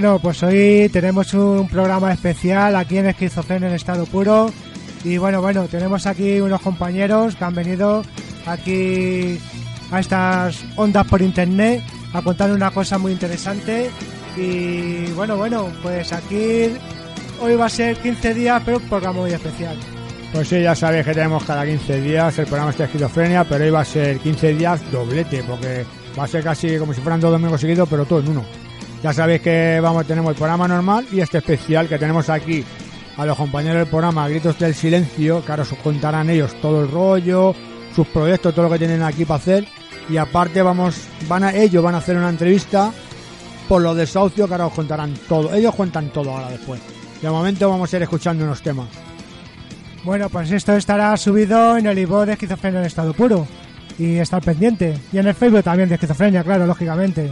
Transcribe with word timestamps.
Bueno, 0.00 0.18
pues 0.18 0.42
hoy 0.42 0.88
tenemos 0.90 1.34
un 1.34 1.68
programa 1.68 2.10
especial 2.10 2.74
aquí 2.74 2.96
en 2.96 3.08
Esquizofrenia 3.08 3.68
en 3.68 3.74
estado 3.74 4.06
puro. 4.06 4.50
Y 5.04 5.18
bueno, 5.18 5.42
bueno, 5.42 5.68
tenemos 5.68 6.06
aquí 6.06 6.40
unos 6.40 6.62
compañeros 6.62 7.36
que 7.36 7.44
han 7.44 7.54
venido 7.54 8.02
aquí 8.46 9.38
a 9.90 10.00
estas 10.00 10.64
ondas 10.76 11.06
por 11.06 11.20
internet 11.20 11.82
a 12.14 12.22
contar 12.22 12.50
una 12.50 12.70
cosa 12.70 12.96
muy 12.96 13.12
interesante. 13.12 13.90
Y 14.38 15.12
bueno, 15.12 15.36
bueno, 15.36 15.68
pues 15.82 16.14
aquí 16.14 16.70
hoy 17.38 17.56
va 17.56 17.66
a 17.66 17.68
ser 17.68 17.98
15 17.98 18.32
días, 18.32 18.62
pero 18.64 18.78
un 18.78 18.88
programa 18.88 19.20
muy 19.20 19.32
especial. 19.32 19.76
Pues 20.32 20.48
sí, 20.48 20.62
ya 20.62 20.74
sabéis 20.74 21.04
que 21.04 21.12
tenemos 21.12 21.44
cada 21.44 21.66
15 21.66 22.00
días 22.00 22.38
el 22.38 22.46
programa 22.46 22.72
de 22.72 22.84
esquizofrenia, 22.84 23.44
pero 23.44 23.64
hoy 23.64 23.70
va 23.70 23.80
a 23.80 23.84
ser 23.84 24.18
15 24.18 24.54
días 24.54 24.80
doblete, 24.90 25.42
porque 25.42 25.84
va 26.18 26.24
a 26.24 26.26
ser 26.26 26.42
casi 26.42 26.78
como 26.78 26.94
si 26.94 27.02
fueran 27.02 27.20
dos 27.20 27.32
domingos 27.32 27.60
seguidos, 27.60 27.86
pero 27.86 28.06
todo 28.06 28.20
en 28.20 28.28
uno. 28.28 28.59
Ya 29.02 29.14
sabéis 29.14 29.40
que 29.40 29.80
vamos 29.80 30.06
tenemos 30.06 30.30
el 30.30 30.36
programa 30.36 30.68
normal 30.68 31.06
y 31.10 31.20
este 31.20 31.38
especial 31.38 31.88
que 31.88 31.98
tenemos 31.98 32.28
aquí 32.28 32.62
a 33.16 33.24
los 33.24 33.36
compañeros 33.36 33.78
del 33.78 33.86
programa 33.86 34.28
Gritos 34.28 34.58
del 34.58 34.74
Silencio, 34.74 35.42
que 35.42 35.50
ahora 35.50 35.62
os 35.62 35.72
contarán 35.74 36.28
ellos 36.28 36.54
todo 36.60 36.82
el 36.82 36.90
rollo, 36.90 37.54
sus 37.94 38.06
proyectos, 38.08 38.54
todo 38.54 38.66
lo 38.66 38.72
que 38.72 38.78
tienen 38.78 39.02
aquí 39.02 39.24
para 39.24 39.38
hacer. 39.38 39.66
Y 40.08 40.18
aparte 40.18 40.60
vamos, 40.60 40.96
van 41.28 41.44
a, 41.44 41.54
ellos 41.54 41.82
van 41.82 41.94
a 41.94 41.98
hacer 41.98 42.16
una 42.16 42.28
entrevista 42.28 42.92
por 43.68 43.80
los 43.80 43.96
desahucios 43.96 44.46
que 44.46 44.54
ahora 44.54 44.66
os 44.66 44.74
contarán 44.74 45.14
todo. 45.28 45.54
Ellos 45.54 45.74
cuentan 45.74 46.10
todo 46.10 46.30
ahora 46.30 46.50
después. 46.50 46.80
De 47.22 47.30
momento 47.30 47.70
vamos 47.70 47.92
a 47.92 47.96
ir 47.96 48.02
escuchando 48.02 48.44
unos 48.44 48.60
temas. 48.60 48.88
Bueno, 50.04 50.28
pues 50.28 50.50
esto 50.50 50.74
estará 50.74 51.16
subido 51.16 51.76
en 51.78 51.86
el 51.86 51.98
iVoox 51.98 52.26
de 52.26 52.32
Esquizofrenia 52.34 52.80
en 52.80 52.86
estado 52.86 53.14
puro. 53.14 53.46
Y 53.98 54.16
estar 54.16 54.42
pendiente. 54.42 54.94
Y 55.12 55.18
en 55.18 55.26
el 55.26 55.34
Facebook 55.34 55.62
también 55.62 55.88
de 55.88 55.94
Esquizofrenia, 55.94 56.42
claro, 56.42 56.66
lógicamente. 56.66 57.30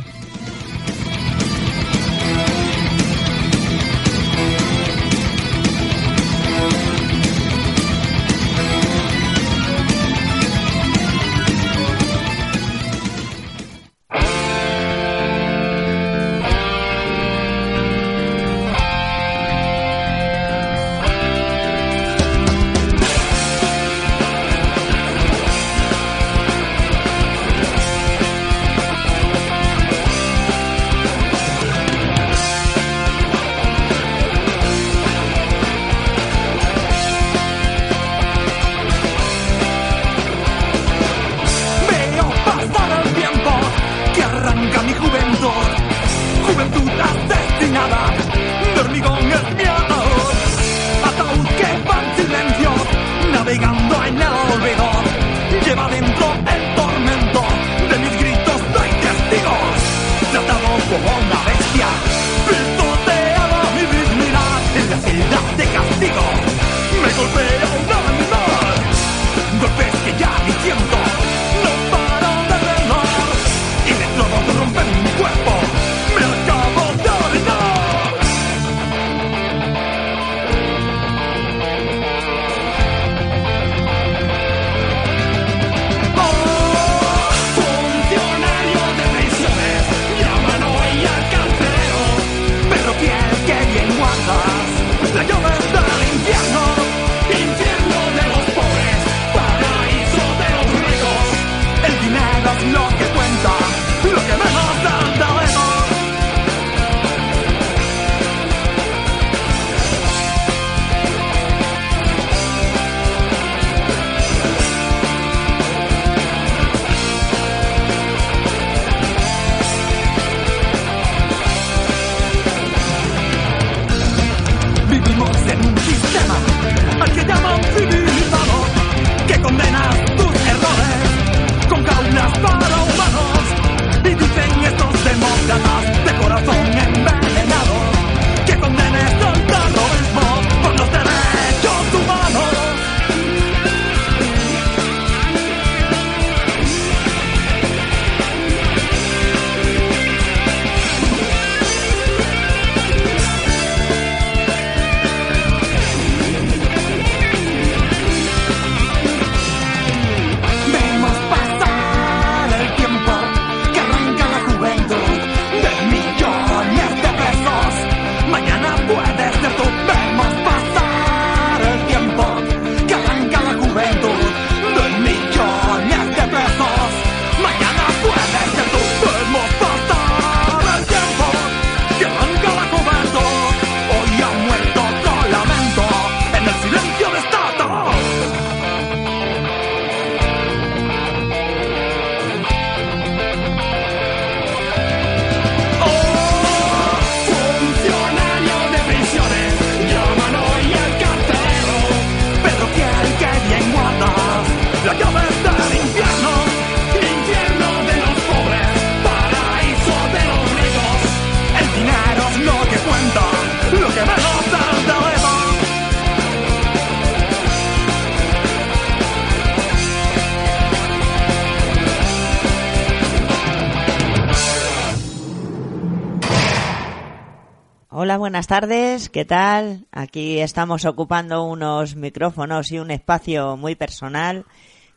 Hola, 228.01 228.17
buenas 228.17 228.47
tardes, 228.47 229.09
¿qué 229.09 229.25
tal? 229.25 229.89
Aquí 229.91 230.39
estamos 230.39 230.85
ocupando 230.85 231.43
unos 231.43 231.97
micrófonos 231.97 232.71
y 232.71 232.79
un 232.79 232.93
espacio 232.93 233.57
muy 233.57 233.75
personal 233.75 234.45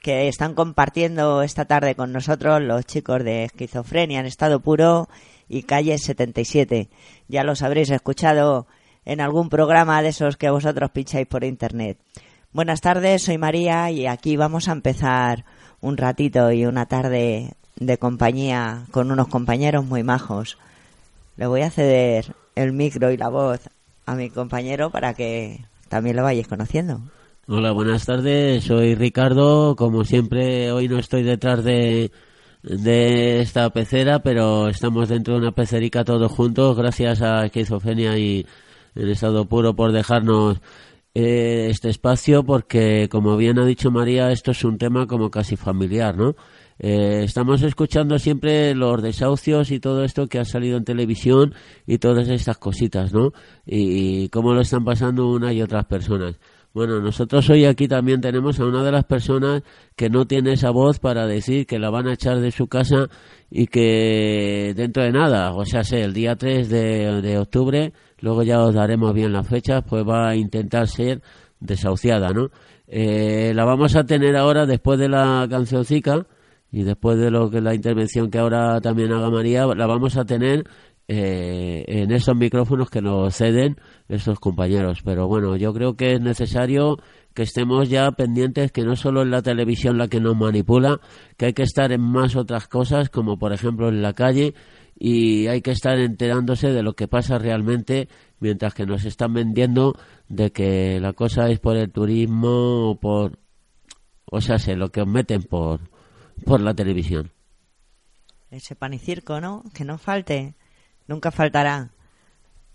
que 0.01 0.27
están 0.27 0.53
compartiendo 0.53 1.41
esta 1.41 1.65
tarde 1.65 1.95
con 1.95 2.11
nosotros 2.11 2.61
los 2.61 2.85
chicos 2.85 3.23
de 3.23 3.45
Esquizofrenia 3.45 4.19
en 4.19 4.27
estado 4.27 4.59
puro 4.59 5.09
y 5.49 5.63
calle 5.63 5.97
77. 5.97 6.89
Ya 7.27 7.43
los 7.43 7.63
habréis 7.63 7.89
escuchado 7.89 8.67
en 9.03 9.19
algún 9.19 9.49
programa 9.49 10.03
de 10.03 10.09
esos 10.09 10.37
que 10.37 10.51
vosotros 10.51 10.91
pincháis 10.91 11.25
por 11.25 11.43
internet. 11.43 11.97
Buenas 12.53 12.81
tardes, 12.81 13.23
soy 13.23 13.39
María 13.39 13.89
y 13.89 14.05
aquí 14.05 14.37
vamos 14.37 14.67
a 14.67 14.73
empezar 14.73 15.43
un 15.79 15.97
ratito 15.97 16.51
y 16.51 16.67
una 16.67 16.85
tarde 16.85 17.55
de 17.77 17.97
compañía 17.97 18.83
con 18.91 19.11
unos 19.11 19.27
compañeros 19.27 19.87
muy 19.87 20.03
majos. 20.03 20.59
Le 21.35 21.47
voy 21.47 21.61
a 21.61 21.71
ceder 21.71 22.35
el 22.61 22.73
micro 22.73 23.11
y 23.11 23.17
la 23.17 23.29
voz 23.29 23.69
a 24.05 24.15
mi 24.15 24.29
compañero 24.29 24.89
para 24.89 25.13
que 25.13 25.59
también 25.89 26.15
lo 26.15 26.23
vayáis 26.23 26.47
conociendo. 26.47 27.01
Hola, 27.47 27.71
buenas 27.71 28.05
tardes. 28.05 28.63
Soy 28.63 28.95
Ricardo. 28.95 29.75
Como 29.75 30.05
siempre, 30.05 30.71
hoy 30.71 30.87
no 30.87 30.99
estoy 30.99 31.23
detrás 31.23 31.63
de, 31.63 32.11
de 32.63 33.41
esta 33.41 33.69
pecera, 33.71 34.19
pero 34.19 34.69
estamos 34.69 35.09
dentro 35.09 35.33
de 35.33 35.41
una 35.41 35.51
pecerica 35.51 36.05
todos 36.05 36.31
juntos. 36.31 36.77
Gracias 36.77 37.21
a 37.21 37.45
Esquizofrenia 37.45 38.17
y 38.17 38.45
el 38.95 39.09
Estado 39.09 39.45
Puro 39.45 39.75
por 39.75 39.91
dejarnos 39.91 40.59
eh, 41.13 41.67
este 41.69 41.89
espacio, 41.89 42.43
porque, 42.43 43.09
como 43.11 43.35
bien 43.35 43.59
ha 43.59 43.65
dicho 43.65 43.91
María, 43.91 44.31
esto 44.31 44.51
es 44.51 44.63
un 44.63 44.77
tema 44.77 45.07
como 45.07 45.29
casi 45.29 45.57
familiar, 45.57 46.15
¿no? 46.15 46.35
Eh, 46.83 47.25
estamos 47.25 47.61
escuchando 47.61 48.17
siempre 48.17 48.73
los 48.73 49.03
desahucios 49.03 49.69
y 49.69 49.79
todo 49.79 50.03
esto 50.03 50.25
que 50.25 50.39
ha 50.39 50.45
salido 50.45 50.77
en 50.77 50.83
televisión 50.83 51.53
y 51.85 51.99
todas 51.99 52.27
estas 52.27 52.57
cositas, 52.57 53.13
¿no? 53.13 53.33
Y, 53.67 54.23
y 54.23 54.29
cómo 54.29 54.55
lo 54.55 54.61
están 54.61 54.83
pasando 54.83 55.27
una 55.27 55.53
y 55.53 55.61
otras 55.61 55.85
personas. 55.85 56.39
Bueno, 56.73 56.99
nosotros 56.99 57.47
hoy 57.51 57.65
aquí 57.65 57.87
también 57.87 58.19
tenemos 58.19 58.59
a 58.59 58.65
una 58.65 58.81
de 58.83 58.91
las 58.91 59.03
personas 59.03 59.61
que 59.95 60.09
no 60.09 60.25
tiene 60.25 60.53
esa 60.53 60.71
voz 60.71 60.97
para 60.97 61.27
decir 61.27 61.67
que 61.67 61.77
la 61.77 61.91
van 61.91 62.07
a 62.07 62.13
echar 62.13 62.39
de 62.39 62.49
su 62.49 62.65
casa 62.67 63.09
y 63.51 63.67
que 63.67 64.73
dentro 64.75 65.03
de 65.03 65.11
nada, 65.11 65.53
o 65.53 65.65
sea, 65.65 65.83
sé, 65.83 66.01
el 66.01 66.13
día 66.13 66.35
3 66.35 66.67
de, 66.67 67.21
de 67.21 67.37
octubre, 67.37 67.93
luego 68.21 68.41
ya 68.41 68.59
os 68.59 68.73
daremos 68.73 69.13
bien 69.13 69.33
las 69.33 69.47
fechas, 69.47 69.83
pues 69.87 70.03
va 70.03 70.29
a 70.29 70.35
intentar 70.35 70.87
ser 70.87 71.21
desahuciada, 71.59 72.29
¿no? 72.29 72.49
Eh, 72.87 73.53
la 73.53 73.65
vamos 73.65 73.95
a 73.95 74.03
tener 74.03 74.35
ahora 74.35 74.65
después 74.65 74.97
de 74.97 75.09
la 75.09 75.45
cancioncica 75.49 76.25
y 76.71 76.83
después 76.83 77.17
de 77.17 77.31
lo 77.31 77.49
que 77.49 77.61
la 77.61 77.75
intervención 77.75 78.31
que 78.31 78.39
ahora 78.39 78.79
también 78.79 79.11
haga 79.11 79.29
María, 79.29 79.65
la 79.67 79.87
vamos 79.87 80.15
a 80.17 80.25
tener 80.25 80.63
eh, 81.07 81.83
en 81.87 82.11
esos 82.11 82.37
micrófonos 82.37 82.89
que 82.89 83.01
nos 83.01 83.35
ceden 83.35 83.75
estos 84.07 84.39
compañeros. 84.39 85.01
Pero 85.03 85.27
bueno, 85.27 85.57
yo 85.57 85.73
creo 85.73 85.95
que 85.95 86.13
es 86.13 86.21
necesario 86.21 86.97
que 87.33 87.43
estemos 87.43 87.89
ya 87.89 88.11
pendientes 88.11 88.71
que 88.71 88.83
no 88.83 88.95
solo 88.95 89.23
es 89.23 89.27
la 89.27 89.41
televisión 89.41 89.97
la 89.97 90.07
que 90.07 90.21
nos 90.21 90.37
manipula, 90.37 91.01
que 91.35 91.47
hay 91.47 91.53
que 91.53 91.63
estar 91.63 91.91
en 91.91 92.01
más 92.01 92.37
otras 92.37 92.69
cosas, 92.69 93.09
como 93.09 93.37
por 93.37 93.51
ejemplo 93.51 93.89
en 93.89 94.01
la 94.01 94.13
calle, 94.13 94.53
y 94.97 95.47
hay 95.47 95.61
que 95.61 95.71
estar 95.71 95.99
enterándose 95.99 96.71
de 96.71 96.83
lo 96.83 96.93
que 96.93 97.09
pasa 97.09 97.37
realmente, 97.37 98.07
mientras 98.39 98.73
que 98.73 98.85
nos 98.85 99.03
están 99.03 99.33
vendiendo 99.33 99.95
de 100.29 100.51
que 100.51 101.01
la 101.01 101.11
cosa 101.11 101.49
es 101.49 101.59
por 101.59 101.75
el 101.75 101.91
turismo 101.91 102.91
o 102.91 102.99
por, 102.99 103.37
o 104.25 104.39
sea, 104.39 104.59
sé, 104.59 104.75
lo 104.75 104.89
que 104.89 105.01
os 105.01 105.07
meten 105.07 105.43
por, 105.43 105.90
por 106.45 106.61
la 106.61 106.73
televisión. 106.73 107.31
Ese 108.49 108.75
pan 108.75 108.99
¿no? 109.41 109.63
Que 109.73 109.85
no 109.85 109.97
falte. 109.97 110.55
Nunca 111.07 111.31
faltará. 111.31 111.91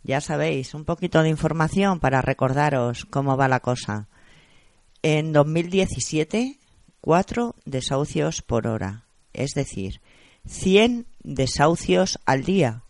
Ya 0.02 0.20
sabéis, 0.20 0.72
un 0.72 0.84
poquito 0.84 1.22
de 1.22 1.28
información 1.28 2.00
para 2.00 2.22
recordaros 2.22 3.04
cómo 3.04 3.36
va 3.36 3.48
la 3.48 3.60
cosa. 3.60 4.08
En 5.02 5.32
2017, 5.32 6.58
cuatro 7.00 7.54
desahucios 7.64 8.40
por 8.40 8.66
hora. 8.66 9.04
Es 9.32 9.50
decir, 9.52 10.00
100 10.46 11.06
desahucios 11.22 12.18
al 12.24 12.44
día. 12.44 12.84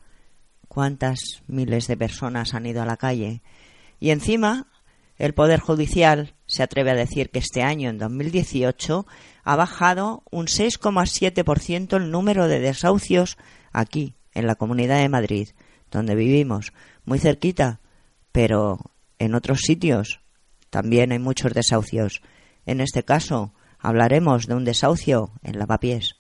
¿Cuántas 0.69 1.43
miles 1.47 1.87
de 1.89 1.97
personas 1.97 2.55
han 2.55 2.67
ido 2.67 2.83
a 2.83 2.87
la 2.87 2.99
calle? 2.99 3.43
Y 3.99 4.11
encima, 4.11 4.69
el 5.17 5.35
Poder 5.35 5.61
Judicial 5.61 6.36
se 6.47 6.63
atreve 6.63 6.93
a 6.93 6.95
decir 6.95 7.31
que 7.31 7.39
este 7.39 7.63
año, 7.63 7.91
en 7.91 7.99
2018, 7.99 9.07
ha 9.45 9.57
bajado 9.57 10.23
un 10.31 10.47
6,7% 10.47 11.97
el 11.97 12.11
número 12.11 12.49
de 12.49 12.61
desahucios 12.61 13.37
aquí, 13.73 14.15
en 14.33 14.47
la 14.47 14.55
Comunidad 14.55 15.01
de 15.01 15.09
Madrid, 15.09 15.49
donde 15.91 16.15
vivimos, 16.15 16.73
muy 17.05 17.19
cerquita, 17.19 17.81
pero 18.33 18.79
en 19.19 19.35
otros 19.35 19.61
sitios 19.61 20.21
también 20.71 21.13
hay 21.13 21.19
muchos 21.19 21.55
desahucios. 21.55 22.21
En 22.67 22.81
este 22.81 23.03
caso, 23.03 23.55
hablaremos 23.79 24.47
de 24.47 24.55
un 24.55 24.65
desahucio 24.65 25.31
en 25.43 25.59
Lavapiés. 25.59 26.16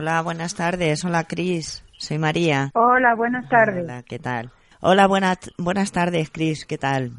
Hola, 0.00 0.22
buenas 0.22 0.54
tardes. 0.54 1.04
Hola, 1.04 1.24
Cris. 1.24 1.84
Soy 1.98 2.16
María. 2.16 2.70
Hola, 2.72 3.14
buenas 3.14 3.46
tardes. 3.50 3.84
Hola, 3.84 4.02
¿qué 4.02 4.18
tal? 4.18 4.50
Hola, 4.80 5.06
buenas, 5.06 5.52
buenas 5.58 5.92
tardes, 5.92 6.30
Cris. 6.30 6.64
¿Qué 6.64 6.78
tal? 6.78 7.10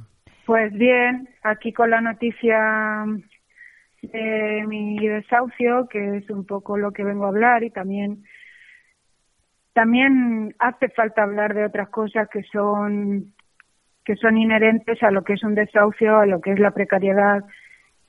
Pues 0.48 0.74
bien, 0.74 1.30
aquí 1.44 1.74
con 1.74 1.92
la 1.92 2.02
noticia 2.02 3.06
de 4.02 4.66
mi 4.68 4.98
desahucio, 4.98 5.88
que 5.92 6.18
es 6.18 6.30
un 6.32 6.44
poco 6.44 6.76
lo 6.76 6.92
que 6.92 7.04
vengo 7.04 7.26
a 7.26 7.28
hablar 7.28 7.64
y 7.64 7.70
también 7.70 8.24
también 9.74 10.56
hace 10.58 10.90
falta 10.90 11.22
hablar 11.22 11.54
de 11.54 11.66
otras 11.66 11.90
cosas 11.90 12.30
que 12.30 12.42
son 12.52 13.36
que 14.06 14.16
son 14.16 14.40
inherentes 14.40 15.04
a 15.04 15.12
lo 15.12 15.24
que 15.24 15.34
es 15.34 15.44
un 15.44 15.54
desahucio, 15.54 16.18
a 16.18 16.26
lo 16.26 16.42
que 16.42 16.54
es 16.54 16.60
la 16.60 16.72
precariedad 16.72 17.44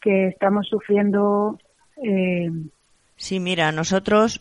que 0.01 0.29
estamos 0.29 0.67
sufriendo. 0.67 1.59
Eh, 2.03 2.49
Sí, 3.17 3.39
mira, 3.39 3.71
nosotros 3.71 4.41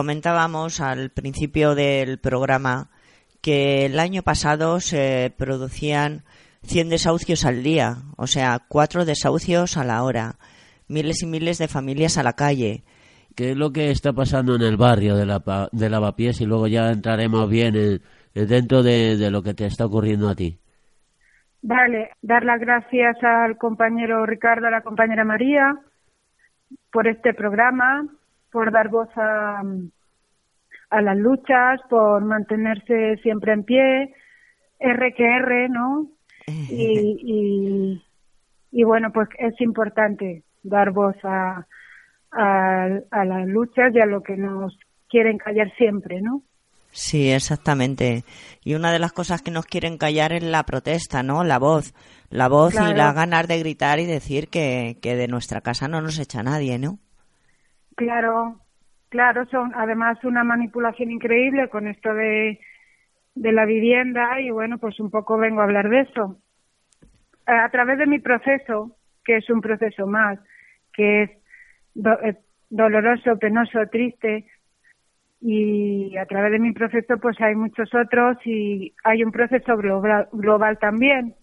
comentábamos 0.00 0.82
al 0.82 1.08
principio 1.08 1.74
del 1.74 2.18
programa 2.18 2.90
que 3.40 3.86
el 3.86 3.98
año 3.98 4.20
pasado 4.20 4.78
se 4.80 5.32
producían 5.38 6.22
100 6.64 6.90
desahucios 6.90 7.46
al 7.46 7.62
día, 7.62 7.96
o 8.18 8.26
sea, 8.26 8.58
cuatro 8.68 9.06
desahucios 9.06 9.78
a 9.78 9.84
la 9.84 10.02
hora, 10.02 10.34
miles 10.86 11.22
y 11.22 11.26
miles 11.26 11.56
de 11.56 11.66
familias 11.66 12.18
a 12.18 12.22
la 12.22 12.34
calle. 12.34 12.84
¿Qué 13.34 13.52
es 13.52 13.56
lo 13.56 13.72
que 13.72 13.90
está 13.90 14.12
pasando 14.12 14.54
en 14.56 14.60
el 14.62 14.76
barrio 14.76 15.16
de, 15.16 15.24
la, 15.24 15.40
pa- 15.40 15.70
de 15.72 15.88
Lavapiés? 15.88 16.42
Y 16.42 16.44
luego 16.44 16.66
ya 16.66 16.90
entraremos 16.90 17.48
bien 17.48 17.74
en- 17.74 18.02
en 18.34 18.48
dentro 18.48 18.82
de, 18.82 19.16
de 19.16 19.30
lo 19.30 19.42
que 19.42 19.54
te 19.54 19.64
está 19.64 19.86
ocurriendo 19.86 20.28
a 20.28 20.34
ti. 20.34 20.58
Vale, 21.62 22.10
dar 22.20 22.44
las 22.44 22.60
gracias 22.60 23.16
al 23.24 23.56
compañero 23.56 24.26
Ricardo, 24.26 24.66
a 24.66 24.70
la 24.70 24.82
compañera 24.82 25.24
María, 25.24 25.74
por 26.92 27.08
este 27.08 27.32
programa, 27.32 28.06
por 28.56 28.72
dar 28.72 28.88
voz 28.88 29.10
a, 29.16 29.60
a 30.88 31.02
las 31.02 31.16
luchas, 31.18 31.78
por 31.90 32.24
mantenerse 32.24 33.18
siempre 33.22 33.52
en 33.52 33.64
pie, 33.64 34.14
R 34.80 35.12
que 35.14 35.24
R, 35.26 35.68
¿no? 35.68 36.08
Y, 36.48 37.18
y, 37.20 38.02
y 38.70 38.84
bueno, 38.84 39.12
pues 39.12 39.28
es 39.38 39.60
importante 39.60 40.42
dar 40.62 40.90
voz 40.92 41.16
a, 41.22 41.66
a, 42.32 42.88
a 43.10 43.24
las 43.26 43.46
luchas 43.46 43.94
y 43.94 44.00
a 44.00 44.06
lo 44.06 44.22
que 44.22 44.38
nos 44.38 44.78
quieren 45.10 45.36
callar 45.36 45.70
siempre, 45.76 46.22
¿no? 46.22 46.40
Sí, 46.92 47.30
exactamente. 47.30 48.24
Y 48.64 48.72
una 48.72 48.90
de 48.90 48.98
las 48.98 49.12
cosas 49.12 49.42
que 49.42 49.50
nos 49.50 49.66
quieren 49.66 49.98
callar 49.98 50.32
es 50.32 50.42
la 50.42 50.62
protesta, 50.62 51.22
¿no? 51.22 51.44
La 51.44 51.58
voz. 51.58 51.92
La 52.30 52.48
voz 52.48 52.72
y 52.72 52.78
Claro. 52.78 52.96
la 52.96 53.12
ganas 53.12 53.48
de 53.48 53.58
gritar 53.58 53.98
y 54.00 54.06
decir 54.06 54.48
que, 54.48 54.96
que 55.02 55.14
de 55.14 55.28
nuestra 55.28 55.60
casa 55.60 55.88
no 55.88 56.00
nos 56.00 56.18
echa 56.18 56.42
nadie, 56.42 56.78
¿no? 56.78 56.98
Claro, 57.96 58.60
claro, 59.08 59.46
son 59.46 59.72
además 59.74 60.22
una 60.22 60.44
manipulación 60.44 61.10
increíble 61.10 61.68
con 61.70 61.88
esto 61.88 62.12
de, 62.12 62.60
de 63.34 63.52
la 63.52 63.64
vivienda 63.64 64.38
y 64.40 64.50
bueno, 64.50 64.78
pues 64.78 65.00
un 65.00 65.10
poco 65.10 65.38
vengo 65.38 65.62
a 65.62 65.64
hablar 65.64 65.88
de 65.88 66.00
eso. 66.00 66.36
A 67.46 67.68
través 67.70 67.98
de 67.98 68.06
mi 68.06 68.18
proceso, 68.18 68.96
que 69.24 69.36
es 69.38 69.48
un 69.48 69.62
proceso 69.62 70.06
más, 70.06 70.38
que 70.92 71.22
es 71.22 71.30
eh, 72.22 72.36
doloroso, 72.68 73.38
penoso, 73.38 73.86
triste, 73.90 74.44
y 75.40 76.16
a 76.18 76.26
través 76.26 76.52
de 76.52 76.58
mi 76.58 76.72
proceso 76.72 77.18
pues 77.18 77.40
hay 77.40 77.54
muchos 77.54 77.94
otros 77.94 78.36
y 78.44 78.94
hay 79.04 79.24
un 79.24 79.32
proceso 79.32 79.76
global, 79.76 80.28
global 80.32 80.78
también, 80.78 81.34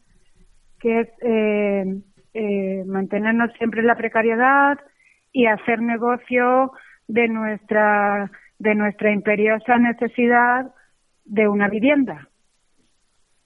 que 0.80 1.00
es 1.00 1.10
eh, 1.22 2.02
eh, 2.36 2.84
mantenernos 2.86 3.52
siempre 3.54 3.82
en 3.82 3.88
la 3.88 3.96
precariedad 3.96 4.78
y 5.34 5.48
hacer 5.48 5.82
negocio 5.82 6.72
de 7.08 7.28
nuestra 7.28 8.32
de 8.60 8.76
nuestra 8.76 9.12
imperiosa 9.12 9.78
necesidad 9.78 10.72
de 11.26 11.48
una 11.50 11.68
vivienda. 11.68 12.30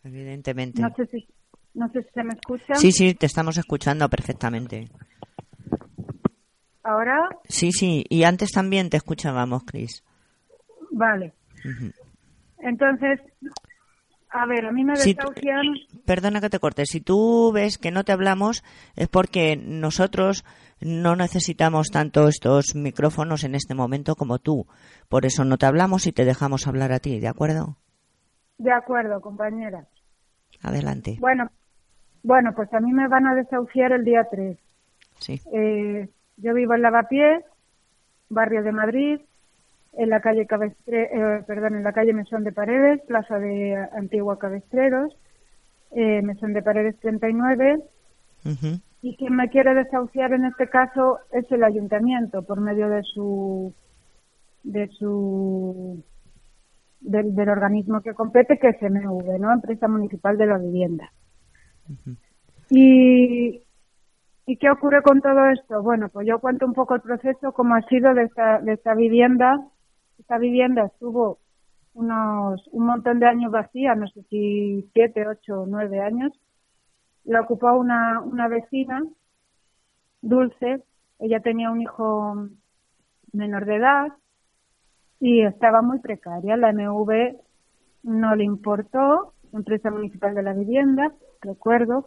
Evidentemente. 0.03 0.79
No 0.82 0.94
sé 0.96 1.08
si 1.08 1.27
no 1.74 1.89
sé 1.89 2.03
si 2.03 2.10
se 2.12 2.24
me 2.24 2.34
escucha. 2.34 2.75
Sí, 2.75 2.91
sí, 2.91 3.13
te 3.15 3.25
estamos 3.25 3.58
escuchando 3.58 4.08
perfectamente. 4.10 4.89
Ahora, 6.84 7.27
Sí, 7.50 7.72
sí, 7.72 8.06
y 8.10 8.24
antes 8.24 8.51
también 8.51 8.89
te 8.89 8.98
escuchábamos, 8.98 9.63
Cris. 9.65 10.03
vale. 10.91 11.34
Entonces, 12.60 13.20
a 14.29 14.46
ver, 14.46 14.65
a 14.65 14.72
mí 14.72 14.84
me 14.86 14.94
tú- 14.94 15.01
desahucian. 15.03 15.63
Perdona 16.06 16.39
que 16.41 16.50
te 16.50 16.60
corte. 16.60 16.86
Si 16.86 17.01
tú 17.01 17.51
ves 17.53 17.77
que 17.77 17.91
no 17.91 18.03
te 18.06 18.13
hablamos 18.13 18.63
es 18.96 19.10
porque 19.10 19.58
nosotros 19.58 20.46
no 20.81 21.15
necesitamos 21.15 21.89
tanto 21.89 22.27
estos 22.27 22.75
micrófonos 22.75 23.43
en 23.43 23.55
este 23.55 23.74
momento 23.74 24.15
como 24.15 24.39
tú. 24.39 24.67
Por 25.10 25.25
eso 25.25 25.43
no 25.43 25.57
te 25.57 25.65
hablamos 25.65 26.07
y 26.07 26.12
te 26.12 26.25
dejamos 26.25 26.67
hablar 26.67 26.91
a 26.91 27.00
ti, 27.00 27.19
¿de 27.19 27.27
acuerdo? 27.27 27.77
De 28.57 28.72
acuerdo, 28.72 29.22
compañera. 29.22 29.86
Adelante. 30.62 31.17
Bueno, 31.19 31.50
bueno, 32.24 32.53
pues 32.55 32.74
a 32.74 32.79
mí 32.79 32.91
me 32.91 33.07
van 33.07 33.27
a 33.27 33.36
desahuciar 33.36 33.91
el 33.91 34.03
día 34.03 34.27
3. 34.29 34.57
Sí. 35.19 35.41
Eh, 35.53 36.10
yo 36.38 36.53
vivo 36.53 36.74
en 36.74 36.81
Lavapiés, 36.81 37.43
barrio 38.29 38.63
de 38.63 38.72
Madrid, 38.72 39.22
en 39.93 40.10
la 40.10 40.22
calle 40.22 40.46
Cabestre, 40.46 41.10
eh, 41.12 41.43
perdón, 41.48 41.75
en 41.75 41.84
la 41.84 41.93
calle 41.93 42.13
Mesón 42.13 42.43
de 42.43 42.51
Paredes, 42.51 43.01
plaza 43.07 43.39
de 43.39 43.75
Antigua 43.93 44.38
Cabestreros, 44.38 45.15
eh, 45.91 46.22
Mesón 46.22 46.53
de 46.53 46.62
Paredes 46.62 47.00
39. 47.00 47.79
Ujú. 48.46 48.79
Y 49.01 49.16
quien 49.16 49.36
me 49.36 49.50
quiere 49.50 49.74
desahuciar 49.74 50.34
en 50.34 50.46
este 50.46 50.68
caso 50.68 51.20
es 51.32 51.50
el 51.51 51.63
ayuntamiento 51.63 52.44
por 52.44 52.60
medio 52.62 52.89
de 52.89 53.04
su 53.04 53.74
de 54.63 54.88
su 54.88 56.04
del, 57.00 57.36
del 57.36 57.50
organismo 57.50 58.01
que 58.01 58.13
compete 58.13 58.58
que 58.58 58.70
es 58.70 58.82
MV, 58.82 59.39
¿no? 59.39 59.54
Empresa 59.54 59.88
Municipal 59.88 60.38
de 60.38 60.46
la 60.46 60.58
Vivienda. 60.58 61.12
Y 62.70 63.62
¿Y 64.50 64.56
qué 64.56 64.70
ocurre 64.72 65.01
con 65.01 65.20
todo 65.20 65.50
esto? 65.50 65.84
Bueno, 65.84 66.08
pues 66.08 66.25
yo 66.25 66.39
cuento 66.39 66.66
un 66.66 66.74
poco 66.74 66.96
el 66.96 67.01
proceso, 67.01 67.51
cómo 67.51 67.75
ha 67.75 67.82
sido 67.82 68.13
de 68.13 68.24
esta, 68.24 68.60
de 68.62 68.74
esta 68.74 68.96
vivienda. 68.96 69.60
Esta 70.18 70.38
vivienda 70.38 70.86
estuvo 70.86 71.39
unos, 71.94 72.66
un 72.72 72.86
montón 72.86 73.20
de 73.20 73.25
años 73.25 73.51
vacía, 73.51 73.94
no 73.96 74.08
sé 74.08 74.24
si 74.30 74.89
siete, 74.94 75.27
ocho 75.27 75.66
nueve 75.68 76.00
años. 76.00 76.32
La 77.27 77.41
ocupó 77.41 77.74
una, 77.74 78.22
una 78.22 78.48
vecina, 78.48 79.03
Dulce. 80.22 80.81
Ella 81.19 81.41
tenía 81.41 81.69
un 81.69 81.81
hijo 81.81 82.48
menor 83.34 83.65
de 83.65 83.75
edad 83.75 84.13
y 85.19 85.41
estaba 85.41 85.81
muy 85.81 86.00
precaria. 86.00 86.55
La 86.55 86.72
MV 86.72 87.36
no 88.03 88.34
le 88.34 88.46
importó, 88.46 89.34
empresa 89.51 89.91
municipal 89.91 90.36
de 90.36 90.43
la 90.43 90.53
vivienda, 90.53 91.12
recuerdo, 91.41 92.05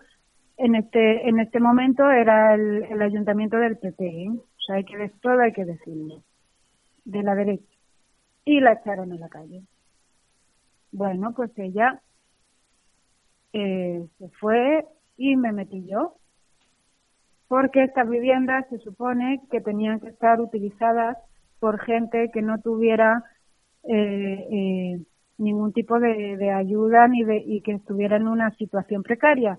en 0.57 0.75
este 0.75 1.29
en 1.29 1.39
este 1.39 1.61
momento 1.61 2.11
era 2.11 2.55
el, 2.55 2.85
el 2.85 3.03
ayuntamiento 3.03 3.59
del 3.59 3.77
PP, 3.77 4.07
¿eh? 4.07 4.31
o 4.31 4.61
sea, 4.67 4.77
hay 4.77 4.85
que 4.85 4.97
decir 4.97 5.21
todo, 5.21 5.39
hay 5.41 5.53
que 5.53 5.67
decirlo, 5.67 6.23
de 7.05 7.23
la 7.23 7.35
derecha. 7.35 7.75
Y 8.47 8.61
la 8.61 8.73
echaron 8.73 9.13
a 9.13 9.17
la 9.17 9.29
calle. 9.29 9.63
Bueno, 10.93 11.33
pues 11.35 11.51
ella 11.59 12.01
eh, 13.53 14.07
se 14.19 14.29
fue 14.41 14.87
y 15.21 15.37
me 15.37 15.53
metí 15.53 15.87
yo, 15.87 16.15
porque 17.47 17.85
estas 17.85 18.09
viviendas 18.09 18.67
se 18.71 18.79
supone 18.79 19.43
que 19.51 19.61
tenían 19.61 20.01
que 20.01 20.09
estar 20.09 20.41
utilizadas 20.41 21.19
por 21.59 21.79
gente 21.79 22.31
que 22.33 22.41
no 22.41 22.59
tuviera 22.61 23.23
eh, 23.85 24.47
eh, 24.51 25.01
ningún 25.37 25.75
tipo 25.75 26.01
de, 26.01 26.51
ayuda 26.51 27.07
ni 27.09 27.23
de, 27.25 27.37
y 27.37 27.61
que 27.61 27.73
estuviera 27.73 28.17
en 28.17 28.29
una 28.29 28.51
situación 28.53 29.03
precaria. 29.03 29.59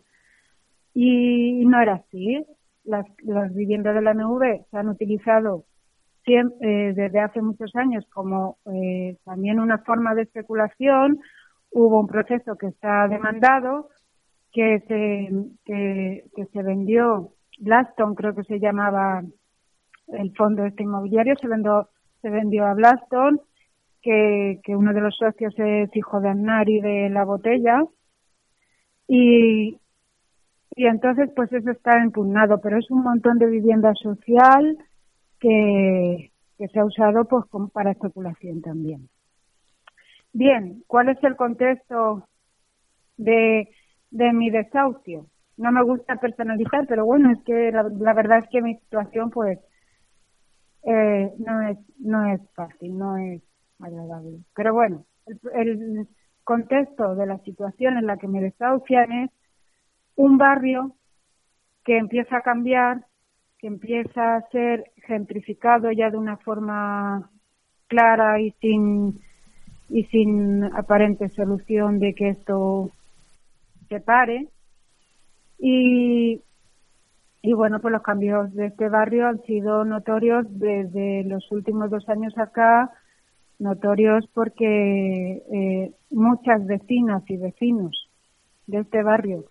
Y 0.96 1.64
no 1.66 1.80
era 1.80 1.94
así. 1.94 2.44
Las, 2.84 3.06
las 3.20 3.54
viviendas 3.54 3.94
de 3.94 4.02
la 4.02 4.16
MV 4.16 4.66
se 4.72 4.78
han 4.78 4.90
utilizado 4.90 5.66
eh, 6.28 6.94
desde 6.96 7.20
hace 7.20 7.42
muchos 7.42 7.76
años 7.76 8.06
como 8.14 8.58
eh, 8.66 9.18
también 9.26 9.60
una 9.60 9.80
forma 9.80 10.16
de 10.16 10.24
especulación. 10.24 11.20
Hubo 11.72 12.00
un 12.00 12.08
proceso 12.08 12.56
que 12.58 12.68
está 12.68 13.08
demandado, 13.08 13.90
que 14.52 14.80
se, 14.88 15.30
que, 15.66 16.26
que 16.36 16.46
se 16.46 16.64
vendió, 16.64 17.32
Blaston 17.60 18.16
creo 18.16 18.36
que 18.36 18.44
se 18.44 18.60
llamaba 18.60 19.24
el 20.08 20.36
fondo 20.36 20.66
este 20.66 20.84
inmobiliario, 20.84 21.36
se 21.40 21.48
vendió, 21.48 21.90
se 22.22 22.30
vendió 22.30 22.66
a 22.66 22.74
Blaston, 22.74 23.40
que, 24.02 24.60
que 24.64 24.76
uno 24.76 24.94
de 24.94 25.02
los 25.02 25.16
socios 25.16 25.54
es 25.58 25.96
hijo 25.96 26.20
de 26.20 26.30
Aznar 26.30 26.70
y 26.70 26.82
de 26.82 27.10
La 27.10 27.24
Botella. 27.24 27.84
Y, 29.08 29.78
y 30.76 30.86
entonces, 30.86 31.30
pues 31.36 31.52
eso 31.54 31.72
está 31.72 32.04
impugnado, 32.04 32.60
pero 32.62 32.78
es 32.78 32.90
un 32.90 33.04
montón 33.04 33.38
de 33.38 33.48
vivienda 33.48 33.94
social 33.96 34.78
que, 35.40 36.32
que 36.58 36.68
se 36.68 36.80
ha 36.80 36.86
usado 36.86 37.26
pues 37.26 37.46
como 37.46 37.70
para 37.70 37.92
especulación 37.92 38.62
también. 38.62 39.10
Bien, 40.34 40.84
¿cuál 40.88 41.10
es 41.10 41.22
el 41.24 41.36
contexto 41.36 42.26
de, 43.18 43.70
de 44.12 44.34
mi 44.34 44.50
desahucio? 44.50 45.26
No 45.58 45.72
me 45.72 45.84
gusta 45.84 46.16
personalizar, 46.18 46.86
pero 46.88 47.06
bueno, 47.06 47.32
es 47.32 47.42
que 47.44 47.72
la, 47.72 47.84
la 47.84 48.14
verdad 48.14 48.40
es 48.40 48.50
que 48.50 48.62
mi 48.62 48.76
situación 48.76 49.30
pues 49.30 49.60
eh, 50.84 51.32
no 51.38 51.62
es 51.68 51.78
no 52.00 52.26
es 52.34 52.42
fácil, 52.54 52.98
no 52.98 53.18
es 53.18 53.42
agradable. 53.80 54.40
Pero 54.56 54.74
bueno, 54.74 55.06
el, 55.26 55.40
el 55.56 56.08
contexto 56.44 57.16
de 57.16 57.26
la 57.26 57.38
situación 57.40 57.98
en 57.98 58.08
la 58.08 58.18
que 58.18 58.28
me 58.28 58.42
desahucian 58.42 59.12
es 59.12 59.32
un 60.16 60.38
barrio 60.38 60.96
que 61.84 61.98
empieza 61.98 62.38
a 62.38 62.42
cambiar, 62.42 63.06
que 63.58 63.68
empieza 63.68 64.36
a 64.36 64.50
ser 64.50 64.92
gentrificado 65.08 65.92
ya 65.92 66.10
de 66.10 66.18
una 66.18 66.38
forma 66.38 67.30
clara 67.88 68.40
y 68.40 68.52
sin 68.62 69.20
y 69.90 70.06
sin 70.06 70.64
aparente 70.64 71.28
solución 71.30 72.00
de 72.00 72.14
que 72.14 72.30
esto 72.30 72.90
se 73.92 74.00
pare. 74.00 74.48
Y 75.60 76.42
y 77.44 77.54
bueno, 77.54 77.80
pues 77.80 77.92
los 77.92 78.04
cambios 78.04 78.54
de 78.54 78.68
este 78.68 78.88
barrio 78.88 79.28
han 79.28 79.42
sido 79.44 79.84
notorios 79.84 80.46
desde 80.60 81.24
los 81.24 81.52
últimos 81.52 81.90
dos 81.90 82.08
años 82.08 82.38
acá, 82.38 82.92
notorios 83.58 84.28
porque 84.34 85.42
eh, 85.52 85.92
muchas 86.12 86.66
vecinas 86.68 87.24
y 87.28 87.38
vecinos 87.38 88.10
de 88.68 88.82
este 88.82 89.02
barrio, 89.02 89.46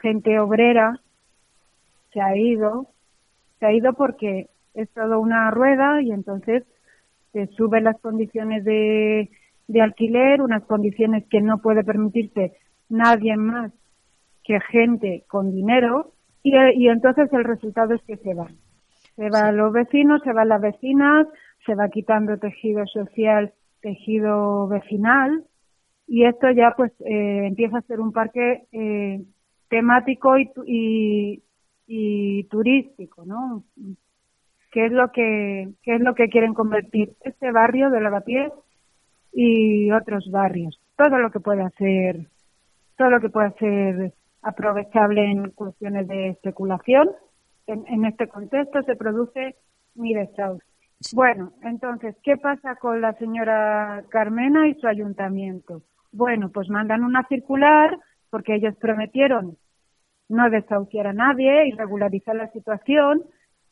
gente 0.00 0.38
obrera, 0.38 0.98
se 2.12 2.22
ha 2.22 2.34
ido, 2.36 2.86
se 3.58 3.66
ha 3.66 3.72
ido 3.72 3.92
porque 3.92 4.48
es 4.72 4.88
todo 4.90 5.20
una 5.20 5.50
rueda 5.50 6.00
y 6.00 6.10
entonces 6.10 6.64
se 7.32 7.48
suben 7.48 7.84
las 7.84 8.00
condiciones 8.00 8.64
de, 8.64 9.28
de 9.68 9.82
alquiler, 9.82 10.40
unas 10.40 10.64
condiciones 10.64 11.26
que 11.28 11.42
no 11.42 11.58
puede 11.58 11.84
permitirse 11.84 12.52
nadie 12.88 13.36
más 13.36 13.72
que 14.44 14.60
gente 14.60 15.24
con 15.28 15.52
dinero 15.52 16.12
y, 16.42 16.54
y 16.76 16.88
entonces 16.88 17.32
el 17.32 17.44
resultado 17.44 17.94
es 17.94 18.02
que 18.02 18.16
se 18.18 18.34
van. 18.34 18.56
Se 19.16 19.30
van 19.30 19.56
los 19.56 19.72
vecinos, 19.72 20.20
se 20.22 20.32
van 20.32 20.48
las 20.48 20.60
vecinas, 20.60 21.26
se 21.64 21.74
va 21.74 21.88
quitando 21.88 22.36
tejido 22.38 22.86
social, 22.86 23.52
tejido 23.80 24.68
vecinal 24.68 25.44
y 26.06 26.24
esto 26.24 26.50
ya 26.50 26.74
pues 26.76 26.92
eh, 27.00 27.46
empieza 27.46 27.78
a 27.78 27.82
ser 27.82 28.00
un 28.00 28.12
parque 28.12 28.64
eh, 28.72 29.22
temático 29.68 30.38
y, 30.38 30.50
y, 30.66 31.42
y 31.86 32.44
turístico, 32.44 33.24
¿no? 33.24 33.64
¿Qué 34.70 34.86
es 34.86 34.92
lo 34.92 35.12
que 35.12 35.68
qué 35.82 35.94
es 35.94 36.00
lo 36.00 36.14
que 36.14 36.28
quieren 36.28 36.52
convertir 36.52 37.12
este 37.22 37.52
barrio 37.52 37.90
de 37.90 38.00
Lavapiés 38.00 38.52
y 39.32 39.90
otros 39.92 40.30
barrios? 40.30 40.80
Todo 40.96 41.18
lo 41.18 41.30
que 41.30 41.40
pueda 41.40 41.70
ser 41.78 42.26
todo 42.96 43.10
lo 43.10 43.20
que 43.20 43.28
pueda 43.28 43.50
ser 43.52 44.12
aprovechable 44.42 45.30
en 45.30 45.50
cuestiones 45.50 46.06
de 46.08 46.28
especulación. 46.28 47.10
En, 47.66 47.84
en 47.88 48.04
este 48.04 48.28
contexto 48.28 48.82
se 48.82 48.96
produce 48.96 49.56
mi 49.94 50.14
desahucio. 50.14 50.68
Bueno, 51.12 51.52
entonces, 51.62 52.16
¿qué 52.22 52.36
pasa 52.36 52.76
con 52.76 53.00
la 53.00 53.12
señora 53.14 54.04
Carmena 54.08 54.68
y 54.68 54.74
su 54.74 54.86
ayuntamiento? 54.86 55.82
Bueno, 56.12 56.50
pues 56.50 56.68
mandan 56.70 57.04
una 57.04 57.26
circular 57.28 57.98
porque 58.30 58.54
ellos 58.54 58.74
prometieron 58.76 59.56
no 60.28 60.50
desahuciar 60.50 61.08
a 61.08 61.12
nadie 61.12 61.68
y 61.68 61.72
regularizar 61.72 62.36
la 62.36 62.50
situación 62.52 63.22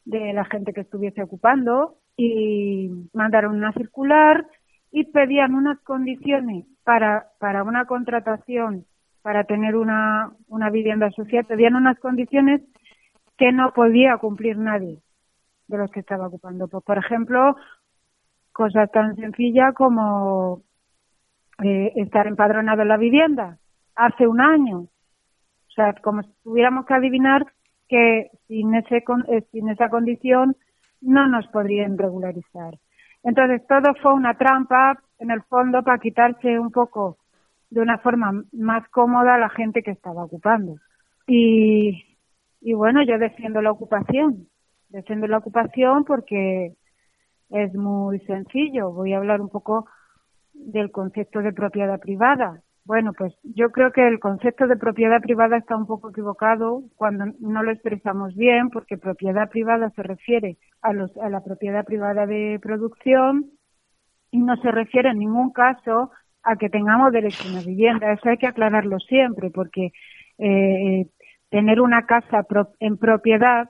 de 0.04 0.32
la 0.32 0.44
gente 0.44 0.72
que 0.72 0.82
estuviese 0.82 1.22
ocupando 1.22 1.96
y 2.16 2.90
mandaron 3.12 3.56
una 3.56 3.72
circular 3.72 4.46
y 4.90 5.04
pedían 5.04 5.54
unas 5.54 5.80
condiciones 5.80 6.66
para, 6.84 7.28
para 7.38 7.62
una 7.62 7.86
contratación, 7.86 8.84
para 9.22 9.44
tener 9.44 9.76
una, 9.76 10.32
una 10.48 10.70
vivienda 10.70 11.10
social, 11.12 11.44
pedían 11.44 11.76
unas 11.76 11.98
condiciones 11.98 12.60
que 13.38 13.52
no 13.52 13.72
podía 13.72 14.18
cumplir 14.18 14.58
nadie 14.58 14.98
de 15.68 15.78
los 15.78 15.90
que 15.90 16.00
estaba 16.00 16.26
ocupando. 16.26 16.68
Pues, 16.68 16.84
por 16.84 16.98
ejemplo, 16.98 17.56
cosas 18.52 18.90
tan 18.90 19.16
sencillas 19.16 19.74
como 19.74 20.62
eh, 21.62 21.92
estar 21.96 22.26
empadronado 22.26 22.82
en 22.82 22.88
la 22.88 22.96
vivienda 22.96 23.58
hace 23.94 24.26
un 24.26 24.40
año. 24.40 24.78
O 24.78 25.70
sea, 25.74 25.94
como 26.02 26.22
si 26.22 26.30
tuviéramos 26.42 26.84
que 26.84 26.94
adivinar 26.94 27.46
que 27.88 28.30
sin, 28.48 28.74
ese, 28.74 29.04
eh, 29.28 29.42
sin 29.52 29.68
esa 29.68 29.88
condición 29.88 30.56
no 31.00 31.28
nos 31.28 31.46
podrían 31.48 31.96
regularizar. 31.98 32.78
Entonces, 33.22 33.66
todo 33.66 33.94
fue 34.02 34.14
una 34.14 34.34
trampa, 34.34 34.98
en 35.18 35.30
el 35.30 35.42
fondo, 35.42 35.82
para 35.82 35.98
quitarse 35.98 36.58
un 36.58 36.70
poco 36.70 37.18
de 37.72 37.80
una 37.80 37.96
forma 37.98 38.32
más 38.52 38.86
cómoda 38.90 39.34
a 39.34 39.38
la 39.38 39.48
gente 39.48 39.82
que 39.82 39.92
estaba 39.92 40.24
ocupando. 40.24 40.76
Y, 41.26 42.18
y 42.60 42.74
bueno, 42.74 43.02
yo 43.02 43.18
defiendo 43.18 43.62
la 43.62 43.70
ocupación. 43.70 44.46
Defiendo 44.90 45.26
la 45.26 45.38
ocupación 45.38 46.04
porque 46.04 46.74
es 47.48 47.74
muy 47.74 48.20
sencillo. 48.20 48.92
Voy 48.92 49.14
a 49.14 49.16
hablar 49.16 49.40
un 49.40 49.48
poco 49.48 49.86
del 50.52 50.90
concepto 50.90 51.40
de 51.40 51.54
propiedad 51.54 51.98
privada. 51.98 52.60
Bueno, 52.84 53.14
pues 53.16 53.32
yo 53.42 53.70
creo 53.70 53.90
que 53.90 54.06
el 54.06 54.20
concepto 54.20 54.66
de 54.66 54.76
propiedad 54.76 55.22
privada 55.22 55.56
está 55.56 55.74
un 55.74 55.86
poco 55.86 56.10
equivocado 56.10 56.82
cuando 56.96 57.24
no 57.40 57.62
lo 57.62 57.70
expresamos 57.70 58.34
bien, 58.34 58.68
porque 58.68 58.98
propiedad 58.98 59.48
privada 59.48 59.88
se 59.90 60.02
refiere 60.02 60.58
a, 60.82 60.92
los, 60.92 61.16
a 61.16 61.30
la 61.30 61.42
propiedad 61.42 61.86
privada 61.86 62.26
de 62.26 62.58
producción 62.60 63.46
y 64.30 64.40
no 64.40 64.56
se 64.56 64.70
refiere 64.70 65.08
en 65.08 65.20
ningún 65.20 65.52
caso 65.52 66.10
a 66.42 66.56
que 66.56 66.68
tengamos 66.68 67.12
derecho 67.12 67.44
a 67.46 67.52
una 67.52 67.62
vivienda. 67.62 68.12
Eso 68.12 68.28
hay 68.28 68.38
que 68.38 68.46
aclararlo 68.46 68.98
siempre, 69.00 69.50
porque 69.50 69.92
eh, 70.38 71.06
tener 71.50 71.80
una 71.80 72.06
casa 72.06 72.46
en 72.80 72.96
propiedad 72.96 73.68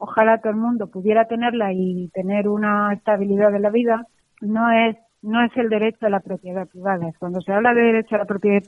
ojalá 0.00 0.38
todo 0.38 0.50
el 0.50 0.56
mundo 0.56 0.90
pudiera 0.90 1.26
tenerla 1.26 1.72
y 1.72 2.08
tener 2.12 2.48
una 2.48 2.92
estabilidad 2.92 3.52
de 3.52 3.60
la 3.60 3.70
vida, 3.70 4.06
no 4.40 4.72
es 4.72 4.96
no 5.22 5.44
es 5.44 5.54
el 5.54 5.68
derecho 5.68 6.06
a 6.06 6.08
la 6.08 6.20
propiedad 6.20 6.66
privada. 6.66 7.12
Cuando 7.18 7.42
se 7.42 7.52
habla 7.52 7.74
de 7.74 7.82
derecho 7.82 8.14
a 8.14 8.20
la 8.20 8.24
propiedad, 8.24 8.62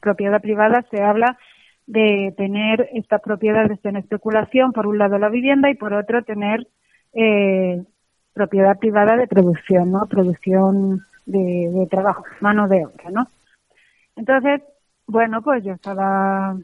propiedad 0.00 0.40
privada, 0.40 0.84
se 0.90 1.00
habla 1.00 1.38
de 1.86 2.34
tener 2.36 2.88
estas 2.94 3.20
propiedades 3.20 3.78
en 3.84 3.96
especulación, 3.98 4.72
por 4.72 4.88
un 4.88 4.98
lado 4.98 5.18
la 5.18 5.28
vivienda 5.28 5.70
y 5.70 5.76
por 5.76 5.94
otro 5.94 6.24
tener 6.24 6.66
eh, 7.12 7.80
propiedad 8.32 8.76
privada 8.76 9.16
de 9.16 9.28
producción, 9.28 9.92
¿no? 9.92 10.06
Producción 10.08 11.02
de, 11.26 11.70
de 11.72 11.86
trabajo, 11.86 12.24
mano 12.40 12.68
de 12.68 12.86
obra, 12.86 13.10
¿no? 13.10 13.28
Entonces, 14.16 14.62
bueno, 15.06 15.42
pues 15.42 15.64
yo 15.64 15.72
estaba, 15.72 16.56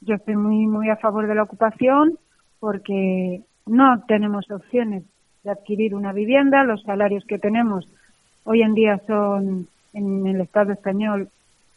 yo 0.00 0.14
estoy 0.14 0.36
muy, 0.36 0.66
muy 0.66 0.90
a 0.90 0.96
favor 0.96 1.26
de 1.26 1.34
la 1.34 1.42
ocupación 1.42 2.18
porque 2.60 3.42
no 3.66 4.04
tenemos 4.06 4.50
opciones 4.50 5.04
de 5.44 5.50
adquirir 5.50 5.94
una 5.94 6.12
vivienda, 6.12 6.64
los 6.64 6.82
salarios 6.82 7.24
que 7.24 7.38
tenemos 7.38 7.88
hoy 8.44 8.62
en 8.62 8.74
día 8.74 9.00
son 9.06 9.68
en 9.92 10.26
el 10.26 10.40
Estado 10.40 10.72
español, 10.72 11.28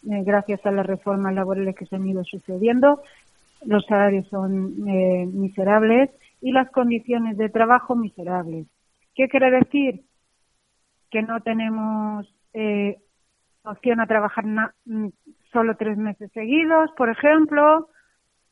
eh, 0.09 0.23
gracias 0.23 0.65
a 0.65 0.71
las 0.71 0.85
reformas 0.85 1.33
laborales 1.33 1.75
que 1.75 1.85
se 1.85 1.95
han 1.95 2.07
ido 2.07 2.23
sucediendo, 2.23 3.01
los 3.65 3.85
salarios 3.85 4.27
son 4.27 4.87
eh, 4.87 5.25
miserables 5.25 6.09
y 6.41 6.51
las 6.51 6.69
condiciones 6.71 7.37
de 7.37 7.49
trabajo 7.49 7.95
miserables. 7.95 8.67
¿Qué 9.13 9.27
quiere 9.27 9.51
decir? 9.51 10.01
Que 11.11 11.21
no 11.21 11.41
tenemos 11.41 12.27
eh, 12.53 12.97
opción 13.63 13.99
a 13.99 14.07
trabajar 14.07 14.45
mm, 14.85 15.09
solo 15.51 15.75
tres 15.75 15.97
meses 15.97 16.31
seguidos, 16.33 16.89
por 16.97 17.09
ejemplo, 17.09 17.89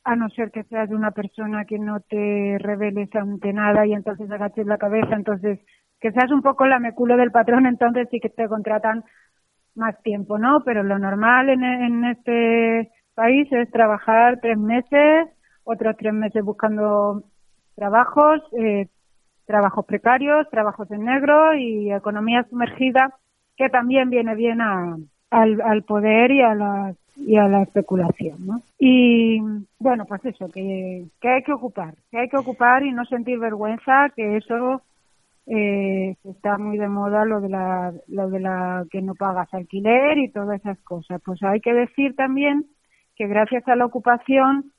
a 0.04 0.16
no 0.16 0.28
ser 0.30 0.50
que 0.50 0.64
seas 0.64 0.90
una 0.90 1.10
persona 1.10 1.64
que 1.64 1.78
no 1.78 2.00
te 2.00 2.56
reveles 2.58 3.14
ante 3.14 3.52
nada 3.52 3.86
y 3.86 3.92
entonces 3.92 4.30
agaches 4.30 4.66
la 4.66 4.78
cabeza, 4.78 5.14
entonces 5.14 5.58
que 6.00 6.12
seas 6.12 6.30
un 6.30 6.42
poco 6.42 6.66
la 6.66 6.78
meculo 6.78 7.16
del 7.16 7.30
patrón, 7.30 7.66
entonces 7.66 8.08
sí 8.10 8.20
que 8.20 8.30
te 8.30 8.48
contratan 8.48 9.04
más 9.74 10.00
tiempo, 10.02 10.38
¿no? 10.38 10.62
Pero 10.64 10.82
lo 10.82 10.98
normal 10.98 11.50
en, 11.50 11.62
en 11.62 12.04
este 12.04 12.90
país 13.14 13.50
es 13.52 13.70
trabajar 13.70 14.40
tres 14.40 14.58
meses, 14.58 15.28
otros 15.64 15.96
tres 15.98 16.14
meses 16.14 16.42
buscando 16.42 17.22
trabajos, 17.74 18.40
eh, 18.58 18.88
trabajos 19.50 19.84
precarios, 19.84 20.48
trabajos 20.48 20.88
en 20.92 21.04
negro 21.04 21.54
y 21.54 21.92
economía 21.92 22.46
sumergida, 22.48 23.16
que 23.56 23.68
también 23.68 24.08
viene 24.08 24.36
bien 24.36 24.60
a, 24.60 24.96
al, 25.30 25.82
poder 25.82 26.30
y 26.30 26.40
a 26.40 26.54
las 26.54 26.96
y 27.16 27.36
a 27.36 27.48
la 27.48 27.62
especulación. 27.62 28.62
Y 28.78 29.40
bueno, 29.80 30.04
pues 30.06 30.24
eso, 30.24 30.48
que, 30.48 31.04
que 31.20 31.28
hay 31.28 31.42
que 31.42 31.52
ocupar, 31.52 31.94
que 32.12 32.18
hay 32.20 32.28
que 32.28 32.38
ocupar 32.38 32.84
y 32.84 32.92
no 32.92 33.04
sentir 33.04 33.40
vergüenza, 33.40 34.10
que 34.14 34.36
eso 34.36 34.82
eh, 35.46 36.14
está 36.22 36.56
muy 36.56 36.78
de 36.78 36.88
moda 36.88 37.24
lo 37.24 37.40
de 37.40 37.48
la 37.48 37.92
lo 38.06 38.30
de 38.30 38.38
la 38.38 38.84
que 38.88 39.02
no 39.02 39.16
pagas 39.16 39.52
alquiler 39.52 40.16
y 40.18 40.30
todas 40.30 40.60
esas 40.60 40.78
cosas. 40.82 41.20
Pues 41.24 41.42
hay 41.42 41.60
que 41.60 41.74
decir 41.74 42.14
también 42.14 42.66
que 43.16 43.26
gracias 43.26 43.66
a 43.66 43.74
la 43.74 43.84
ocupación 43.84 44.70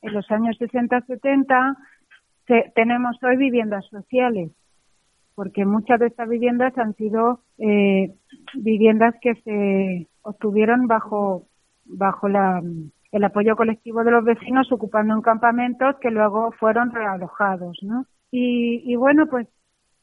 en 0.00 0.14
los 0.14 0.30
años 0.30 0.56
60-70 0.60 1.76
tenemos 2.74 3.16
hoy 3.22 3.36
viviendas 3.36 3.84
sociales, 3.86 4.50
porque 5.34 5.64
muchas 5.64 6.00
de 6.00 6.06
estas 6.06 6.28
viviendas 6.28 6.76
han 6.78 6.94
sido 6.94 7.40
eh, 7.58 8.12
viviendas 8.54 9.14
que 9.20 9.34
se 9.42 10.08
obtuvieron 10.22 10.86
bajo 10.86 11.46
bajo 11.84 12.28
la, 12.28 12.62
el 13.10 13.24
apoyo 13.24 13.56
colectivo 13.56 14.04
de 14.04 14.10
los 14.10 14.24
vecinos 14.24 14.70
ocupando 14.72 15.14
en 15.14 15.22
campamentos 15.22 15.96
que 16.00 16.10
luego 16.10 16.52
fueron 16.52 16.92
realojados, 16.92 17.78
¿no? 17.82 18.06
Y, 18.30 18.82
y 18.90 18.96
bueno, 18.96 19.26
pues 19.26 19.46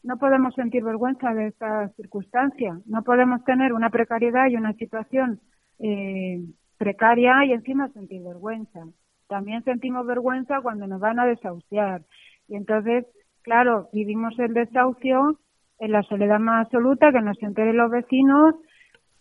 no 0.03 0.17
podemos 0.17 0.53
sentir 0.55 0.83
vergüenza 0.83 1.33
de 1.33 1.47
esta 1.47 1.89
circunstancia. 1.89 2.79
No 2.85 3.03
podemos 3.03 3.43
tener 3.43 3.73
una 3.73 3.89
precariedad 3.89 4.47
y 4.47 4.55
una 4.55 4.73
situación 4.73 5.39
eh, 5.79 6.41
precaria 6.77 7.45
y 7.45 7.51
encima 7.51 7.89
sentir 7.89 8.21
vergüenza. 8.23 8.85
También 9.27 9.63
sentimos 9.63 10.05
vergüenza 10.05 10.61
cuando 10.61 10.87
nos 10.87 10.99
van 10.99 11.19
a 11.19 11.25
desahuciar. 11.25 12.03
Y 12.49 12.55
entonces, 12.55 13.05
claro, 13.43 13.89
vivimos 13.93 14.37
el 14.39 14.53
desahucio 14.53 15.39
en 15.79 15.91
la 15.91 16.03
soledad 16.03 16.39
más 16.39 16.65
absoluta, 16.65 17.11
que 17.11 17.21
nos 17.21 17.41
enteren 17.41 17.77
los 17.77 17.89
vecinos 17.89 18.55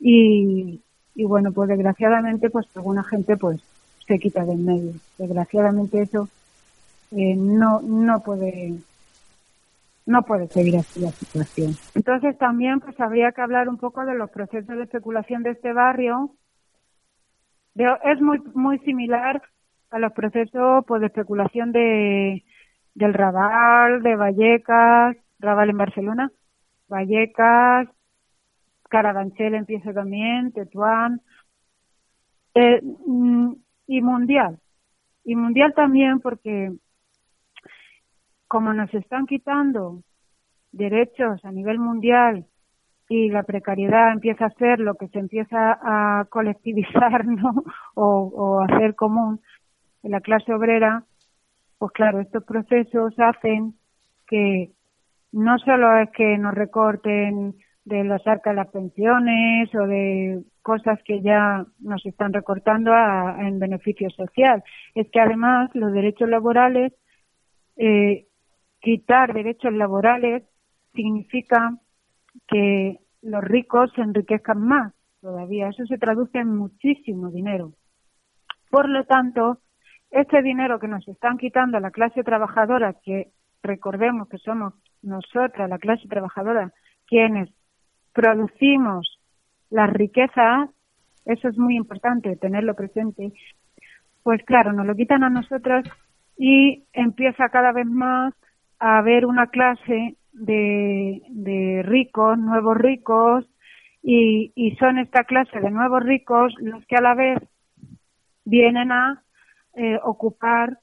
y, 0.01 0.83
y 1.15 1.25
bueno, 1.25 1.53
pues 1.53 1.69
desgraciadamente, 1.69 2.51
pues 2.51 2.67
alguna 2.75 3.05
gente 3.05 3.37
pues 3.37 3.63
se 4.07 4.19
quita 4.19 4.45
del 4.45 4.59
medio. 4.59 4.93
Desgraciadamente 5.19 6.01
eso 6.01 6.29
eh, 7.13 7.37
no, 7.37 7.81
no 7.83 8.23
puede 8.23 8.75
no 10.07 10.23
puede 10.23 10.47
seguir 10.49 10.77
así 10.79 11.01
la 11.01 11.11
situación. 11.11 11.73
Entonces 11.95 12.37
también 12.39 12.81
pues 12.81 12.99
habría 12.99 13.33
que 13.33 13.43
hablar 13.43 13.69
un 13.69 13.77
poco 13.77 14.07
de 14.07 14.15
los 14.15 14.31
procesos 14.31 14.77
de 14.77 14.85
especulación 14.85 15.43
de 15.43 15.51
este 15.51 15.75
barrio. 15.75 16.31
Es 17.77 18.21
muy 18.21 18.41
muy 18.55 18.79
similar 18.81 19.43
a 19.91 19.99
los 19.99 20.13
procesos 20.13 20.85
pues, 20.87 21.01
de 21.03 21.09
especulación 21.09 21.73
de 21.73 22.43
del 22.99 23.15
Raval, 23.15 24.03
de 24.03 24.17
Vallecas, 24.17 25.17
Raval 25.39 25.71
en 25.71 25.79
Barcelona, 25.79 26.33
Vallecas, 26.89 27.89
Carabanchel 28.91 29.55
empieza 29.55 29.93
también, 29.93 30.51
Tetuán, 30.53 31.21
eh, 32.55 32.81
mm, 32.83 33.53
y 33.87 34.01
Mundial. 34.03 34.59
Y 35.25 35.37
Mundial 35.37 35.75
también 35.75 36.19
porque 36.21 36.73
como 38.49 38.73
nos 38.73 38.93
están 38.93 39.27
quitando 39.27 40.03
derechos 40.73 41.45
a 41.45 41.53
nivel 41.53 41.79
mundial 41.79 42.47
y 43.09 43.31
la 43.31 43.43
precariedad 43.45 44.11
empieza 44.11 44.47
a 44.47 44.51
ser 44.51 44.81
lo 44.81 44.95
que 44.95 45.09
se 45.09 45.21
empieza 45.21 45.79
a 45.83 46.25
colectivizar, 46.31 47.25
¿no? 47.27 47.63
O, 47.95 48.33
o 48.35 48.61
hacer 48.63 48.97
común 48.97 49.41
en 50.03 50.11
la 50.11 50.21
clase 50.21 50.53
obrera, 50.53 51.05
pues 51.79 51.93
claro, 51.93 52.21
estos 52.21 52.45
procesos 52.45 53.15
hacen 53.19 53.75
que 54.27 54.73
no 55.33 55.59
solo 55.59 55.97
es 55.99 56.11
que 56.11 56.37
nos 56.39 56.55
recorten 56.55 57.55
de 57.85 58.05
las 58.05 58.27
arcas 58.27 58.55
las 58.55 58.69
pensiones 58.69 59.75
o 59.75 59.87
de 59.87 60.43
cosas 60.63 60.99
que 61.05 61.23
ya 61.23 61.65
nos 61.81 62.05
están 62.05 62.33
recortando 62.33 62.93
en 63.39 63.59
beneficio 63.59 64.11
social, 64.11 64.63
es 64.95 65.09
que 65.11 65.21
además 65.21 65.71
los 65.75 65.93
derechos 65.93 66.29
laborales 66.29 66.93
eh, 67.77 68.27
quitar 68.81 69.33
derechos 69.33 69.73
laborales 69.73 70.43
significa 70.95 71.79
que 72.47 72.99
los 73.23 73.43
ricos 73.45 73.91
se 73.95 74.03
enriquezcan 74.03 74.61
más 74.61 74.93
todavía. 75.21 75.69
Eso 75.69 75.87
se 75.87 75.99
traduce 75.99 76.39
en 76.39 76.57
muchísimo 76.57 77.31
dinero. 77.31 77.73
Por 78.71 78.89
lo 78.89 79.05
tanto, 79.05 79.59
este 80.11 80.43
dinero 80.43 80.79
que 80.79 80.89
nos 80.89 81.07
están 81.09 81.39
quitando 81.39 81.79
la 81.81 81.91
clase 81.91 82.23
trabajadora, 82.23 82.95
que 83.05 83.29
recordemos 83.63 84.29
que 84.29 84.39
somos 84.39 84.75
nosotras, 85.03 85.69
la 85.69 85.79
clase 85.79 86.09
trabajadora, 86.09 86.73
quienes 87.07 87.51
producimos 88.13 89.21
las 89.71 89.91
riquezas, 89.91 90.71
eso 91.25 91.49
es 91.49 91.59
muy 91.59 91.77
importante 91.77 92.37
tenerlo 92.37 92.75
presente, 92.75 93.33
pues 94.23 94.43
claro, 94.45 94.73
nos 94.73 94.87
lo 94.87 94.95
quitan 94.95 95.25
a 95.25 95.31
nosotras 95.31 95.85
y 96.37 96.85
empieza 96.93 97.49
cada 97.51 97.73
vez 97.73 97.87
más 97.87 98.35
a 98.79 98.99
haber 98.99 99.27
una 99.27 99.49
clase 99.49 100.17
de, 100.33 101.23
de 101.29 101.83
ricos, 101.85 102.39
nuevos 102.39 102.77
ricos, 102.77 103.45
y, 104.03 104.53
y 104.55 104.77
son 104.77 104.99
esta 104.99 105.25
clase 105.25 105.61
de 105.61 105.71
nuevos 105.71 106.03
ricos 106.03 106.55
los 106.61 106.85
que 106.87 106.97
a 106.97 107.01
la 107.01 107.15
vez 107.15 107.39
vienen 108.45 108.93
a 108.93 109.23
eh, 109.79 109.99
ocupar 110.03 110.79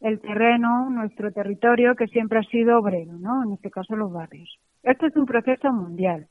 el 0.00 0.20
terreno, 0.20 0.88
nuestro 0.88 1.32
territorio, 1.32 1.94
que 1.94 2.06
siempre 2.06 2.38
ha 2.38 2.42
sido 2.44 2.78
obrero, 2.78 3.12
¿no? 3.18 3.42
En 3.42 3.52
este 3.52 3.70
caso 3.70 3.96
los 3.96 4.12
barrios. 4.12 4.48
Esto 4.82 5.06
es 5.06 5.16
un 5.16 5.26
proceso 5.26 5.72
mundial. 5.72 6.28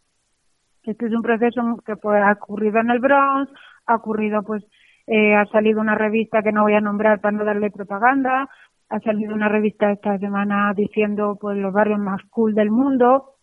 Este 0.84 1.06
es 1.06 1.14
un 1.14 1.22
proceso 1.22 1.62
que 1.86 1.96
pues, 1.98 2.24
ha 2.24 2.32
ocurrido 2.32 2.80
en 2.80 2.90
el 2.90 3.00
Bronx, 3.00 3.52
ha 3.86 3.96
ocurrido, 3.96 4.42
pues, 4.44 4.64
eh, 5.08 5.36
ha 5.36 5.46
salido 5.48 5.82
una 5.82 5.96
revista 5.96 6.42
que 6.42 6.52
no 6.52 6.64
voy 6.64 6.74
a 6.74 6.82
nombrar 6.82 7.20
para 7.20 7.38
no 7.38 7.44
darle 7.44 7.70
propaganda, 7.70 8.50
ha 8.90 9.00
salido 9.02 9.34
una 9.34 9.50
revista 9.50 9.92
esta 9.92 10.18
semana 10.18 10.74
diciendo 10.76 11.38
pues 11.40 11.58
los 11.58 11.74
barrios 11.74 12.00
más 12.00 12.22
cool 12.30 12.56
del 12.56 12.72
mundo 12.72 13.34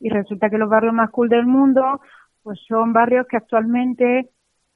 y 0.00 0.08
resulta 0.08 0.50
que 0.50 0.58
los 0.58 0.68
barrios 0.68 0.94
más 0.94 1.10
cool 1.10 1.28
del 1.28 1.46
mundo 1.46 2.00
pues 2.42 2.58
son 2.66 2.92
barrios 2.92 3.26
que 3.28 3.36
actualmente 3.36 4.30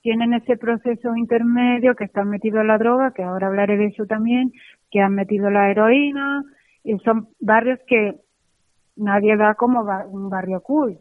tienen 0.05 0.35
ese 0.35 0.59
proceso 0.59 1.17
intermedio 1.17 1.97
que 1.97 2.05
están 2.05 2.29
metidos 2.29 2.61
en 2.61 2.67
la 2.67 2.77
droga, 2.77 3.13
que 3.13 3.23
ahora 3.23 3.47
hablaré 3.47 3.79
de 3.79 3.87
eso 3.87 4.05
también, 4.05 4.53
que 4.91 5.01
han 5.01 5.15
metido 5.15 5.49
la 5.49 5.71
heroína, 5.71 6.45
y 6.83 6.99
son 6.99 7.29
barrios 7.41 7.81
que 7.87 8.15
nadie 8.97 9.35
da 9.39 9.55
como 9.55 9.81
un 9.81 10.29
barrio 10.29 10.61
cool. 10.61 10.99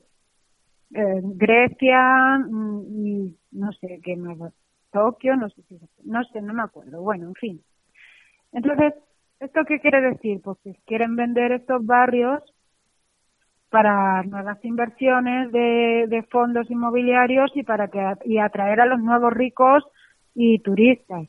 Eh, 0.95 1.21
Grecia 1.21 2.39
mm, 2.49 2.81
y 3.05 3.37
no 3.51 3.73
sé 3.73 3.99
qué 4.01 4.15
más, 4.15 4.53
Tokio, 4.89 5.35
no 5.35 5.49
sé 5.49 5.63
si, 5.63 5.77
no 6.05 6.23
sé, 6.23 6.41
no 6.41 6.53
me 6.53 6.63
acuerdo. 6.63 7.01
Bueno, 7.01 7.27
en 7.27 7.33
fin. 7.33 7.61
Entonces, 8.53 8.93
¿esto 9.41 9.65
qué 9.67 9.81
quiere 9.81 9.99
decir? 9.99 10.39
Pues 10.41 10.57
que 10.63 10.75
quieren 10.85 11.17
vender 11.17 11.51
estos 11.51 11.85
barrios 11.85 12.41
para 13.73 14.21
nuevas 14.21 14.63
inversiones 14.63 15.51
de, 15.51 16.27
fondos 16.29 16.69
inmobiliarios 16.69 17.49
y 17.55 17.63
para 17.63 17.87
que 17.87 17.99
y 18.23 18.37
atraer 18.37 18.79
a 18.79 18.85
los 18.85 18.99
nuevos 18.99 19.33
ricos 19.33 19.83
y 20.35 20.59
turistas, 20.59 21.27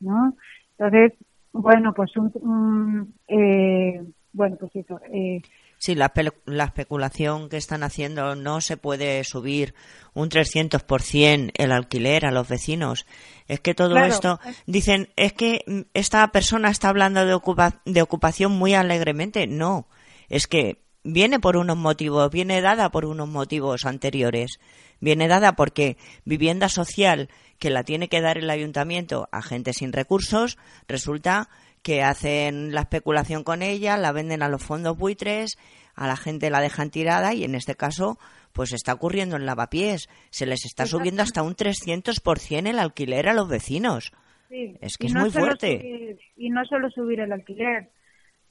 ¿no? 0.00 0.36
Entonces, 0.76 1.18
bueno, 1.52 1.94
pues 1.94 2.14
un, 2.18 3.14
eh, 3.28 4.04
bueno, 4.34 4.56
pues 4.60 4.76
eso. 4.76 5.00
Eh, 5.10 5.40
Sí, 5.78 5.94
la, 5.94 6.12
la, 6.46 6.64
especulación 6.64 7.48
que 7.48 7.58
están 7.58 7.82
haciendo 7.82 8.34
no 8.34 8.62
se 8.62 8.78
puede 8.78 9.22
subir 9.24 9.74
un 10.14 10.30
300% 10.30 11.52
el 11.54 11.72
alquiler 11.72 12.24
a 12.24 12.30
los 12.30 12.48
vecinos. 12.48 13.06
Es 13.46 13.60
que 13.60 13.74
todo 13.74 13.96
esto, 13.98 14.38
dicen, 14.66 15.08
es 15.16 15.34
que 15.34 15.64
esta 15.92 16.26
persona 16.28 16.70
está 16.70 16.88
hablando 16.88 17.24
de, 17.26 17.38
de 17.84 18.02
ocupación 18.02 18.52
muy 18.52 18.72
alegremente. 18.72 19.46
No, 19.46 19.86
es 20.30 20.46
que 20.46 20.85
viene 21.06 21.40
por 21.40 21.56
unos 21.56 21.76
motivos, 21.76 22.30
viene 22.30 22.60
dada 22.60 22.90
por 22.90 23.04
unos 23.04 23.28
motivos 23.28 23.84
anteriores. 23.84 24.58
Viene 25.00 25.28
dada 25.28 25.54
porque 25.54 25.96
vivienda 26.24 26.68
social 26.68 27.28
que 27.58 27.70
la 27.70 27.84
tiene 27.84 28.08
que 28.08 28.20
dar 28.20 28.38
el 28.38 28.50
ayuntamiento 28.50 29.28
a 29.32 29.42
gente 29.42 29.72
sin 29.72 29.92
recursos, 29.92 30.58
resulta 30.88 31.48
que 31.82 32.02
hacen 32.02 32.74
la 32.74 32.80
especulación 32.80 33.44
con 33.44 33.62
ella, 33.62 33.96
la 33.96 34.12
venden 34.12 34.42
a 34.42 34.48
los 34.48 34.62
fondos 34.62 34.98
buitres, 34.98 35.56
a 35.94 36.06
la 36.06 36.16
gente 36.16 36.50
la 36.50 36.60
dejan 36.60 36.90
tirada 36.90 37.32
y 37.32 37.44
en 37.44 37.54
este 37.54 37.76
caso 37.76 38.18
pues 38.52 38.72
está 38.72 38.92
ocurriendo 38.94 39.36
en 39.36 39.46
lavapiés. 39.46 40.08
Se 40.30 40.46
les 40.46 40.64
está 40.64 40.86
subiendo 40.86 41.22
hasta 41.22 41.42
un 41.42 41.54
300% 41.54 42.68
el 42.68 42.78
alquiler 42.78 43.28
a 43.28 43.34
los 43.34 43.48
vecinos. 43.48 44.12
Es 44.50 44.96
que 44.96 45.06
es 45.08 45.14
muy 45.14 45.30
fuerte. 45.30 46.18
y 46.36 46.50
no 46.50 46.64
solo 46.64 46.90
subir 46.90 47.20
el 47.20 47.32
alquiler, 47.32 47.90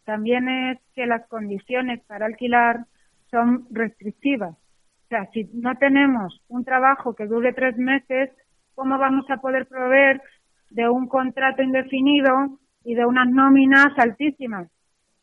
también 0.06 0.48
es 0.48 0.80
que 0.94 1.06
las 1.06 1.28
condiciones 1.28 2.02
para 2.06 2.26
alquilar 2.26 2.86
son 3.32 3.68
restrictivas. 3.72 4.52
O 4.52 5.08
sea, 5.10 5.30
si 5.34 5.50
no 5.54 5.76
tenemos 5.76 6.42
un 6.48 6.64
trabajo 6.64 7.16
que 7.16 7.28
dure 7.28 7.54
tres 7.54 7.78
meses, 7.78 8.32
¿cómo 8.76 8.98
vamos 8.98 9.30
a 9.30 9.38
poder 9.38 9.68
proveer 9.68 10.22
de 10.70 10.90
un 10.90 11.08
contrato 11.08 11.62
indefinido 11.62 12.60
y 12.84 12.96
de 12.96 13.06
unas 13.06 13.28
nóminas 13.28 13.98
altísimas. 13.98 14.70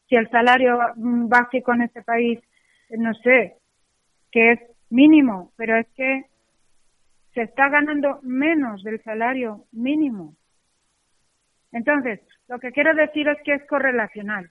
Si 0.08 0.16
el 0.16 0.28
salario 0.30 0.78
básico 0.96 1.72
en 1.72 1.82
este 1.82 2.02
país, 2.02 2.40
no 2.90 3.14
sé, 3.14 3.56
que 4.30 4.52
es 4.52 4.60
mínimo, 4.90 5.52
pero 5.56 5.76
es 5.76 5.86
que 5.94 6.26
se 7.34 7.42
está 7.42 7.68
ganando 7.68 8.18
menos 8.22 8.82
del 8.82 9.02
salario 9.02 9.64
mínimo. 9.72 10.34
Entonces, 11.70 12.20
lo 12.48 12.58
que 12.58 12.72
quiero 12.72 12.94
decir 12.94 13.28
es 13.28 13.38
que 13.42 13.54
es 13.54 13.66
correlacional. 13.66 14.50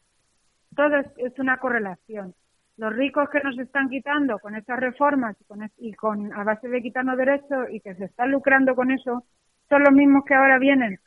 Todo 0.75 0.97
es, 0.97 1.39
una 1.39 1.57
correlación. 1.57 2.33
Los 2.77 2.93
ricos 2.93 3.29
que 3.29 3.41
nos 3.41 3.57
están 3.59 3.89
quitando 3.89 4.39
con 4.39 4.55
estas 4.55 4.79
reformas 4.79 5.35
y 5.39 5.43
con, 5.45 5.71
y 5.77 5.93
con 5.93 6.33
a 6.33 6.43
base 6.43 6.67
de 6.67 6.81
quitarnos 6.81 7.17
derechos 7.17 7.67
y 7.71 7.81
que 7.81 7.95
se 7.95 8.05
están 8.05 8.31
lucrando 8.31 8.75
con 8.75 8.91
eso, 8.91 9.25
son 9.69 9.83
los 9.83 9.93
mismos 9.93 10.23
que 10.25 10.33
ahora 10.33 10.57
vienen 10.57 10.99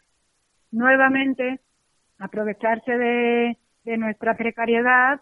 nuevamente 0.70 1.60
aprovecharse 2.18 2.92
de, 2.96 3.58
nuestra 3.98 4.34
precariedad 4.34 5.20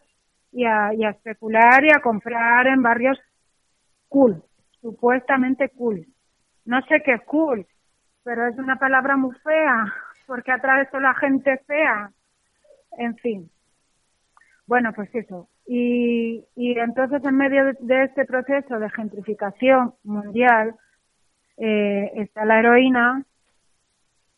y 0.52 0.64
a, 0.64 0.94
y 0.94 1.04
a 1.04 1.10
especular 1.10 1.84
y 1.84 1.90
a 1.90 2.00
comprar 2.00 2.68
en 2.68 2.80
barrios 2.80 3.18
cool, 4.08 4.42
supuestamente 4.80 5.70
cool. 5.70 6.06
No 6.64 6.80
sé 6.82 7.02
qué 7.04 7.14
es 7.14 7.22
cool, 7.24 7.66
pero 8.22 8.46
es 8.46 8.56
una 8.58 8.76
palabra 8.76 9.16
muy 9.16 9.34
fea, 9.42 9.84
porque 10.26 10.52
atrae 10.52 10.88
solo 10.90 11.08
a 11.08 11.14
gente 11.14 11.58
fea. 11.66 12.10
En 12.98 13.16
fin. 13.16 13.50
Bueno, 14.66 14.92
pues 14.94 15.14
eso. 15.14 15.48
Y, 15.66 16.44
y 16.56 16.78
entonces 16.78 17.24
en 17.24 17.36
medio 17.36 17.72
de, 17.80 18.04
este 18.04 18.24
proceso 18.24 18.78
de 18.78 18.90
gentrificación 18.90 19.94
mundial 20.04 20.74
eh, 21.56 22.10
está 22.16 22.44
la 22.44 22.58
heroína 22.58 23.24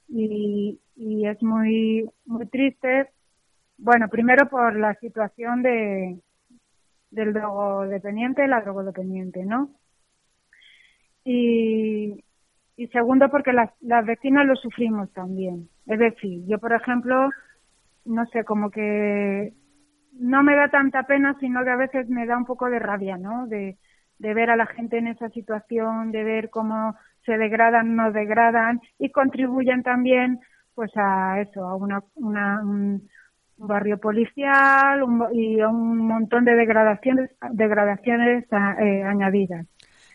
y, 0.09 0.81
y 0.97 1.27
es 1.27 1.43
muy 1.43 2.09
muy 2.27 2.47
triste. 2.47 3.11
Bueno 3.79 4.09
primero 4.09 4.49
por 4.49 4.77
la 4.77 4.95
situación 4.97 5.63
de 5.63 6.21
del 7.11 7.33
drogodependiente 7.33 8.47
la 8.49 8.61
drogodependiente 8.61 9.45
no 9.45 9.71
y, 11.25 12.23
y 12.77 12.87
segundo 12.89 13.31
porque 13.31 13.53
las, 13.53 13.71
las 13.81 14.05
vecinas 14.05 14.47
lo 14.47 14.57
sufrimos 14.57 15.11
también. 15.13 15.69
Es 15.87 15.99
decir 15.99 16.45
yo 16.47 16.59
por 16.59 16.73
ejemplo 16.73 17.31
no 18.05 18.27
sé 18.27 18.45
como 18.45 18.71
que 18.71 19.55
no 20.19 20.43
me 20.43 20.55
da 20.57 20.69
tanta 20.69 21.03
pena 21.05 21.37
sino 21.41 21.63
que 21.65 21.71
a 21.71 21.77
veces 21.77 22.09
me 22.09 22.27
da 22.27 22.37
un 22.37 22.45
poco 22.45 22.69
de 22.71 22.79
rabia 22.79 23.17
no 23.17 23.47
de 23.47 23.77
de 24.19 24.33
ver 24.33 24.49
a 24.51 24.57
la 24.57 24.67
gente 24.67 24.97
en 24.99 25.09
esa 25.09 25.29
situación, 25.31 26.13
de 26.13 26.23
ver 26.23 26.49
cómo 26.49 26.95
se 27.27 27.37
degradan, 27.37 27.97
no 27.97 28.13
degradan 28.13 28.81
y 28.99 29.11
contribuyen 29.11 29.83
también 29.83 30.39
pues 30.75 30.93
a 30.97 31.41
eso, 31.41 31.67
a 31.67 31.75
una, 31.75 32.01
una 32.15 32.61
un, 32.63 33.09
un 33.59 33.67
barrio 33.69 33.99
policial 33.99 35.03
un, 35.03 35.27
y 35.33 35.61
a 35.61 35.69
un 35.69 35.99
montón 35.99 36.45
de 36.45 36.55
degradaciones, 36.55 37.31
degradaciones 37.51 38.45
a, 38.53 38.75
eh, 38.81 39.03
añadidas. 39.03 39.67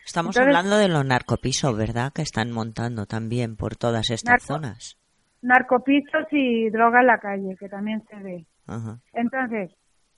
Estamos 0.04 0.34
Entonces- 0.34 0.56
hablando 0.56 0.78
de 0.78 0.88
los 0.88 1.04
narcopisos, 1.04 1.76
¿verdad? 1.76 2.10
Que 2.14 2.22
están 2.22 2.50
montando 2.52 3.04
también 3.06 3.56
por 3.56 3.76
todas 3.76 4.10
estas 4.10 4.40
Narco- 4.42 4.54
zonas. 4.54 4.98
Narcopisos 5.42 6.26
y 6.32 6.70
droga 6.70 7.00
en 7.00 7.06
la 7.06 7.18
calle, 7.18 7.56
que 7.58 7.68
también 7.68 8.02
se 8.08 8.16
ve. 8.16 8.46
Ajá. 8.66 8.98
Entonces, 9.12 9.70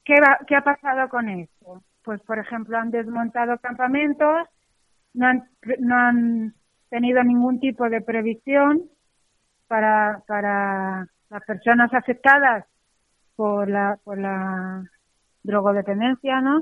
¿qué, 0.05 0.15
va- 0.21 0.39
¿qué 0.47 0.57
ha 0.57 0.65
pasado 0.65 1.09
con 1.09 1.29
esto? 1.29 1.83
Pues, 2.05 2.21
por 2.23 2.39
ejemplo, 2.39 2.79
han 2.79 2.91
desmontado 2.91 3.59
campamentos, 3.59 4.49
no 5.15 5.27
han, 5.27 5.49
no 5.79 5.97
han 5.97 6.55
tenido 6.91 7.23
ningún 7.23 7.61
tipo 7.61 7.89
de 7.89 8.01
previsión 8.01 8.83
para, 9.69 10.23
para 10.27 11.07
las 11.31 11.45
personas 11.47 11.93
afectadas 11.95 12.67
por 13.37 13.69
la, 13.69 13.99
por 14.05 14.19
la 14.19 14.85
drogodependencia, 15.43 16.41
¿no? 16.41 16.61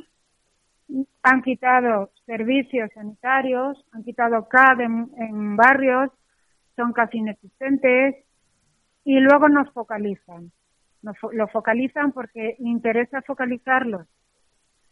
Han 1.23 1.43
quitado 1.43 2.11
servicios 2.27 2.91
sanitarios, 2.95 3.85
han 3.93 4.03
quitado 4.03 4.49
CAD 4.49 4.81
en, 4.81 5.11
en 5.17 5.57
barrios, 5.57 6.11
son 6.77 6.93
casi 6.93 7.19
inexistentes 7.19 8.17
y 9.05 9.21
luego 9.21 9.49
nos 9.49 9.73
focalizan. 9.73 10.51
Fo- 11.03 11.33
lo 11.33 11.49
focalizan 11.49 12.13
porque 12.13 12.57
interesa 12.59 13.23
focalizarlos. 13.23 14.07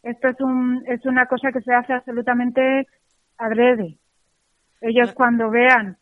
Esto 0.01 0.29
es, 0.29 0.39
un, 0.41 0.83
es 0.87 1.05
una 1.05 1.25
cosa 1.25 1.51
que 1.51 1.61
se 1.61 1.73
hace 1.73 1.93
absolutamente 1.93 2.87
adrede. 3.37 3.97
Ellos 4.81 5.13
cuando 5.13 5.49
vean 5.49 5.97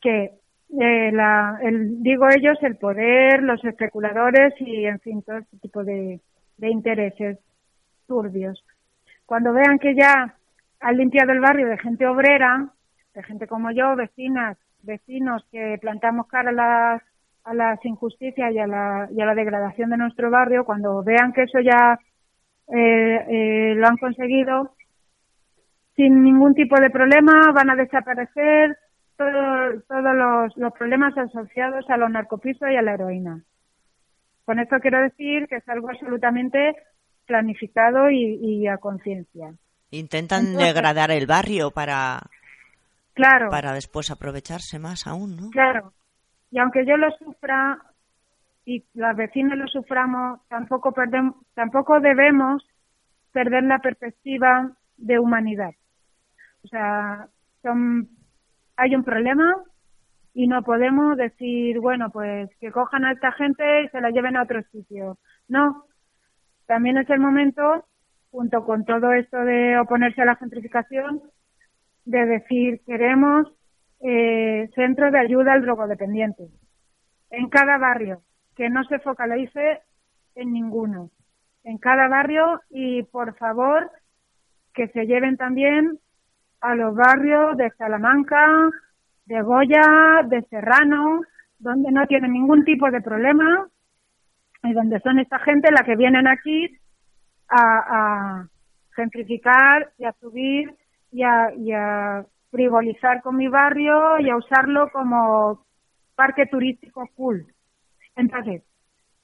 que 0.00 0.32
eh, 0.80 1.12
la, 1.12 1.58
el, 1.62 2.02
digo 2.02 2.28
ellos, 2.28 2.58
el 2.62 2.76
poder, 2.76 3.42
los 3.42 3.62
especuladores 3.64 4.54
y, 4.60 4.86
en 4.86 5.00
fin, 5.00 5.22
todo 5.22 5.38
este 5.38 5.58
tipo 5.58 5.84
de, 5.84 6.20
de 6.56 6.68
intereses 6.70 7.38
turbios. 8.06 8.64
Cuando 9.26 9.52
vean 9.52 9.78
que 9.78 9.94
ya 9.94 10.34
han 10.80 10.96
limpiado 10.96 11.32
el 11.32 11.40
barrio 11.40 11.68
de 11.68 11.78
gente 11.78 12.06
obrera, 12.06 12.68
de 13.14 13.22
gente 13.22 13.46
como 13.46 13.70
yo, 13.70 13.96
vecinas, 13.96 14.56
vecinos 14.82 15.44
que 15.50 15.78
plantamos 15.80 16.26
cara 16.28 16.50
a 16.50 16.52
las, 16.52 17.02
a 17.46 17.54
las 17.54 17.82
injusticias 17.84 18.52
y 18.52 18.58
a, 18.58 18.66
la, 18.66 19.08
y 19.10 19.20
a 19.20 19.24
la 19.26 19.34
degradación 19.34 19.88
de 19.90 19.96
nuestro 19.96 20.30
barrio, 20.30 20.64
cuando 20.64 21.02
vean 21.02 21.32
que 21.32 21.44
eso 21.44 21.60
ya 21.60 21.98
eh, 22.68 23.24
eh, 23.30 23.74
lo 23.76 23.86
han 23.86 23.96
conseguido, 23.96 24.74
sin 25.94 26.22
ningún 26.22 26.54
tipo 26.54 26.78
de 26.80 26.90
problema, 26.90 27.32
van 27.54 27.70
a 27.70 27.76
desaparecer 27.76 28.76
todo- 29.16 29.80
todos 29.88 30.14
los, 30.14 30.56
los 30.56 30.72
problemas 30.74 31.16
asociados 31.16 31.88
a 31.88 31.96
los 31.96 32.10
narcopisos 32.10 32.68
y 32.70 32.76
a 32.76 32.82
la 32.82 32.94
heroína. 32.94 33.42
Con 34.44 34.58
esto 34.58 34.76
quiero 34.80 35.00
decir 35.00 35.46
que 35.48 35.56
es 35.56 35.68
algo 35.68 35.88
absolutamente 35.88 36.74
planificado 37.26 38.10
y, 38.10 38.38
y 38.42 38.66
a 38.68 38.76
conciencia. 38.78 39.54
Intentan 39.90 40.46
Entonces- 40.46 40.66
degradar 40.74 41.10
el 41.12 41.26
barrio 41.26 41.70
para, 41.70 42.20
Claro, 43.14 43.48
para 43.50 43.72
después 43.72 44.10
aprovecharse 44.10 44.78
más 44.78 45.06
aún, 45.06 45.36
¿no? 45.36 45.50
claro. 45.50 45.92
Y 46.50 46.58
aunque 46.58 46.86
yo 46.86 46.96
lo 46.96 47.10
sufra 47.12 47.78
y 48.64 48.84
las 48.94 49.16
vecinas 49.16 49.58
lo 49.58 49.66
suframos, 49.68 50.40
tampoco 50.48 50.92
perdem- 50.92 51.34
tampoco 51.54 52.00
debemos 52.00 52.66
perder 53.32 53.64
la 53.64 53.78
perspectiva 53.78 54.72
de 54.96 55.18
humanidad. 55.18 55.72
O 56.64 56.68
sea, 56.68 57.28
son, 57.62 58.08
hay 58.76 58.94
un 58.96 59.04
problema 59.04 59.54
y 60.34 60.46
no 60.48 60.62
podemos 60.62 61.16
decir, 61.16 61.78
bueno, 61.80 62.10
pues 62.10 62.50
que 62.58 62.70
cojan 62.72 63.04
a 63.04 63.12
esta 63.12 63.32
gente 63.32 63.82
y 63.82 63.88
se 63.88 64.00
la 64.00 64.10
lleven 64.10 64.36
a 64.36 64.42
otro 64.42 64.62
sitio. 64.72 65.18
No. 65.48 65.84
También 66.66 66.98
es 66.98 67.08
el 67.10 67.20
momento, 67.20 67.86
junto 68.30 68.64
con 68.64 68.84
todo 68.84 69.12
esto 69.12 69.38
de 69.38 69.78
oponerse 69.78 70.22
a 70.22 70.26
la 70.26 70.36
gentrificación, 70.36 71.22
de 72.04 72.26
decir 72.26 72.80
queremos 72.84 73.46
eh, 74.00 74.68
centros 74.74 75.12
de 75.12 75.18
ayuda 75.18 75.52
al 75.52 75.62
drogodependiente 75.62 76.48
en 77.30 77.48
cada 77.48 77.78
barrio, 77.78 78.22
que 78.54 78.70
no 78.70 78.84
se 78.84 78.98
focalice 78.98 79.80
en 80.34 80.52
ninguno, 80.52 81.10
en 81.64 81.78
cada 81.78 82.08
barrio 82.08 82.60
y 82.70 83.02
por 83.04 83.36
favor 83.36 83.90
que 84.74 84.88
se 84.88 85.06
lleven 85.06 85.36
también 85.36 85.98
a 86.60 86.74
los 86.74 86.94
barrios 86.94 87.56
de 87.56 87.70
Salamanca, 87.72 88.70
de 89.24 89.42
Goya, 89.42 90.22
de 90.28 90.42
Serrano, 90.50 91.22
donde 91.58 91.90
no 91.90 92.06
tienen 92.06 92.32
ningún 92.32 92.64
tipo 92.64 92.90
de 92.90 93.00
problema 93.00 93.66
y 94.62 94.72
donde 94.72 95.00
son 95.00 95.18
esta 95.18 95.38
gente 95.40 95.70
la 95.70 95.84
que 95.84 95.96
vienen 95.96 96.26
aquí 96.26 96.78
a, 97.48 97.78
a 97.88 98.48
gentrificar 98.94 99.92
y 99.98 100.04
a 100.04 100.12
subir 100.20 100.74
y 101.12 101.22
a, 101.22 101.52
y 101.54 101.72
a 101.72 102.24
frivolizar 102.50 103.22
con 103.22 103.36
mi 103.36 103.48
barrio 103.48 104.18
y 104.20 104.30
a 104.30 104.36
usarlo 104.36 104.90
como 104.90 105.64
parque 106.14 106.46
turístico 106.46 107.08
cool. 107.16 107.46
Entonces, 108.16 108.62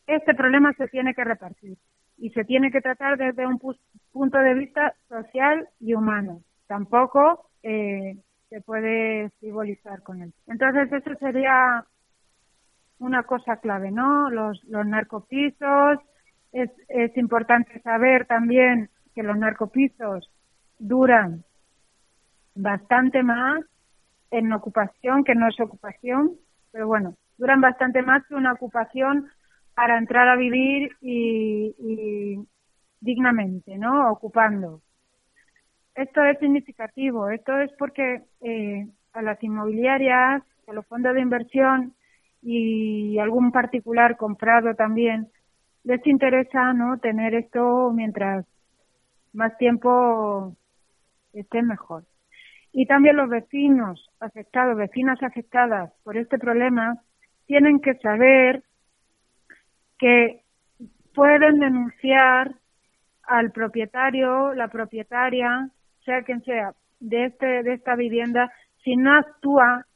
este 0.07 0.35
problema 0.35 0.73
se 0.75 0.89
tiene 0.89 1.15
que 1.15 1.25
repartir 1.25 1.79
y 2.19 2.31
se 2.31 2.45
tiene 2.45 2.71
que 2.71 2.81
tratar 2.81 3.17
desde 3.17 3.47
un 3.47 3.59
pu- 3.59 3.79
punto 4.13 4.39
de 4.39 4.55
vista 4.55 4.95
social 5.09 5.69
y 5.81 5.95
humano. 5.95 6.43
Tampoco 6.67 7.49
eh, 7.63 8.17
se 8.49 8.61
puede 8.61 9.31
frivolizar 9.41 10.03
con 10.03 10.23
él. 10.23 10.33
Entonces, 10.47 10.93
eso 10.93 11.15
sería 11.19 11.85
una 12.99 13.23
cosa 13.25 13.57
clave, 13.57 13.91
¿no? 13.91 14.31
Los, 14.31 14.63
los 14.65 14.87
narcopisos. 14.87 15.99
Es, 16.53 16.71
es 16.89 17.17
importante 17.17 17.81
saber 17.81 18.27
también 18.27 18.91
que 19.15 19.23
los 19.23 19.37
narcopisos 19.39 20.31
duran 20.79 21.45
bastante 22.55 23.23
más 23.23 23.65
en 24.31 24.53
ocupación, 24.53 25.25
que 25.25 25.35
no 25.35 25.49
es 25.49 25.59
ocupación, 25.61 26.33
pero 26.71 26.87
bueno, 26.87 27.15
duran 27.39 27.61
bastante 27.61 28.03
más 28.03 28.27
que 28.27 28.35
una 28.35 28.53
ocupación 28.53 29.29
para 29.75 29.99
entrar 29.99 30.29
a 30.29 30.37
vivir 30.37 30.97
y, 31.01 31.75
y 31.79 32.47
dignamente, 33.01 33.77
¿no? 33.79 34.11
Ocupando. 34.11 34.81
Esto 35.95 36.25
es 36.25 36.39
significativo. 36.39 37.29
Esto 37.29 37.59
es 37.59 37.71
porque 37.79 38.23
eh, 38.41 38.89
a 39.13 39.23
las 39.23 39.43
inmobiliarias, 39.43 40.43
a 40.67 40.73
los 40.73 40.87
fondos 40.87 41.15
de 41.15 41.21
inversión 41.21 41.95
y 42.41 43.19
algún 43.19 43.53
particular 43.53 44.17
comprado 44.17 44.75
también 44.75 45.29
les 45.85 46.05
interesa, 46.07 46.73
¿no? 46.73 46.99
Tener 46.99 47.35
esto 47.35 47.91
mientras 47.93 48.47
más 49.33 49.57
tiempo 49.59 50.57
esté 51.33 51.63
mejor. 51.63 52.05
Y 52.73 52.87
también 52.87 53.17
los 53.17 53.29
vecinos 53.29 54.11
afectados, 54.19 54.77
vecinas 54.77 55.23
afectadas 55.23 55.93
por 56.05 56.17
este 56.17 56.39
problema, 56.39 56.97
tienen 57.47 57.81
que 57.81 57.95
saber 57.97 58.63
que 59.99 60.43
pueden 61.15 61.61
denunciar 61.61 62.55
al 63.25 63.53
propietario, 63.53 64.55
la 64.55 64.69
propietaria, 64.69 65.69
sea 66.05 66.23
quien 66.23 66.43
sea, 66.43 66.75
de 67.01 67.27
este, 67.27 67.63
de 67.63 67.75
esta 67.75 67.95
vivienda, 67.95 68.51
si 68.83 68.97
no 68.97 69.15
actúa 69.15 69.87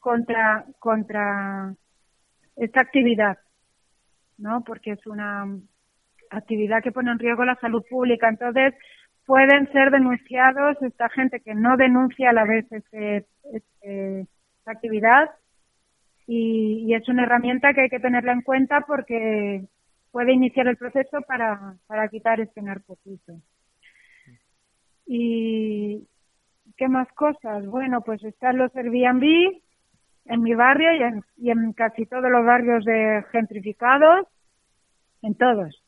contra, 0.00 0.64
contra 0.78 1.74
esta 2.56 2.80
actividad, 2.80 3.38
¿no? 4.38 4.62
Porque 4.64 4.92
es 4.92 5.06
una 5.06 5.46
actividad 6.30 6.82
que 6.82 6.92
pone 6.92 7.10
en 7.10 7.18
riesgo 7.18 7.44
la 7.44 7.56
salud 7.56 7.84
pública. 7.88 8.28
Entonces, 8.28 8.74
pueden 9.26 9.70
ser 9.72 9.90
denunciados 9.90 10.80
esta 10.80 11.08
gente 11.10 11.40
que 11.40 11.54
no 11.54 11.76
denuncia 11.76 12.30
a 12.30 12.32
la 12.32 12.44
vez 12.44 12.64
este, 12.70 13.26
este, 13.52 14.20
esta 14.20 14.70
actividad 14.70 15.30
y, 16.26 16.94
es 16.94 17.08
una 17.08 17.24
herramienta 17.24 17.74
que 17.74 17.82
hay 17.82 17.88
que 17.88 18.00
tenerla 18.00 18.32
en 18.32 18.42
cuenta 18.42 18.80
porque 18.86 19.64
puede 20.10 20.32
iniciar 20.32 20.66
el 20.66 20.76
proceso 20.76 21.20
para, 21.22 21.76
para 21.86 22.08
quitar 22.08 22.40
este 22.40 22.62
narcopiso. 22.62 23.40
Y 25.06 26.06
qué 26.76 26.88
más 26.88 27.06
cosas. 27.12 27.66
Bueno, 27.66 28.00
pues 28.00 28.24
están 28.24 28.56
los 28.58 28.74
Airbnb 28.74 29.60
en 30.24 30.42
mi 30.42 30.54
barrio 30.54 30.92
y 30.94 31.02
en, 31.02 31.24
y 31.36 31.50
en 31.50 31.72
casi 31.74 32.06
todos 32.06 32.30
los 32.30 32.44
barrios 32.44 32.84
de 32.84 33.24
gentrificados, 33.30 34.26
en 35.22 35.34
todos. 35.34 35.85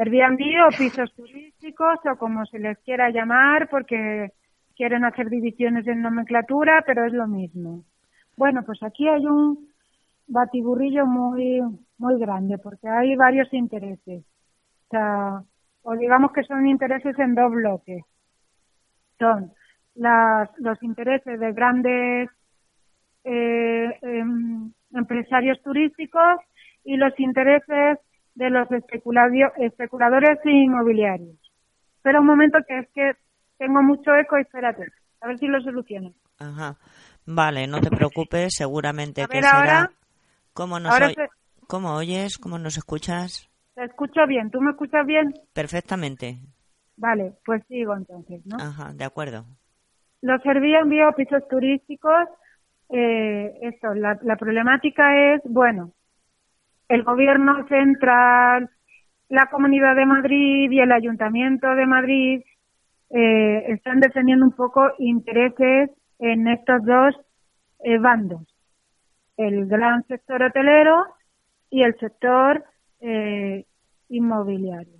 Airbnb 0.00 0.40
o 0.66 0.70
pisos 0.70 1.12
turísticos 1.14 1.98
o 2.06 2.16
como 2.16 2.46
se 2.46 2.58
les 2.58 2.78
quiera 2.78 3.10
llamar 3.10 3.68
porque 3.68 4.32
quieren 4.74 5.04
hacer 5.04 5.28
divisiones 5.28 5.86
en 5.86 6.00
nomenclatura, 6.00 6.82
pero 6.86 7.04
es 7.04 7.12
lo 7.12 7.26
mismo. 7.26 7.84
Bueno, 8.34 8.62
pues 8.64 8.82
aquí 8.82 9.06
hay 9.06 9.26
un 9.26 9.68
batiburrillo 10.26 11.04
muy 11.04 11.60
muy 11.98 12.18
grande 12.18 12.56
porque 12.56 12.88
hay 12.88 13.14
varios 13.14 13.52
intereses. 13.52 14.24
O 14.86 14.90
sea, 14.90 15.42
o 15.82 15.94
digamos 15.96 16.32
que 16.32 16.44
son 16.44 16.66
intereses 16.66 17.18
en 17.18 17.34
dos 17.34 17.52
bloques. 17.52 18.02
Son 19.18 19.52
las, 19.96 20.48
los 20.58 20.82
intereses 20.82 21.38
de 21.38 21.52
grandes 21.52 22.30
eh, 23.24 23.98
em, 24.00 24.72
empresarios 24.94 25.60
turísticos 25.62 26.40
y 26.84 26.96
los 26.96 27.12
intereses 27.20 27.98
de 28.34 28.50
los 28.50 28.68
especuladores 28.70 30.38
inmobiliarios. 30.44 31.36
Pero 32.02 32.20
un 32.20 32.26
momento 32.26 32.58
que 32.66 32.78
es 32.80 32.88
que 32.94 33.12
tengo 33.58 33.82
mucho 33.82 34.14
eco, 34.14 34.36
espérate, 34.36 34.86
a 35.20 35.26
ver 35.28 35.38
si 35.38 35.46
lo 35.46 35.60
soluciono. 35.60 36.12
Ajá. 36.38 36.76
Vale, 37.26 37.66
no 37.66 37.80
te 37.80 37.90
preocupes, 37.90 38.54
seguramente 38.56 39.22
A 39.22 39.26
que 39.28 39.34
ver, 39.36 39.44
será. 39.44 39.58
ahora- 39.58 39.90
¿Cómo 40.54 40.80
nos 40.80 40.92
ahora 40.92 41.06
oy- 41.08 41.14
se- 41.14 41.28
¿Cómo 41.68 41.94
oyes? 41.94 42.38
¿Cómo 42.38 42.58
nos 42.58 42.76
escuchas? 42.76 43.48
Te 43.74 43.84
escucho 43.84 44.26
bien, 44.26 44.50
¿tú 44.50 44.60
me 44.60 44.70
escuchas 44.72 45.06
bien? 45.06 45.32
Perfectamente. 45.52 46.38
Vale, 46.96 47.34
pues 47.44 47.62
sigo 47.68 47.94
entonces, 47.96 48.44
¿no? 48.46 48.56
Ajá, 48.56 48.92
de 48.92 49.04
acuerdo. 49.04 49.44
Los 50.22 50.44
Airbnb 50.44 51.06
o 51.08 51.14
pisos 51.14 51.46
turísticos, 51.48 52.28
eh, 52.90 53.52
esto, 53.62 53.94
la, 53.94 54.18
la 54.22 54.36
problemática 54.36 55.34
es, 55.34 55.42
bueno, 55.44 55.92
el 56.90 57.04
gobierno 57.04 57.66
central, 57.68 58.68
la 59.28 59.46
Comunidad 59.46 59.94
de 59.94 60.06
Madrid 60.06 60.68
y 60.72 60.80
el 60.80 60.90
Ayuntamiento 60.90 61.68
de 61.76 61.86
Madrid 61.86 62.42
eh, 63.10 63.64
están 63.68 64.00
defendiendo 64.00 64.44
un 64.44 64.52
poco 64.52 64.90
intereses 64.98 65.90
en 66.18 66.48
estos 66.48 66.84
dos 66.84 67.14
eh, 67.84 67.96
bandos, 67.98 68.42
el 69.36 69.66
gran 69.66 70.04
sector 70.08 70.42
hotelero 70.42 71.06
y 71.70 71.82
el 71.82 71.96
sector 72.00 72.64
eh, 73.00 73.64
inmobiliario. 74.08 74.98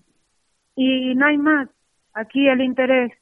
Y 0.77 1.17
no 1.17 1.27
hay 1.27 1.39
más. 1.39 1.69
Aquí 2.15 2.47
el 2.47 2.61
interés 2.61 3.13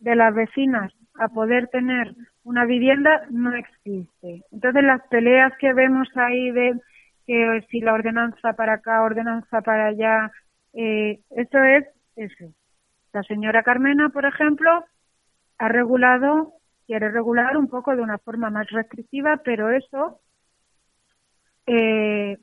de 0.00 0.16
las 0.16 0.34
vecinas 0.34 0.92
a 1.20 1.28
poder 1.28 1.68
tener 1.68 2.12
una 2.42 2.64
vivienda 2.64 3.22
no 3.30 3.54
existe. 3.54 4.42
Entonces 4.50 4.82
las 4.82 5.00
peleas 5.10 5.52
que 5.60 5.72
vemos 5.72 6.08
ahí 6.16 6.50
de 6.50 6.74
que 7.26 7.66
si 7.70 7.80
la 7.80 7.94
ordenanza 7.94 8.52
para 8.52 8.74
acá, 8.74 9.02
ordenanza 9.02 9.60
para 9.62 9.88
allá, 9.88 10.30
eh, 10.72 11.20
eso 11.30 11.58
es 11.62 11.86
eso. 12.16 12.52
La 13.12 13.22
señora 13.24 13.62
Carmena, 13.62 14.10
por 14.10 14.26
ejemplo, 14.26 14.84
ha 15.58 15.68
regulado, 15.68 16.52
quiere 16.86 17.10
regular 17.10 17.56
un 17.56 17.68
poco 17.68 17.96
de 17.96 18.02
una 18.02 18.18
forma 18.18 18.50
más 18.50 18.68
restrictiva, 18.70 19.40
pero 19.44 19.70
eso 19.70 20.20
eh, 21.66 22.38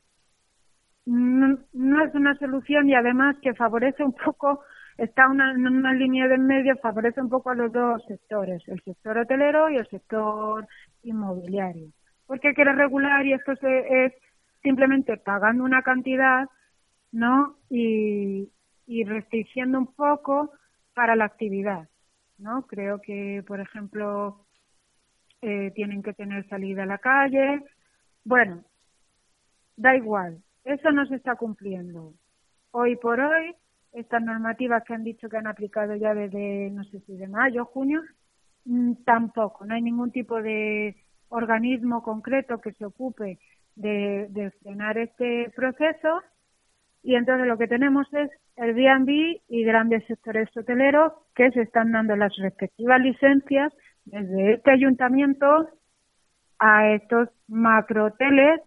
no, 1.06 2.04
es 2.04 2.16
una 2.16 2.38
solución 2.38 2.90
y 2.90 2.96
además 2.96 3.38
que 3.42 3.54
favorece 3.54 4.04
un 4.04 4.14
poco, 4.14 4.62
está 4.98 5.30
una, 5.30 5.52
en 5.52 5.68
una 5.68 5.94
línea 5.94 6.28
de 6.28 6.36
en 6.36 6.48
medio, 6.48 6.76
favorece 6.78 7.22
un 7.22 7.30
poco 7.30 7.50
a 7.50 7.56
los 7.56 7.72
dos 7.72 8.04
sectores, 8.08 8.62
el 8.68 8.82
sector 8.84 9.18
hotelero 9.18 9.70
y 9.70 9.78
el 9.78 9.88
sector 9.88 10.68
inmobiliario. 11.04 11.88
Porque 12.26 12.54
quiere 12.54 12.74
regular 12.74 13.26
y 13.26 13.34
esto 13.34 13.56
se, 13.58 14.06
es 14.06 14.14
simplemente 14.64 15.18
pagando 15.18 15.64
una 15.64 15.84
cantidad, 15.84 16.48
¿no? 17.12 17.58
Y, 17.70 18.50
y 18.88 19.04
restringiendo 19.04 19.78
un 19.78 19.94
poco 19.94 20.52
para 20.94 21.16
la 21.16 21.26
actividad, 21.26 21.90
¿no? 22.38 22.66
Creo 22.68 23.02
que, 23.02 23.44
por 23.46 23.60
ejemplo, 23.60 24.46
eh, 25.42 25.72
tienen 25.76 26.02
que 26.02 26.14
tener 26.14 26.48
salida 26.48 26.84
a 26.84 26.88
la 26.88 26.98
calle. 26.98 27.64
Bueno, 28.24 28.64
da 29.76 29.96
igual, 29.96 30.42
eso 30.64 30.92
no 30.92 31.06
se 31.06 31.16
está 31.16 31.36
cumpliendo. 31.36 32.14
Hoy 32.72 32.96
por 32.96 33.20
hoy, 33.20 33.54
estas 33.92 34.24
normativas 34.24 34.84
que 34.84 34.94
han 34.94 35.04
dicho 35.04 35.30
que 35.30 35.38
han 35.38 35.48
aplicado 35.48 35.96
ya 35.96 36.14
desde, 36.14 36.70
no 36.72 36.84
sé 36.86 37.02
si 37.02 37.16
de 37.18 37.28
mayo, 37.28 37.66
junio, 37.66 38.02
mm, 38.66 39.04
tampoco, 39.06 39.66
no 39.66 39.76
hay 39.76 39.82
ningún 39.82 40.12
tipo 40.12 40.42
de 40.42 40.96
organismo 41.30 42.02
concreto 42.04 42.62
que 42.62 42.72
se 42.74 42.86
ocupe 42.86 43.40
de, 43.76 44.28
de 44.30 44.52
frenar 44.62 44.98
este 44.98 45.52
proceso 45.56 46.22
y 47.04 47.16
entonces 47.16 47.48
lo 47.48 47.58
que 47.58 47.68
tenemos 47.68 48.08
es 48.14 48.30
Airbnb 48.58 49.42
y 49.48 49.64
grandes 49.64 50.06
sectores 50.06 50.50
hoteleros 50.56 51.14
que 51.36 51.52
se 51.52 51.62
están 51.62 51.92
dando 51.92 52.16
las 52.16 52.34
respectivas 52.38 53.02
licencias 53.02 53.74
desde 54.06 54.54
este 54.54 54.72
ayuntamiento 54.72 55.70
a 56.60 56.92
estos 56.92 57.30
macrohoteles 57.48 58.62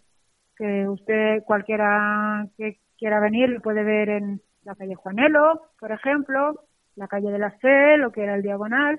que 0.57 0.89
usted 0.89 1.43
cualquiera 1.45 2.47
que 2.57 2.79
quiera 2.99 3.21
venir 3.21 3.49
lo 3.51 3.61
puede 3.61 3.85
ver 3.85 4.09
en 4.09 4.41
la 4.65 4.75
calle 4.75 4.97
Juanelo, 4.97 5.63
por 5.79 5.93
ejemplo, 5.93 6.61
la 6.97 7.07
calle 7.07 7.31
de 7.31 7.39
la 7.39 7.53
Fe, 7.53 7.97
lo 7.99 8.11
que 8.11 8.25
era 8.25 8.35
el 8.35 8.43
Diagonal. 8.43 8.99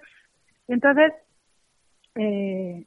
Entonces, 0.67 1.11
eh, 2.15 2.85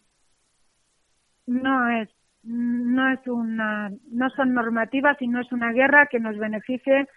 no 1.47 1.91
es 1.91 2.09
no 2.43 3.12
es 3.12 3.26
una 3.26 3.91
no 4.11 4.30
son 4.30 4.55
normativas 4.55 5.20
y 5.20 5.28
no 5.28 5.41
es 5.41 5.53
una 5.53 5.72
guerra 5.72 6.09
que 6.11 6.20
nos 6.20 6.38
beneficie 6.38 7.09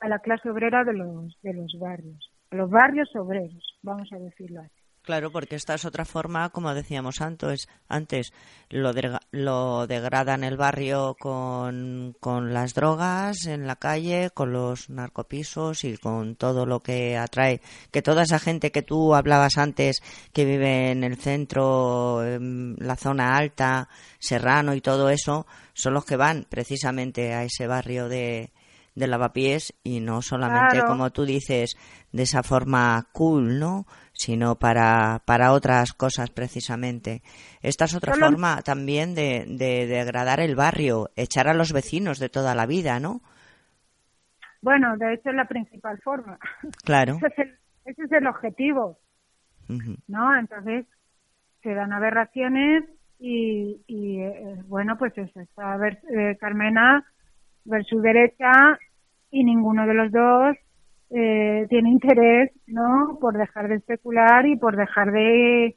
a 0.00 0.08
la 0.08 0.20
clase 0.20 0.50
obrera 0.50 0.84
de 0.84 0.92
los 0.94 1.36
de 1.42 1.54
los 1.54 1.76
barrios, 1.78 2.32
a 2.50 2.56
los 2.56 2.70
barrios 2.70 3.14
obreros, 3.16 3.78
vamos 3.82 4.12
a 4.12 4.18
decirlo 4.18 4.60
así. 4.60 4.77
Claro, 5.08 5.32
porque 5.32 5.56
esta 5.56 5.72
es 5.72 5.86
otra 5.86 6.04
forma, 6.04 6.50
como 6.50 6.74
decíamos 6.74 7.22
antes, 7.22 7.66
antes 7.88 8.30
lo, 8.68 8.92
dega- 8.92 9.22
lo 9.30 9.86
degradan 9.86 10.44
el 10.44 10.58
barrio 10.58 11.16
con, 11.18 12.14
con 12.20 12.52
las 12.52 12.74
drogas 12.74 13.46
en 13.46 13.66
la 13.66 13.76
calle, 13.76 14.28
con 14.34 14.52
los 14.52 14.90
narcopisos 14.90 15.84
y 15.84 15.96
con 15.96 16.36
todo 16.36 16.66
lo 16.66 16.80
que 16.80 17.16
atrae. 17.16 17.62
Que 17.90 18.02
toda 18.02 18.24
esa 18.24 18.38
gente 18.38 18.70
que 18.70 18.82
tú 18.82 19.14
hablabas 19.14 19.56
antes, 19.56 19.96
que 20.34 20.44
vive 20.44 20.90
en 20.90 21.02
el 21.04 21.16
centro, 21.16 22.22
en 22.22 22.76
la 22.78 22.96
zona 22.96 23.38
alta, 23.38 23.88
Serrano 24.18 24.74
y 24.74 24.82
todo 24.82 25.08
eso, 25.08 25.46
son 25.72 25.94
los 25.94 26.04
que 26.04 26.16
van 26.16 26.44
precisamente 26.50 27.32
a 27.32 27.44
ese 27.44 27.66
barrio 27.66 28.10
de, 28.10 28.52
de 28.94 29.06
lavapiés 29.06 29.72
y 29.82 30.00
no 30.00 30.20
solamente, 30.20 30.76
Claro. 30.76 30.88
como 30.88 31.08
tú 31.12 31.24
dices, 31.24 31.76
de 32.12 32.24
esa 32.24 32.42
forma 32.42 33.08
cool, 33.12 33.58
¿no? 33.58 33.86
Sino 34.18 34.56
para, 34.56 35.22
para 35.24 35.52
otras 35.52 35.92
cosas 35.92 36.30
precisamente. 36.30 37.22
Esta 37.62 37.84
es 37.84 37.94
otra 37.94 38.14
forma 38.14 38.62
también 38.62 39.14
de, 39.14 39.44
de 39.46 39.86
degradar 39.86 40.40
el 40.40 40.56
barrio, 40.56 41.10
echar 41.14 41.46
a 41.46 41.54
los 41.54 41.72
vecinos 41.72 42.18
de 42.18 42.28
toda 42.28 42.56
la 42.56 42.66
vida, 42.66 42.98
¿no? 42.98 43.20
Bueno, 44.60 44.96
de 44.96 45.14
hecho 45.14 45.30
es 45.30 45.36
la 45.36 45.46
principal 45.46 46.00
forma. 46.02 46.36
Claro. 46.84 47.14
Ese 47.18 47.26
es 47.28 47.38
el, 47.38 47.58
ese 47.84 48.02
es 48.02 48.12
el 48.12 48.26
objetivo. 48.26 48.98
¿no? 50.08 50.36
Entonces 50.36 50.86
se 51.62 51.74
dan 51.74 51.92
aberraciones 51.92 52.84
y, 53.18 53.82
y 53.86 54.20
eh, 54.20 54.62
bueno, 54.66 54.96
pues 54.98 55.16
eso, 55.16 55.40
está 55.40 55.76
ver, 55.76 56.00
eh, 56.16 56.36
Carmena 56.40 57.04
versus 57.64 58.02
derecha 58.02 58.50
y 59.30 59.44
ninguno 59.44 59.86
de 59.86 59.94
los 59.94 60.10
dos 60.10 60.56
eh, 61.10 61.66
tiene 61.68 61.90
interés, 61.90 62.52
¿no? 62.66 63.18
Por 63.20 63.36
dejar 63.36 63.68
de 63.68 63.76
especular 63.76 64.46
y 64.46 64.56
por 64.56 64.76
dejar 64.76 65.10
de, 65.12 65.76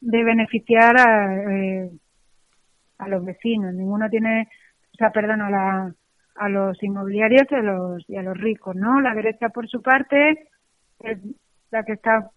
de 0.00 0.24
beneficiar 0.24 0.98
a, 0.98 1.52
eh, 1.52 1.90
a 2.98 3.08
los 3.08 3.24
vecinos. 3.24 3.74
Ninguno 3.74 4.08
tiene, 4.10 4.48
o 4.92 4.96
sea, 4.96 5.10
perdón, 5.10 5.42
a, 5.42 5.50
la, 5.50 5.94
a 6.36 6.48
los 6.48 6.82
inmobiliarios 6.82 7.46
y 7.50 7.54
a 7.54 7.62
los, 7.62 8.10
y 8.10 8.16
a 8.16 8.22
los 8.22 8.36
ricos, 8.36 8.76
¿no? 8.76 9.00
La 9.00 9.14
derecha, 9.14 9.48
por 9.48 9.68
su 9.68 9.82
parte, 9.82 10.48
es 11.00 11.18
la 11.70 11.84
que 11.84 11.92
está 11.92 12.30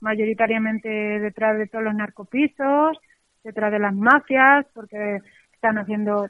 mayoritariamente 0.00 0.88
detrás 0.88 1.58
de 1.58 1.66
todos 1.66 1.84
los 1.84 1.94
narcopisos, 1.94 2.98
detrás 3.42 3.72
de 3.72 3.78
las 3.78 3.94
mafias, 3.94 4.66
porque 4.74 5.20
están 5.52 5.78
haciendo, 5.78 6.28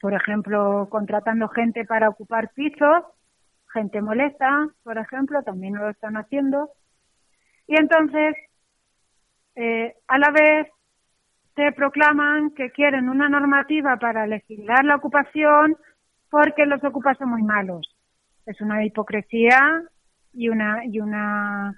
por 0.00 0.14
ejemplo, 0.14 0.88
contratando 0.90 1.48
gente 1.48 1.84
para 1.84 2.08
ocupar 2.08 2.50
pisos, 2.54 3.04
gente 3.72 4.00
molesta, 4.02 4.68
por 4.82 4.98
ejemplo, 4.98 5.42
también 5.42 5.74
lo 5.74 5.88
están 5.90 6.16
haciendo. 6.16 6.70
Y 7.66 7.76
entonces, 7.76 8.34
eh, 9.56 9.94
a 10.06 10.18
la 10.18 10.30
vez, 10.30 10.68
se 11.54 11.72
proclaman 11.72 12.52
que 12.52 12.70
quieren 12.70 13.08
una 13.08 13.28
normativa 13.28 13.96
para 13.96 14.26
legislar 14.26 14.84
la 14.84 14.96
ocupación 14.96 15.76
porque 16.30 16.66
los 16.66 16.82
ocupas 16.84 17.18
son 17.18 17.30
muy 17.30 17.42
malos. 17.42 17.96
Es 18.46 18.60
una 18.60 18.84
hipocresía 18.84 19.82
y 20.32 20.48
una 20.48 20.84
y 20.84 21.00
una 21.00 21.74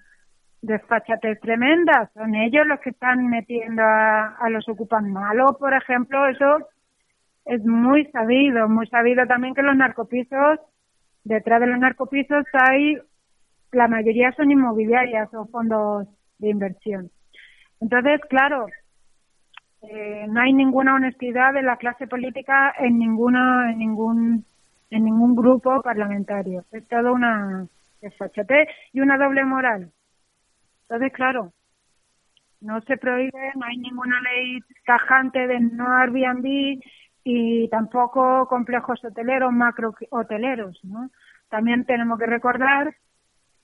desfachatez 0.61 1.41
tremenda. 1.41 2.11
Son 2.15 2.35
ellos 2.35 2.67
los 2.67 2.81
que 2.81 2.91
están 2.91 3.27
metiendo 3.29 3.83
a, 3.83 4.37
a 4.37 4.51
los 4.51 4.69
ocupas 4.69 5.03
malos, 5.03 5.57
por 5.59 5.73
ejemplo, 5.73 6.27
eso 6.27 6.69
es 7.47 7.65
muy 7.65 8.05
sabido, 8.13 8.69
muy 8.69 8.87
sabido 8.89 9.27
también 9.27 9.55
que 9.55 9.63
los 9.63 9.77
narcopisos, 9.77 10.61
detrás 11.25 11.61
de 11.61 11.67
los 11.67 11.79
narcopisos 11.79 12.45
hay, 12.53 12.99
la 13.73 13.89
mayoría 13.89 14.33
son 14.33 14.51
inmobiliarias 14.51 15.33
o 15.35 15.47
fondos 15.47 16.09
de 16.39 16.51
inversión. 16.51 17.11
Entonces, 17.81 18.21
claro, 18.29 18.67
eh, 19.83 20.27
no 20.29 20.41
hay 20.41 20.53
ninguna 20.53 20.95
honestidad 20.95 21.55
de 21.55 21.63
la 21.63 21.77
clase 21.77 22.07
política 22.07 22.75
en 22.79 22.99
ninguna, 22.99 23.73
en 23.73 23.79
ningún, 23.79 24.45
en 24.91 25.05
ningún 25.05 25.35
grupo 25.35 25.81
parlamentario. 25.83 26.65
Es 26.73 26.87
todo 26.89 27.13
una 27.13 27.67
desfachatez 28.03 28.69
y 28.93 29.01
una 29.01 29.17
doble 29.17 29.45
moral. 29.45 29.91
Entonces, 30.83 31.13
claro, 31.13 31.53
no 32.61 32.81
se 32.83 32.97
prohíbe, 32.97 33.53
no 33.55 33.65
hay 33.65 33.77
ninguna 33.79 34.21
ley 34.21 34.59
tajante 34.85 35.47
de 35.47 35.61
no 35.61 35.87
Airbnb 35.97 36.81
y 37.25 37.69
tampoco 37.69 38.47
complejos 38.49 39.05
hoteleros, 39.05 39.53
macro 39.53 39.95
hoteleros, 40.11 40.79
¿no? 40.85 41.11
También 41.49 41.85
tenemos 41.85 42.19
que 42.19 42.27
recordar 42.27 42.95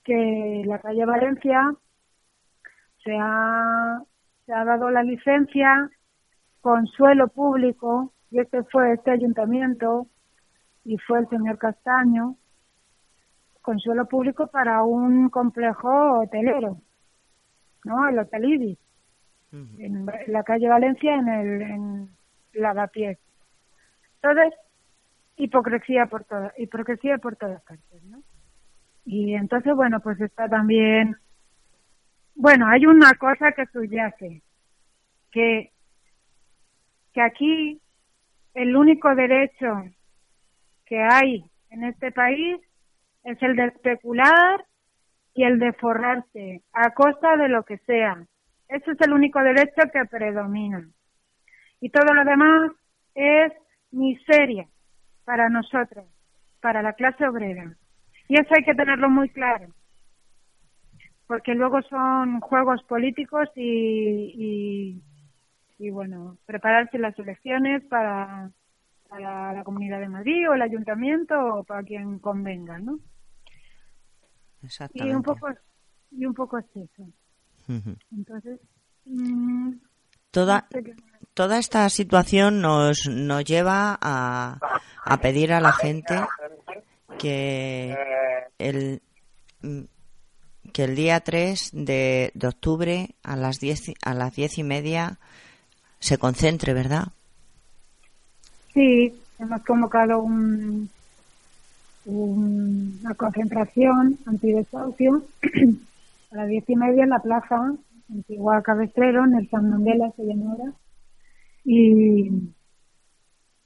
que 0.04 0.62
la 0.66 0.78
calle 0.80 1.04
Valencia 1.04 1.74
se 3.02 3.16
ha, 3.18 4.02
se 4.44 4.52
ha 4.52 4.64
dado 4.64 4.90
la 4.90 5.02
licencia 5.02 5.90
con 6.61 6.86
suelo 6.86 7.28
público, 7.28 8.12
y 8.30 8.40
este 8.40 8.64
fue 8.64 8.92
este 8.92 9.12
ayuntamiento, 9.12 10.09
y 10.84 10.98
fue 10.98 11.20
el 11.20 11.28
señor 11.28 11.59
Castaño, 11.59 12.36
con 13.62 13.78
suelo 13.78 14.07
público 14.07 14.48
para 14.48 14.82
un 14.82 15.28
complejo 15.28 16.20
hotelero, 16.20 16.78
¿no? 17.84 18.09
El 18.09 18.18
Hotel 18.18 18.44
Ibis, 18.44 18.78
en 19.52 20.07
la 20.28 20.42
calle 20.42 20.68
Valencia, 20.68 21.14
en 21.14 21.28
el 21.28 21.62
en 21.62 22.11
Lavapiés. 22.52 23.18
Entonces, 24.29 24.59
hipocresía 25.37 26.07
por 26.07 26.24
todas, 26.24 26.53
hipocresía 26.59 27.18
por 27.18 27.37
todas 27.37 27.62
partes, 27.62 28.03
¿no? 28.05 28.22
Y 29.05 29.35
entonces, 29.35 29.74
bueno, 29.74 30.01
pues 30.01 30.20
está 30.20 30.49
también, 30.49 31.16
bueno, 32.35 32.66
hay 32.66 32.87
una 32.87 33.14
cosa 33.14 33.53
que 33.53 33.66
subyace, 33.66 34.43
que, 35.31 35.70
que 37.12 37.20
aquí 37.20 37.81
el 38.55 38.74
único 38.74 39.14
derecho 39.14 39.85
que 40.87 41.01
hay 41.03 41.45
en 41.70 41.85
este 41.85 42.11
país 42.11 42.59
es 43.22 43.41
el 43.43 43.55
de 43.55 43.66
especular 43.66 44.64
y 45.35 45.45
el 45.45 45.59
de 45.59 45.72
forrarse 45.74 46.62
a 46.72 46.91
costa 46.91 47.37
de 47.37 47.49
lo 47.49 47.62
que 47.62 47.79
sea. 47.79 48.24
Ese 48.68 48.91
es 48.91 49.01
el 49.03 49.12
único 49.12 49.41
derecho 49.41 49.83
que 49.93 50.05
predomina. 50.11 50.85
Y 51.81 51.91
todo 51.91 52.12
lo 52.12 52.24
demás 52.24 52.72
es 53.14 53.53
miseria 53.97 54.68
para 55.24 55.49
nosotros, 55.49 56.05
para 56.61 56.82
la 56.82 56.92
clase 56.92 57.26
obrera. 57.26 57.76
Y 58.28 58.34
eso 58.38 58.55
hay 58.57 58.64
que 58.64 58.74
tenerlo 58.74 59.09
muy 59.09 59.28
claro, 59.30 59.68
porque 61.26 61.55
luego 61.55 61.82
son 61.82 62.40
juegos 62.40 62.82
políticos 62.84 63.49
y, 63.57 65.03
y, 65.78 65.90
bueno, 65.90 66.36
prepararse 66.47 66.99
las 66.99 67.18
elecciones 67.18 67.84
para, 67.84 68.51
para 69.09 69.53
la 69.53 69.64
Comunidad 69.64 70.01
de 70.01 70.09
Madrid 70.09 70.49
o 70.49 70.55
el 70.55 70.62
Ayuntamiento 70.62 71.34
o 71.38 71.64
para 71.64 71.82
quien 71.82 72.18
convenga, 72.18 72.78
¿no? 72.78 72.99
Y 74.94 75.14
un 75.14 75.22
poco, 75.22 75.49
y 76.11 76.26
un 76.26 76.34
poco 76.34 76.59
es 76.59 76.66
eso. 76.74 77.09
Entonces, 78.12 78.61
mm, 79.05 79.72
toda 80.30 80.68
toda 81.35 81.59
esta 81.59 81.89
situación 81.89 82.61
nos, 82.61 83.07
nos 83.09 83.45
lleva 83.45 83.99
a, 84.01 84.59
a 85.05 85.17
pedir 85.19 85.53
a 85.53 85.61
la 85.61 85.73
gente 85.73 86.21
que 87.19 87.97
el 88.59 89.01
que 90.73 90.85
el 90.85 90.95
día 90.95 91.21
3 91.21 91.71
de, 91.73 92.31
de 92.35 92.47
octubre 92.47 93.14
a 93.23 93.37
las 93.37 93.59
10 93.61 93.95
a 94.05 94.14
las 94.14 94.35
diez 94.35 94.59
y 94.59 94.62
media 94.62 95.19
se 95.99 96.19
concentre, 96.19 96.75
¿verdad? 96.75 97.09
Sí, 98.75 99.14
hemos 99.39 99.62
convocado 99.62 100.21
un, 100.21 100.91
una 102.05 103.14
concentración 103.14 104.19
antidesahucio 104.27 105.23
a 106.33 106.37
las 106.37 106.49
diez 106.49 106.69
y 106.69 106.77
media 106.77 107.05
en 107.05 107.11
la 107.11 107.19
plaza 107.21 107.75
antigua 108.11 108.62
Cabestrero, 108.62 109.25
en 109.25 109.35
el 109.35 109.49
San 109.49 109.71
Mandela 109.71 110.11
se 110.17 110.25
llama 110.25 110.53
ahora. 110.53 110.73
Y, 111.69 112.31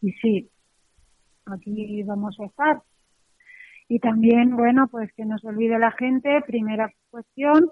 y 0.00 0.12
sí, 0.22 0.50
aquí 1.44 2.02
vamos 2.02 2.34
a 2.40 2.46
estar. 2.46 2.82
Y 3.88 3.98
también, 3.98 4.56
bueno, 4.56 4.88
pues 4.88 5.12
que 5.12 5.26
no 5.26 5.36
se 5.38 5.48
olvide 5.48 5.78
la 5.78 5.90
gente, 5.92 6.40
primera 6.46 6.90
cuestión, 7.10 7.70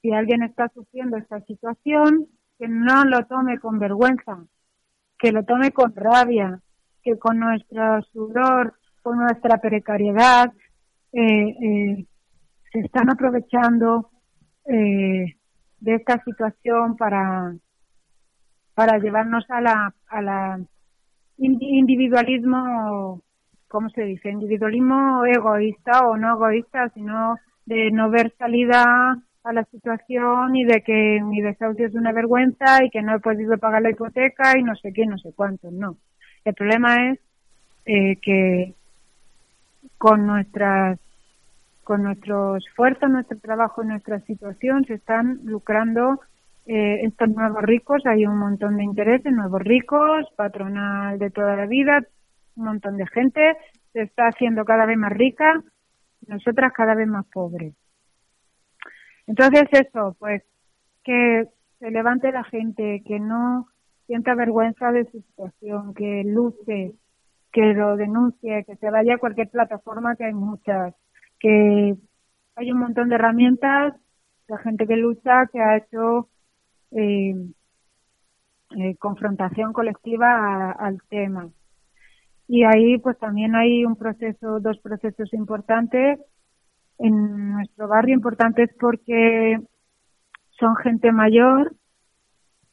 si 0.00 0.12
alguien 0.12 0.42
está 0.44 0.70
sufriendo 0.70 1.18
esta 1.18 1.40
situación, 1.42 2.26
que 2.58 2.68
no 2.68 3.04
lo 3.04 3.26
tome 3.26 3.58
con 3.58 3.78
vergüenza, 3.78 4.46
que 5.18 5.30
lo 5.30 5.44
tome 5.44 5.72
con 5.72 5.94
rabia, 5.94 6.60
que 7.02 7.18
con 7.18 7.38
nuestro 7.38 8.00
sudor, 8.12 8.74
con 9.02 9.18
nuestra 9.18 9.58
precariedad, 9.58 10.52
eh, 11.12 11.48
eh, 11.48 12.06
se 12.72 12.78
están 12.80 13.10
aprovechando 13.10 14.10
eh, 14.66 15.36
de 15.80 15.94
esta 15.96 16.22
situación 16.24 16.96
para, 16.96 17.54
para 18.74 18.98
llevarnos 18.98 19.48
a 19.50 19.60
la, 19.60 19.94
a 20.08 20.22
la 20.22 20.60
individualismo, 21.38 23.22
¿cómo 23.68 23.88
se 23.90 24.02
dice? 24.02 24.30
Individualismo 24.30 25.24
egoísta 25.24 26.06
o 26.06 26.16
no 26.16 26.34
egoísta, 26.34 26.88
sino 26.90 27.36
de 27.66 27.90
no 27.90 28.10
ver 28.10 28.32
salida 28.38 29.16
a 29.44 29.52
la 29.52 29.64
situación 29.64 30.56
y 30.56 30.64
de 30.64 30.82
que 30.82 31.20
mi 31.22 31.40
desahucio 31.42 31.86
es 31.86 31.94
una 31.94 32.12
vergüenza 32.12 32.82
y 32.84 32.90
que 32.90 33.02
no 33.02 33.14
he 33.14 33.20
podido 33.20 33.58
pagar 33.58 33.82
la 33.82 33.90
hipoteca 33.90 34.58
y 34.58 34.62
no 34.62 34.74
sé 34.76 34.92
qué, 34.92 35.06
no 35.06 35.18
sé 35.18 35.32
cuánto, 35.34 35.70
no. 35.70 35.96
El 36.44 36.54
problema 36.54 37.10
es 37.10 37.18
eh, 37.84 38.16
que 38.22 38.74
con 39.98 40.26
nuestras 40.26 40.98
con 41.84 42.02
nuestro 42.02 42.56
esfuerzo, 42.56 43.08
nuestro 43.08 43.38
trabajo, 43.38 43.84
nuestra 43.84 44.18
situación, 44.20 44.86
se 44.86 44.94
están 44.94 45.40
lucrando 45.44 46.18
eh, 46.66 47.00
estos 47.02 47.28
nuevos 47.28 47.62
ricos. 47.62 48.04
Hay 48.06 48.26
un 48.26 48.38
montón 48.38 48.76
de 48.76 48.84
intereses, 48.84 49.32
nuevos 49.32 49.60
ricos, 49.62 50.26
patronal 50.36 51.18
de 51.18 51.30
toda 51.30 51.56
la 51.56 51.66
vida, 51.66 52.04
un 52.56 52.64
montón 52.64 52.96
de 52.96 53.06
gente 53.06 53.56
se 53.92 54.02
está 54.02 54.26
haciendo 54.26 54.64
cada 54.64 54.86
vez 54.86 54.98
más 54.98 55.12
rica, 55.12 55.62
nosotras 56.26 56.72
cada 56.72 56.94
vez 56.94 57.06
más 57.06 57.24
pobres. 57.26 57.74
Entonces 59.26 59.64
eso, 59.70 60.16
pues 60.18 60.42
que 61.04 61.46
se 61.78 61.90
levante 61.90 62.32
la 62.32 62.44
gente, 62.44 63.02
que 63.06 63.20
no 63.20 63.68
sienta 64.06 64.34
vergüenza 64.34 64.90
de 64.90 65.04
su 65.04 65.20
situación, 65.20 65.94
que 65.94 66.22
luce, 66.24 66.94
que 67.52 67.72
lo 67.72 67.96
denuncie, 67.96 68.64
que 68.64 68.76
se 68.76 68.90
vaya 68.90 69.14
a 69.14 69.18
cualquier 69.18 69.48
plataforma 69.48 70.16
que 70.16 70.24
hay 70.24 70.34
muchas 70.34 70.94
que 71.38 71.94
hay 72.56 72.72
un 72.72 72.78
montón 72.78 73.08
de 73.08 73.16
herramientas, 73.16 73.94
la 74.48 74.58
gente 74.58 74.86
que 74.86 74.96
lucha, 74.96 75.46
que 75.52 75.60
ha 75.60 75.76
hecho 75.76 76.28
eh, 76.94 77.34
eh, 78.76 78.96
confrontación 78.96 79.72
colectiva 79.72 80.72
al 80.72 81.02
tema. 81.08 81.48
Y 82.48 82.64
ahí 82.64 82.98
pues 82.98 83.18
también 83.18 83.54
hay 83.54 83.84
un 83.84 83.96
proceso, 83.96 84.60
dos 84.60 84.78
procesos 84.78 85.32
importantes 85.32 86.20
en 86.98 87.52
nuestro 87.52 87.88
barrio, 87.88 88.14
importantes 88.14 88.70
porque 88.78 89.58
son 90.58 90.76
gente 90.76 91.10
mayor, 91.12 91.74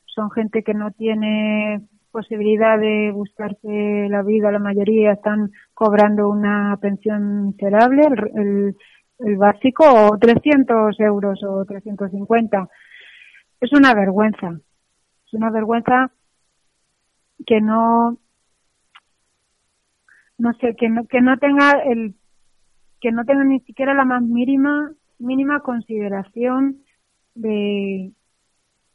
son 0.05 0.29
gente 0.31 0.63
que 0.63 0.73
no 0.73 0.91
tiene 0.91 1.81
posibilidad 2.11 2.77
de 2.77 3.11
buscarse 3.11 4.07
la 4.09 4.21
vida, 4.21 4.51
la 4.51 4.59
mayoría 4.59 5.13
están 5.13 5.51
cobrando 5.73 6.29
una 6.29 6.77
pensión 6.81 7.47
miserable, 7.47 8.01
el, 8.35 8.75
el, 9.19 9.37
básico, 9.37 9.85
o 9.85 10.17
300 10.17 10.99
euros 10.99 11.41
o 11.43 11.63
350. 11.65 12.67
Es 13.61 13.71
una 13.73 13.93
vergüenza, 13.93 14.59
es 15.27 15.33
una 15.33 15.51
vergüenza 15.51 16.11
que 17.45 17.61
no, 17.61 18.17
no 20.39 20.53
sé, 20.53 20.75
que 20.75 20.89
no, 20.89 21.05
que 21.05 21.21
no 21.21 21.37
tenga 21.37 21.71
el, 21.85 22.15
que 22.99 23.11
no 23.11 23.23
tenga 23.23 23.43
ni 23.43 23.59
siquiera 23.61 23.93
la 23.93 24.03
más 24.03 24.23
mínima, 24.23 24.91
mínima 25.19 25.59
consideración 25.59 26.83
de, 27.35 28.11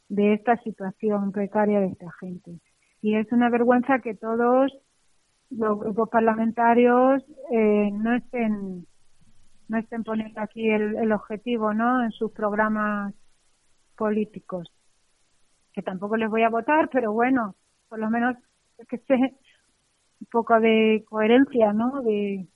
de 0.09 0.33
esta 0.33 0.57
situación 0.63 1.31
precaria 1.31 1.79
de 1.79 1.87
esta 1.87 2.11
gente. 2.19 2.59
Y 3.01 3.15
es 3.15 3.31
una 3.31 3.49
vergüenza 3.49 3.99
que 3.99 4.15
todos 4.15 4.71
los 5.49 5.79
grupos 5.79 6.09
parlamentarios 6.09 7.23
eh, 7.51 7.89
no 7.93 8.13
estén 8.15 8.85
no 9.69 9.77
estén 9.77 10.03
poniendo 10.03 10.41
aquí 10.41 10.69
el, 10.69 10.95
el 10.97 11.11
objetivo 11.11 11.73
no 11.73 12.03
en 12.03 12.11
sus 12.11 12.31
programas 12.31 13.13
políticos 13.97 14.71
que 15.73 15.81
tampoco 15.81 16.17
les 16.17 16.29
voy 16.29 16.43
a 16.43 16.49
votar 16.49 16.89
pero 16.91 17.11
bueno 17.11 17.55
por 17.89 17.99
lo 17.99 18.09
menos 18.09 18.35
que 18.87 18.95
esté 18.97 19.15
un 19.15 20.27
poco 20.31 20.59
de 20.59 21.03
coherencia 21.09 21.73
no 21.73 22.01
de 22.01 22.47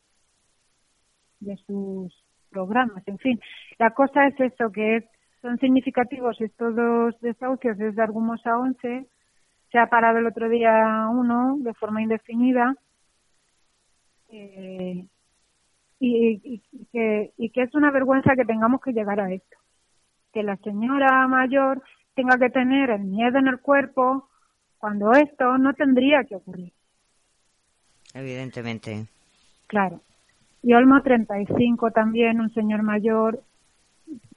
de 1.39 1.58
sus 1.66 2.14
programas 2.50 3.06
en 3.08 3.18
fin 3.18 3.39
la 3.80 3.92
cosa 3.92 4.28
es 4.28 4.39
eso 4.39 4.72
que 4.72 4.98
es 4.98 5.06
son 5.42 5.58
significativos 5.58 6.39
estos 6.39 6.76
dos 6.76 7.20
desahucios 7.22 7.78
desde 7.78 8.02
Argumos 8.02 8.46
a 8.46 8.58
11 8.58 9.08
se 9.72 9.78
ha 9.78 9.88
parado 9.88 10.20
el 10.20 10.28
otro 10.28 10.50
día 10.50 11.08
uno 11.12 11.58
de 11.60 11.74
forma 11.74 12.02
indefinida 12.02 12.76
eh, 14.32 15.06
y, 16.00 16.62
que, 16.92 17.34
y 17.38 17.50
que 17.52 17.62
es 17.62 17.76
una 17.76 17.92
vergüenza 17.92 18.36
que 18.36 18.46
tengamos 18.46 18.82
que 18.82 18.92
llegar 18.92 19.20
a 19.20 19.32
esto. 19.32 19.58
Que 20.34 20.44
la 20.44 20.56
señora 20.58 21.28
mayor 21.28 21.82
tenga 22.16 22.38
que 22.38 22.50
tener 22.50 22.90
el 22.90 23.02
miedo 23.02 23.38
en 23.38 23.48
el 23.48 23.60
cuerpo 23.60 24.30
cuando 24.78 25.12
esto 25.14 25.58
no 25.58 25.74
tendría 25.74 26.24
que 26.24 26.36
ocurrir. 26.36 26.72
Evidentemente. 28.14 29.06
Claro. 29.68 30.02
Y 30.64 30.74
Olmo 30.74 31.02
35 31.02 31.92
también, 31.92 32.40
un 32.40 32.54
señor 32.54 32.84
mayor, 32.84 33.42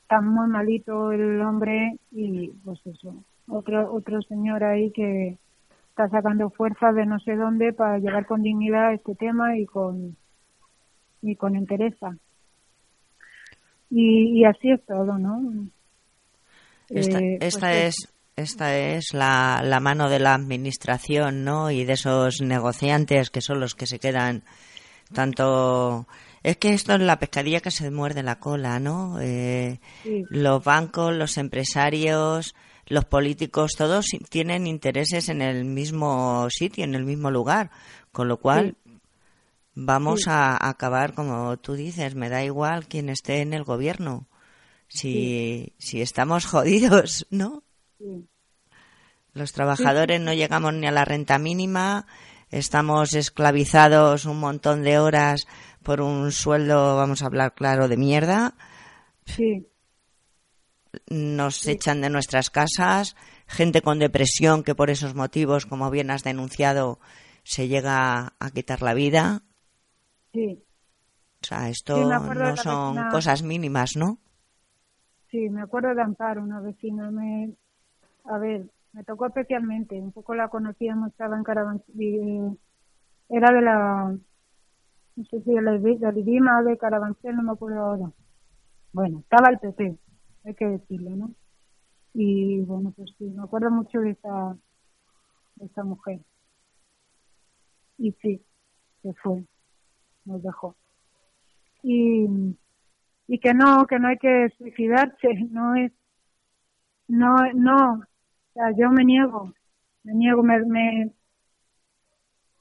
está 0.03 0.21
muy 0.21 0.49
malito 0.49 1.13
el 1.13 1.41
hombre 1.41 1.99
y 2.13 2.49
pues 2.65 2.81
eso, 2.87 3.15
otro, 3.49 3.93
otro 3.93 4.23
señor 4.23 4.65
ahí 4.65 4.91
que 4.93 5.39
está 5.91 6.09
sacando 6.09 6.51
fuerza 6.51 6.93
de 6.93 7.07
no 7.07 7.19
sé 7.21 7.37
dónde 7.37 7.73
para 7.73 7.99
llevar 7.99 8.27
con 8.27 8.43
dignidad 8.43 8.93
este 8.93 9.15
tema 9.15 9.57
y 9.57 9.67
con 9.67 10.17
y 11.23 11.37
con 11.37 11.57
entereza. 11.57 12.17
Y, 13.91 14.45
así 14.45 14.73
es 14.73 14.85
todo, 14.87 15.19
¿no? 15.19 15.41
Esta, 16.89 17.19
eh, 17.19 17.39
pues 17.41 17.63
es 17.63 17.95
esta 18.37 18.77
es 18.77 19.13
la, 19.13 19.63
la 19.63 19.81
mano 19.81 20.09
de 20.09 20.19
la 20.19 20.35
administración, 20.35 21.45
¿no? 21.45 21.71
Y 21.71 21.85
de 21.85 21.93
esos 21.93 22.41
negociantes 22.41 23.31
que 23.31 23.41
son 23.41 23.61
los 23.61 23.75
que 23.75 23.87
se 23.87 23.99
quedan 23.99 24.45
tanto 25.13 26.07
es 26.43 26.57
que 26.57 26.75
esto 26.75 26.95
es 26.95 27.01
la 27.01 27.19
pescadilla 27.19 27.61
que 27.61 27.71
se 27.71 27.91
muerde 27.91 28.23
la 28.23 28.39
cola, 28.39 28.79
¿no? 28.81 29.19
Eh, 29.21 29.81
los 30.05 30.63
bancos, 30.63 31.15
los 31.15 31.39
empresarios, 31.39 32.55
los 32.87 33.05
políticos, 33.07 33.73
todos 33.79 34.07
tienen 34.29 34.67
intereses 34.67 35.29
en 35.29 35.41
el 35.41 35.65
mismo 35.65 36.49
sitio, 36.51 36.85
en 36.85 36.95
el 36.95 37.05
mismo 37.05 37.31
lugar, 37.31 37.71
con 38.13 38.29
lo 38.29 38.39
cual 38.39 38.77
vamos 39.75 40.29
a 40.29 40.69
acabar, 40.69 41.15
como 41.15 41.57
tú 41.57 41.75
dices, 41.75 42.15
me 42.15 42.29
da 42.29 42.45
igual 42.45 42.89
quién 42.89 43.09
esté 43.09 43.41
en 43.41 43.55
el 43.55 43.65
gobierno, 43.65 44.27
si, 44.95 45.75
si 45.77 46.01
estamos 46.01 46.47
jodidos, 46.47 47.27
¿no? 47.31 47.65
Los 49.33 49.53
trabajadores 49.53 50.21
no 50.21 50.33
llegamos 50.33 50.73
ni 50.73 50.87
a 50.87 50.93
la 50.93 51.05
renta 51.05 51.37
mínima, 51.39 52.07
estamos 52.51 53.13
esclavizados 53.15 54.25
un 54.25 54.39
montón 54.39 54.85
de 54.85 55.01
horas 55.01 55.47
por 55.83 56.01
un 56.01 56.31
sueldo, 56.31 56.97
vamos 56.97 57.23
a 57.23 57.27
hablar 57.27 57.55
claro, 57.55 57.89
de 57.89 57.97
mierda. 57.97 58.55
Sí. 59.27 59.67
Nos 61.11 61.67
echan 61.67 62.01
de 62.01 62.11
nuestras 62.11 62.51
casas, 62.51 63.17
gente 63.49 63.83
con 63.83 63.99
depresión 63.99 64.63
que 64.63 64.77
por 64.77 64.91
esos 64.91 65.17
motivos, 65.17 65.67
como 65.67 65.91
bien 65.91 66.13
has 66.13 66.23
denunciado, 66.23 67.01
se 67.43 67.67
llega 67.67 68.35
a 68.39 68.51
quitar 68.53 68.81
la 68.81 68.95
vida. 68.95 69.43
Sí. 70.33 70.63
O 71.43 71.47
sea, 71.47 71.69
esto 71.69 71.99
no 71.99 72.57
son 72.57 73.11
cosas 73.11 73.43
mínimas, 73.43 73.97
¿no? 73.97 74.21
Sí, 75.35 75.51
me 75.51 75.63
acuerdo 75.63 75.93
de 75.97 76.01
Amparo, 76.01 76.45
una 76.45 76.61
vecina. 76.61 77.11
Me... 77.11 77.53
A 78.23 78.39
ver, 78.39 78.71
me 78.93 79.03
tocó 79.03 79.27
especialmente. 79.27 80.01
Un 80.01 80.13
poco 80.13 80.33
la 80.33 80.49
conocíamos, 80.49 81.11
estaba 81.11 81.37
en 81.37 81.43
Carabanchel. 81.43 82.57
Era 83.29 83.51
de 83.51 83.61
la 83.61 84.17
no 85.17 85.25
sé 85.25 85.43
si 85.43 85.51
de 85.53 86.13
Lidima 86.13 86.61
o 86.61 86.63
de 86.63 86.79
Carabanchel, 86.79 87.35
no 87.35 87.43
me 87.43 87.51
acuerdo 87.51 87.81
ahora. 87.81 88.13
Bueno, 88.93 89.19
estaba 89.19 89.49
el 89.51 89.59
PP, 89.59 89.99
hay 90.45 90.55
que 90.55 90.67
decirlo, 90.67 91.11
¿no? 91.17 91.35
Y 92.13 92.61
bueno, 92.61 92.93
pues 92.97 93.11
sí, 93.19 93.25
me 93.25 93.43
acuerdo 93.43 93.73
mucho 93.73 93.99
de 93.99 94.11
esa, 94.11 94.57
de 95.57 95.67
esa 95.67 95.83
mujer. 95.83 96.21
Y 97.99 98.13
sí, 98.23 98.41
se 99.03 99.13
fue, 99.15 99.45
nos 100.27 100.45
dejó. 100.45 100.77
Y, 101.83 102.57
y 103.27 103.39
que 103.39 103.55
no, 103.55 103.87
que 103.87 103.99
no 103.99 104.09
hay 104.09 104.19
que 104.19 104.49
suicidarse, 104.59 105.29
no 105.51 105.75
es, 105.75 105.93
no, 107.09 107.37
no, 107.55 107.95
o 107.95 108.53
sea, 108.53 108.71
yo 108.77 108.91
me 108.91 109.05
niego, 109.05 109.53
me 110.03 110.15
niego, 110.15 110.43
me, 110.43 110.59
me 110.67 111.13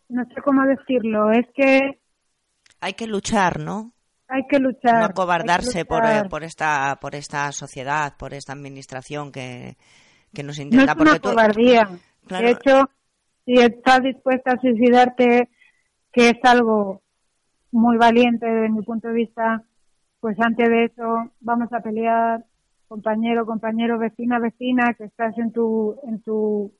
no 0.09 0.25
sé 0.25 0.41
cómo 0.41 0.63
decirlo, 0.63 1.31
es 1.31 1.45
que 1.55 1.99
hay 2.79 2.93
que 2.93 3.07
luchar, 3.07 3.59
¿no? 3.59 3.93
Hay 4.27 4.43
que 4.49 4.59
luchar. 4.59 5.01
No 5.01 5.13
cobardarse 5.13 5.85
Por, 5.85 6.05
eh, 6.05 6.23
por, 6.29 6.43
esta 6.43 6.97
por 6.99 7.15
esta 7.15 7.51
sociedad, 7.51 8.15
por 8.17 8.33
esta 8.33 8.51
administración 8.51 9.31
que, 9.31 9.77
que 10.33 10.43
nos 10.43 10.59
intenta. 10.59 10.93
No 10.95 11.03
es 11.03 11.09
una 11.11 11.19
cobardía. 11.19 11.89
De 12.27 12.49
hecho, 12.49 12.89
si 13.45 13.53
estás 13.53 14.01
dispuesta 14.01 14.51
a 14.51 14.59
suicidarte, 14.59 15.49
que 16.11 16.29
es 16.29 16.39
algo 16.43 17.01
muy 17.71 17.97
valiente 17.97 18.45
desde 18.45 18.69
mi 18.69 18.81
punto 18.81 19.07
de 19.07 19.13
vista, 19.13 19.63
pues 20.23 20.39
antes 20.39 20.69
de 20.69 20.85
eso 20.85 21.31
vamos 21.41 21.67
a 21.73 21.81
pelear, 21.81 22.45
compañero, 22.87 23.45
compañero, 23.45 23.99
vecina, 23.99 24.39
vecina, 24.39 24.93
que 24.93 25.03
estás 25.03 25.37
en 25.37 25.51
tu 25.51 25.99
en 26.07 26.21
tu 26.21 26.71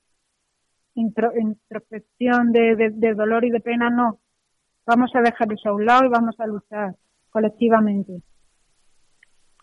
introspección 0.96 2.54
de, 2.54 2.92
de 2.94 3.14
dolor 3.14 3.44
y 3.44 3.50
de 3.50 3.60
pena, 3.60 3.90
no 3.90 4.22
Vamos 4.86 5.12
a 5.14 5.20
dejar 5.20 5.52
eso 5.52 5.70
a 5.70 5.74
un 5.74 5.86
lado 5.86 6.06
y 6.06 6.10
vamos 6.10 6.40
a 6.40 6.48
luchar 6.48 6.96
colectivamente. 7.32 8.22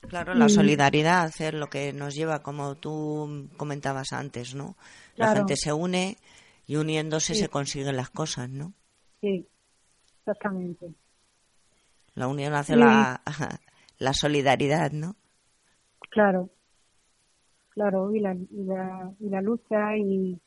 Claro, 0.08 0.34
la 0.34 0.50
solidaridad 0.50 1.30
es 1.38 1.54
lo 1.54 1.68
que 1.68 1.94
nos 1.94 2.14
lleva, 2.14 2.42
como 2.42 2.74
tú 2.74 3.48
comentabas 3.56 4.12
antes, 4.12 4.54
¿no? 4.54 4.76
La 5.16 5.34
gente 5.34 5.56
se 5.56 5.72
une 5.72 6.18
y 6.66 6.76
uniéndose 6.76 7.34
se 7.34 7.48
consiguen 7.48 7.96
las 7.96 8.10
cosas, 8.10 8.50
¿no? 8.50 8.74
Sí, 9.22 9.46
exactamente. 10.18 10.92
La 12.14 12.28
unión 12.28 12.52
hace 12.52 12.76
la, 12.76 13.22
la 14.00 14.14
solidaridad, 14.14 14.90
¿no? 14.92 15.14
Claro, 16.10 16.50
claro, 17.68 18.12
y 18.12 18.20
la, 18.20 18.34
y 18.34 18.64
la, 18.64 19.12
y 19.20 19.28
la 19.28 19.40
lucha 19.42 19.96
y, 19.96 20.40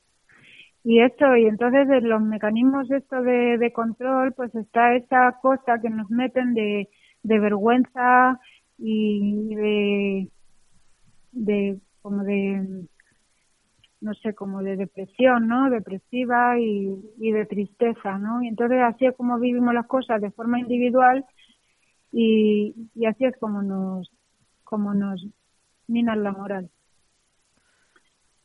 y 0.83 1.01
esto 1.01 1.37
y 1.37 1.45
entonces 1.45 1.87
de 1.87 2.01
los 2.01 2.21
mecanismos 2.21 2.91
esto 2.91 3.21
de, 3.21 3.57
de 3.57 3.71
control 3.71 4.33
pues 4.33 4.53
está 4.55 4.95
esa 4.95 5.37
cosa 5.41 5.79
que 5.81 5.89
nos 5.89 6.09
meten 6.09 6.53
de, 6.53 6.89
de 7.21 7.39
vergüenza 7.39 8.39
y 8.77 9.55
de 9.55 10.27
de 11.31 11.79
como 12.01 12.23
de 12.23 12.85
no 14.01 14.13
sé 14.15 14.33
como 14.33 14.61
de 14.61 14.75
depresión 14.75 15.47
no 15.47 15.69
depresiva 15.69 16.59
y, 16.59 16.93
y 17.17 17.31
de 17.31 17.45
tristeza 17.45 18.17
no 18.17 18.43
y 18.43 18.49
entonces 18.49 18.79
así 18.81 19.05
es 19.05 19.15
como 19.15 19.39
vivimos 19.39 19.73
las 19.73 19.87
cosas 19.87 20.21
de 20.21 20.31
forma 20.31 20.59
individual 20.59 21.23
y, 22.13 22.73
y 22.95 23.05
así 23.05 23.25
es 23.25 23.35
como 23.37 23.61
nos 23.61 24.09
como 24.63 24.93
nos 24.93 25.25
minan 25.87 26.23
la 26.23 26.31
moral 26.31 26.69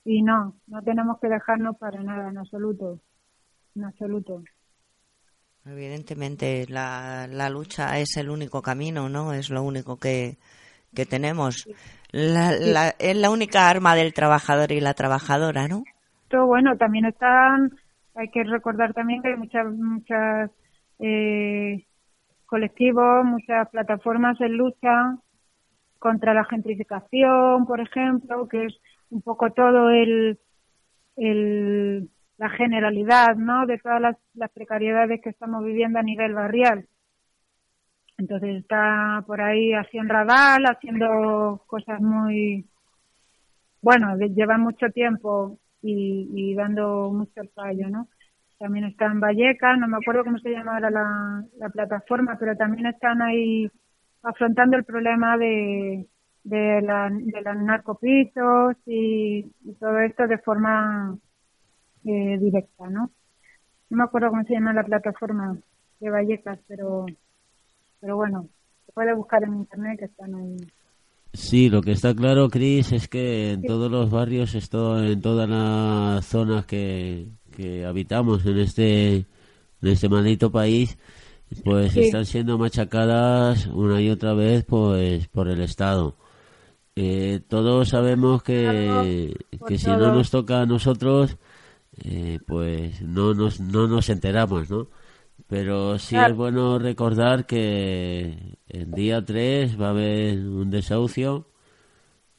y 0.08 0.22
no, 0.22 0.54
no 0.66 0.82
tenemos 0.82 1.20
que 1.20 1.28
dejarnos 1.28 1.76
para 1.76 2.02
nada, 2.02 2.30
en 2.30 2.38
absoluto, 2.38 2.98
en 3.76 3.84
absoluto. 3.84 4.42
Evidentemente, 5.66 6.64
la, 6.66 7.26
la 7.30 7.50
lucha 7.50 7.98
es 7.98 8.16
el 8.16 8.30
único 8.30 8.62
camino, 8.62 9.10
¿no? 9.10 9.34
Es 9.34 9.50
lo 9.50 9.62
único 9.62 9.98
que, 9.98 10.38
que 10.94 11.04
tenemos. 11.04 11.68
La, 12.10 12.52
la, 12.52 12.94
es 12.98 13.16
la 13.16 13.28
única 13.28 13.68
arma 13.68 13.94
del 13.94 14.14
trabajador 14.14 14.72
y 14.72 14.80
la 14.80 14.94
trabajadora, 14.94 15.68
¿no? 15.68 15.84
Todo 16.28 16.46
bueno, 16.46 16.74
también 16.78 17.04
están, 17.04 17.76
hay 18.14 18.30
que 18.30 18.44
recordar 18.44 18.94
también 18.94 19.20
que 19.20 19.28
hay 19.28 19.36
muchas, 19.36 19.66
muchas 19.74 20.50
eh, 21.00 21.84
colectivos, 22.48 23.24
muchas 23.24 23.68
plataformas 23.68 24.40
en 24.40 24.56
lucha 24.56 25.18
contra 25.98 26.34
la 26.34 26.44
gentrificación, 26.44 27.66
por 27.66 27.80
ejemplo, 27.80 28.48
que 28.48 28.66
es 28.66 28.74
un 29.10 29.22
poco 29.22 29.52
todo 29.52 29.90
el, 29.90 30.38
el 31.16 32.10
la 32.38 32.48
generalidad, 32.50 33.36
¿no? 33.36 33.66
De 33.66 33.78
todas 33.78 34.00
las, 34.00 34.50
precariedades 34.52 35.20
que 35.20 35.30
estamos 35.30 35.64
viviendo 35.64 35.98
a 35.98 36.02
nivel 36.02 36.34
barrial. 36.34 36.86
Entonces 38.16 38.56
está 38.60 39.22
por 39.26 39.40
ahí 39.40 39.72
haciendo 39.74 40.14
radal, 40.14 40.64
haciendo 40.66 41.62
cosas 41.66 42.00
muy, 42.00 42.66
bueno, 43.82 44.16
lleva 44.16 44.58
mucho 44.58 44.88
tiempo 44.90 45.58
y, 45.82 46.28
y 46.34 46.54
dando 46.54 47.10
mucho 47.12 47.42
fallo, 47.54 47.88
¿no? 47.90 48.08
También 48.58 48.86
está 48.86 49.06
en 49.06 49.20
Vallecas, 49.20 49.78
no 49.78 49.88
me 49.88 49.96
acuerdo 49.96 50.24
cómo 50.24 50.38
se 50.38 50.50
llama 50.50 50.74
ahora 50.74 50.90
la, 50.90 51.44
la 51.58 51.68
plataforma, 51.68 52.36
pero 52.38 52.56
también 52.56 52.86
están 52.86 53.22
ahí 53.22 53.70
afrontando 54.22 54.76
el 54.76 54.84
problema 54.84 55.36
de, 55.36 56.06
de, 56.44 56.82
la, 56.82 57.08
de 57.10 57.40
los 57.42 57.56
narcopisos 57.62 58.76
y, 58.86 59.46
y 59.64 59.72
todo 59.78 59.98
esto 60.00 60.26
de 60.26 60.38
forma 60.38 61.16
eh, 62.04 62.38
directa, 62.38 62.88
¿no? 62.90 63.10
No 63.90 63.96
me 63.96 64.04
acuerdo 64.04 64.30
cómo 64.30 64.44
se 64.44 64.54
llama 64.54 64.72
la 64.72 64.84
plataforma 64.84 65.56
de 66.00 66.10
Vallecas, 66.10 66.58
pero, 66.66 67.06
pero 68.00 68.16
bueno, 68.16 68.48
se 68.86 68.92
puede 68.92 69.14
buscar 69.14 69.42
en 69.44 69.54
internet 69.54 69.98
que 69.98 70.04
están 70.06 70.34
ahí. 70.34 70.56
Sí, 71.32 71.68
lo 71.68 71.82
que 71.82 71.92
está 71.92 72.14
claro, 72.14 72.48
Cris, 72.48 72.92
es 72.92 73.08
que 73.08 73.52
en 73.52 73.62
todos 73.62 73.90
los 73.90 74.10
barrios, 74.10 74.54
esto, 74.54 75.02
en 75.02 75.20
todas 75.20 75.48
las 75.48 76.24
zonas 76.24 76.66
que, 76.66 77.26
que 77.58 77.84
habitamos 77.84 78.46
en 78.46 78.58
este, 78.60 79.16
en 79.16 79.26
este 79.82 80.08
maldito 80.08 80.52
país, 80.52 80.96
pues 81.64 81.92
Sí. 81.92 82.00
están 82.02 82.24
siendo 82.24 82.56
machacadas 82.56 83.66
una 83.66 84.00
y 84.00 84.10
otra 84.10 84.32
vez 84.32 84.64
pues 84.64 85.26
por 85.26 85.48
el 85.48 85.60
Estado. 85.60 86.14
Eh, 86.94 87.40
todos 87.48 87.88
sabemos 87.88 88.42
que, 88.44 89.34
que 89.66 89.76
si 89.78 89.86
no 89.88 90.14
nos 90.14 90.30
toca 90.30 90.60
a 90.62 90.66
nosotros, 90.66 91.36
eh, 92.04 92.38
pues 92.46 93.02
no 93.02 93.34
nos, 93.34 93.58
no 93.60 93.88
nos 93.88 94.08
enteramos, 94.08 94.70
¿no? 94.70 94.86
Pero 95.48 95.98
sí 95.98 96.14
Claro. 96.14 96.32
es 96.32 96.36
bueno 96.36 96.78
recordar 96.78 97.44
que 97.46 98.56
el 98.68 98.90
día 98.92 99.24
3 99.24 99.80
va 99.80 99.86
a 99.88 99.90
haber 99.90 100.38
un 100.38 100.70
desahucio 100.70 101.46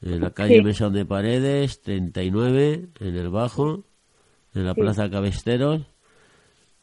en 0.01 0.21
la 0.21 0.29
calle 0.31 0.57
Sí. 0.59 0.63
Mesón 0.63 0.93
de 0.93 1.05
Paredes, 1.05 1.81
39, 1.81 2.89
en 3.01 3.15
el 3.17 3.29
Bajo, 3.29 3.83
en 4.53 4.65
la 4.65 4.73
Sí. 4.73 4.81
Plaza 4.81 5.09
Cabesteros. 5.09 5.81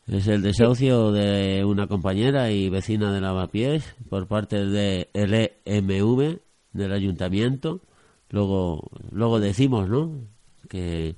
Es 0.07 0.29
el 0.29 0.43
desahucio 0.43 1.11
de 1.11 1.65
una 1.65 1.89
compañera 1.89 2.51
y 2.53 2.69
vecina 2.69 3.13
de 3.13 3.21
Lavapiés 3.21 3.97
por 4.09 4.29
parte 4.29 4.65
de 4.65 5.09
LMV 5.15 6.39
del 6.73 6.93
ayuntamiento. 6.93 7.81
Luego, 8.31 8.89
luego 9.11 9.41
decimos, 9.41 9.89
¿no? 9.89 10.13
Que, 10.69 11.17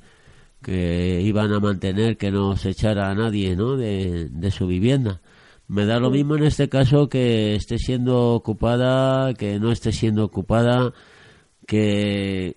que 0.63 1.21
iban 1.23 1.53
a 1.53 1.61
mantener 1.61 2.17
que 2.17 2.31
no 2.31 2.57
se 2.57 2.71
echara 2.71 3.11
a 3.11 3.15
nadie, 3.15 3.57
¿no? 3.57 3.77
De, 3.77 4.29
de 4.31 4.51
su 4.51 4.67
vivienda. 4.67 5.21
Me 5.67 5.85
da 5.85 5.99
lo 5.99 6.11
mismo 6.11 6.37
en 6.37 6.45
este 6.45 6.71
caso 6.71 7.11
que 7.11 7.55
esté 7.57 7.77
siendo 7.79 8.33
ocupada, 8.33 9.35
que 9.35 9.59
no 9.61 9.71
esté 9.71 9.93
siendo 9.93 10.25
ocupada, 10.25 10.95
que, 11.67 12.57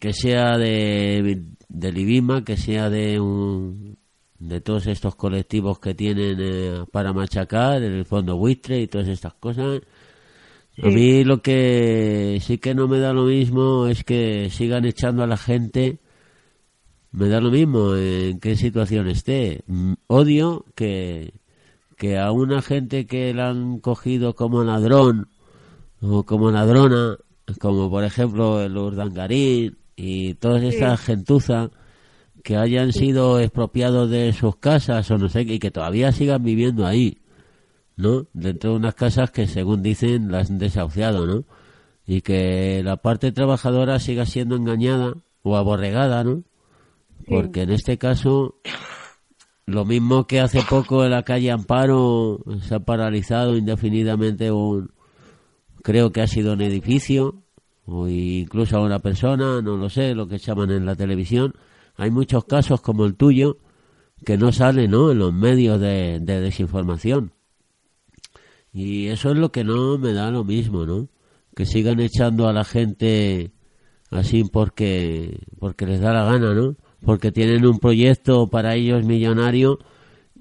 que 0.00 0.12
sea 0.12 0.58
de, 0.58 1.44
del 1.68 1.98
IBIMA, 1.98 2.44
que 2.44 2.56
sea 2.56 2.90
de 2.90 3.20
un, 3.20 3.98
de 4.38 4.60
todos 4.60 4.86
estos 4.86 5.16
colectivos 5.16 5.78
que 5.78 5.94
tienen 5.94 6.36
eh, 6.40 6.84
para 6.92 7.12
machacar, 7.12 7.82
el 7.82 8.04
fondo 8.04 8.36
buitre 8.36 8.80
y 8.80 8.86
todas 8.86 9.08
estas 9.08 9.34
cosas. 9.34 9.82
A 10.82 10.88
mí 10.88 11.24
lo 11.24 11.40
que 11.40 12.38
sí 12.42 12.58
que 12.58 12.74
no 12.74 12.86
me 12.86 12.98
da 12.98 13.14
lo 13.14 13.24
mismo 13.24 13.86
es 13.86 14.04
que 14.04 14.50
sigan 14.50 14.84
echando 14.84 15.22
a 15.22 15.26
la 15.26 15.38
gente. 15.38 16.00
Me 17.12 17.28
da 17.28 17.40
lo 17.40 17.50
mismo 17.50 17.96
en 17.96 18.40
qué 18.40 18.56
situación 18.56 19.08
esté. 19.08 19.64
Mm, 19.66 19.94
Odio 20.06 20.66
que, 20.74 21.32
que 21.96 22.18
a 22.18 22.30
una 22.30 22.60
gente 22.60 23.06
que 23.06 23.32
la 23.32 23.48
han 23.48 23.78
cogido 23.80 24.34
como 24.34 24.64
ladrón 24.64 25.28
o 26.02 26.24
como 26.24 26.50
ladrona, 26.50 27.16
como 27.58 27.90
por 27.90 28.04
ejemplo 28.04 28.60
el 28.62 28.76
Urdangarín 28.76 29.78
y 29.96 30.34
toda 30.34 30.62
esta 30.62 30.96
gentuza, 30.98 31.70
que 32.44 32.56
hayan 32.56 32.92
sido 32.92 33.40
expropiados 33.40 34.08
de 34.08 34.32
sus 34.32 34.56
casas 34.56 35.10
o 35.10 35.18
no 35.18 35.28
sé, 35.28 35.40
y 35.42 35.58
que 35.58 35.70
todavía 35.70 36.12
sigan 36.12 36.44
viviendo 36.44 36.86
ahí, 36.86 37.18
¿no? 37.96 38.26
Dentro 38.34 38.70
de 38.70 38.76
unas 38.76 38.94
casas 38.94 39.30
que 39.30 39.48
según 39.48 39.82
dicen 39.82 40.30
las 40.30 40.50
han 40.50 40.58
desahuciado, 40.58 41.26
¿no? 41.26 41.44
Y 42.06 42.20
que 42.20 42.82
la 42.84 42.98
parte 42.98 43.32
trabajadora 43.32 43.98
siga 43.98 44.26
siendo 44.26 44.54
engañada 44.54 45.14
o 45.42 45.56
aborregada, 45.56 46.22
¿no? 46.22 46.44
Porque 47.26 47.62
en 47.62 47.70
este 47.70 47.98
caso, 47.98 48.60
lo 49.64 49.84
mismo 49.84 50.26
que 50.28 50.38
hace 50.38 50.62
poco 50.62 51.04
en 51.04 51.10
la 51.10 51.24
calle 51.24 51.50
Amparo 51.50 52.44
se 52.60 52.76
ha 52.76 52.80
paralizado 52.80 53.56
indefinidamente 53.56 54.52
un, 54.52 54.92
creo 55.82 56.12
que 56.12 56.20
ha 56.20 56.28
sido 56.28 56.52
un 56.52 56.60
edificio 56.60 57.42
o 57.86 58.08
incluso 58.08 58.76
a 58.76 58.82
una 58.82 58.98
persona, 58.98 59.62
no 59.62 59.76
lo 59.76 59.88
sé, 59.88 60.14
lo 60.14 60.26
que 60.28 60.38
llaman 60.38 60.70
en 60.70 60.84
la 60.86 60.94
televisión. 60.96 61.54
Hay 61.96 62.10
muchos 62.10 62.44
casos 62.44 62.80
como 62.80 63.06
el 63.06 63.14
tuyo 63.14 63.58
que 64.24 64.36
no 64.36 64.52
salen 64.52 64.90
¿no? 64.90 65.12
en 65.12 65.18
los 65.18 65.32
medios 65.32 65.80
de, 65.80 66.18
de 66.20 66.40
desinformación. 66.40 67.32
Y 68.72 69.06
eso 69.06 69.30
es 69.30 69.38
lo 69.38 69.52
que 69.52 69.64
no 69.64 69.96
me 69.98 70.12
da 70.12 70.30
lo 70.30 70.44
mismo, 70.44 70.84
¿no? 70.84 71.08
Que 71.54 71.64
sigan 71.64 72.00
echando 72.00 72.48
a 72.48 72.52
la 72.52 72.64
gente 72.64 73.52
así 74.10 74.44
porque, 74.44 75.38
porque 75.58 75.86
les 75.86 76.00
da 76.00 76.12
la 76.12 76.24
gana, 76.24 76.52
¿no? 76.52 76.76
Porque 77.04 77.32
tienen 77.32 77.64
un 77.66 77.78
proyecto 77.78 78.48
para 78.48 78.74
ellos 78.74 79.04
millonario 79.04 79.78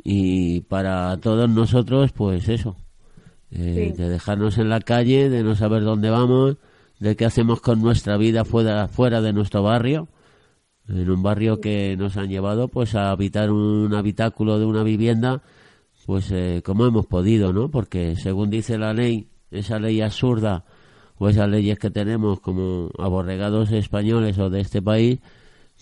y 0.04 0.62
para 0.62 1.16
todos 1.18 1.50
nosotros, 1.50 2.12
pues 2.12 2.50
eso, 2.50 2.76
eh, 3.52 3.94
Sí. 3.96 4.02
de 4.02 4.10
dejarnos 4.10 4.58
en 4.58 4.70
la 4.70 4.82
calle, 4.82 5.30
de 5.30 5.44
no 5.44 5.56
saber 5.56 5.84
dónde 5.84 6.10
vamos, 6.10 6.58
de 7.00 7.16
qué 7.16 7.26
hacemos 7.26 7.62
con 7.62 7.82
nuestra 7.82 8.18
vida 8.18 8.46
fuera, 8.46 8.88
fuera 8.88 9.22
de 9.22 9.34
nuestro 9.34 9.64
barrio, 9.64 10.08
en 10.88 11.10
un 11.10 11.24
barrio 11.24 11.60
que 11.60 11.96
nos 11.98 12.18
han 12.18 12.30
llevado 12.30 12.68
pues 12.68 12.96
a 12.96 13.12
habitar 13.12 13.52
un 13.52 13.94
habitáculo 13.94 14.60
de 14.60 14.66
una 14.66 14.84
vivienda, 14.84 15.42
pues 16.06 16.32
eh, 16.32 16.62
como 16.64 16.86
hemos 16.86 17.08
podido, 17.08 17.54
¿no? 17.54 17.70
Porque 17.70 18.16
según 18.16 18.50
dice 18.50 18.78
la 18.78 18.94
ley, 18.94 19.30
esa 19.52 19.80
ley 19.80 20.02
absurda 20.02 20.66
o 21.18 21.30
esas 21.30 21.50
leyes 21.50 21.80
que 21.80 21.90
tenemos 21.90 22.40
como 22.40 22.92
aborregados 23.00 23.72
españoles 23.72 24.38
o 24.38 24.50
de 24.50 24.62
este 24.62 24.82
país, 24.82 25.20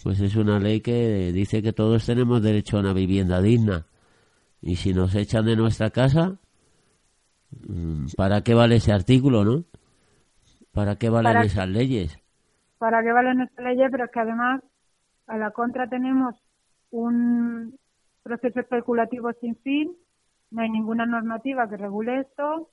pues 0.02 0.20
es 0.20 0.36
una 0.36 0.60
ley 0.60 0.82
que 0.82 1.32
dice 1.34 1.62
que 1.62 1.74
todos 1.74 2.06
tenemos 2.06 2.42
derecho 2.42 2.78
a 2.78 2.82
una 2.82 2.94
vivienda 2.94 3.42
digna. 3.42 3.86
Y 4.62 4.78
si 4.78 4.94
nos 4.94 5.14
echan 5.16 5.46
de 5.46 5.56
nuestra 5.56 5.90
casa, 5.90 6.40
mm, 7.68 8.08
¿para 8.16 8.42
qué 8.42 8.54
vale 8.54 8.78
ese 8.78 8.94
artículo, 8.94 9.44
no? 9.44 9.66
¿Para 10.74 10.96
qué 10.96 11.10
valen 11.10 11.34
Para- 11.34 11.46
esas 11.46 11.68
leyes? 11.68 12.20
para 12.80 13.02
que 13.02 13.14
valen 13.14 13.38
nuestra 13.38 13.64
ley, 13.72 13.78
pero 13.90 14.06
es 14.06 14.12
que 14.12 14.20
además 14.20 14.62
a 15.28 15.38
la 15.38 15.52
contra 15.52 15.88
tenemos 15.88 16.36
un 16.92 17.78
proceso 18.24 18.60
especulativo 18.60 19.32
sin 19.40 19.56
fin, 19.58 19.96
no 20.52 20.62
hay 20.62 20.70
ninguna 20.70 21.06
normativa 21.06 21.70
que 21.70 21.78
regule 21.78 22.20
esto, 22.20 22.70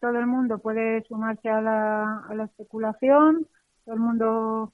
todo 0.00 0.18
el 0.20 0.26
mundo 0.28 0.58
puede 0.58 1.02
sumarse 1.02 1.48
a 1.48 1.60
la, 1.60 2.18
a 2.28 2.34
la 2.34 2.44
especulación, 2.44 3.46
todo 3.84 3.94
el 3.96 4.00
mundo, 4.00 4.72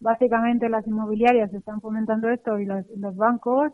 básicamente 0.00 0.70
las 0.70 0.86
inmobiliarias 0.86 1.52
están 1.52 1.82
fomentando 1.82 2.30
esto 2.30 2.58
y 2.58 2.64
los, 2.64 2.86
los 2.96 3.14
bancos, 3.14 3.72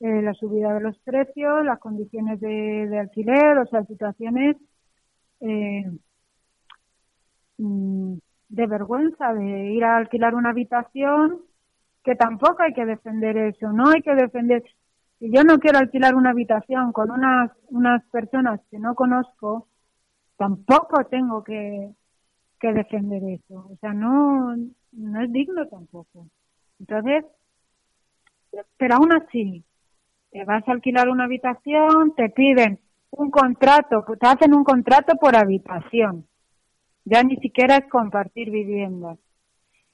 eh, 0.00 0.22
la 0.22 0.32
subida 0.32 0.72
de 0.72 0.80
los 0.80 0.96
precios, 1.00 1.62
las 1.64 1.78
condiciones 1.78 2.40
de, 2.40 2.86
de 2.88 2.98
alquiler, 3.00 3.58
o 3.58 3.66
sea, 3.66 3.84
situaciones 3.84 4.56
eh, 5.40 5.84
de 7.58 8.66
vergüenza 8.66 9.32
de 9.34 9.72
ir 9.72 9.84
a 9.84 9.96
alquilar 9.96 10.34
una 10.34 10.50
habitación, 10.50 11.40
que 12.04 12.14
tampoco 12.14 12.62
hay 12.62 12.72
que 12.72 12.86
defender 12.86 13.36
eso, 13.36 13.72
no 13.72 13.88
hay 13.90 14.02
que 14.02 14.14
defender. 14.14 14.62
Si 15.18 15.30
yo 15.34 15.42
no 15.42 15.58
quiero 15.58 15.78
alquilar 15.78 16.14
una 16.14 16.30
habitación 16.30 16.92
con 16.92 17.10
unas, 17.10 17.50
unas 17.68 18.04
personas 18.06 18.60
que 18.70 18.78
no 18.78 18.94
conozco, 18.94 19.66
tampoco 20.36 21.04
tengo 21.10 21.42
que, 21.42 21.90
que 22.60 22.72
defender 22.72 23.22
eso. 23.24 23.68
O 23.72 23.76
sea, 23.80 23.92
no, 23.92 24.54
no 24.92 25.20
es 25.20 25.32
digno 25.32 25.66
tampoco. 25.66 26.28
Entonces, 26.78 27.24
pero 28.76 28.94
aún 28.94 29.12
así, 29.12 29.64
te 30.30 30.44
vas 30.44 30.66
a 30.68 30.72
alquilar 30.72 31.08
una 31.08 31.24
habitación, 31.24 32.14
te 32.14 32.30
piden 32.30 32.78
un 33.10 33.30
contrato, 33.30 34.04
te 34.18 34.26
hacen 34.26 34.54
un 34.54 34.62
contrato 34.62 35.16
por 35.16 35.36
habitación. 35.36 36.27
Ya 37.10 37.22
ni 37.22 37.36
siquiera 37.36 37.78
es 37.78 37.88
compartir 37.88 38.50
viviendas. 38.50 39.18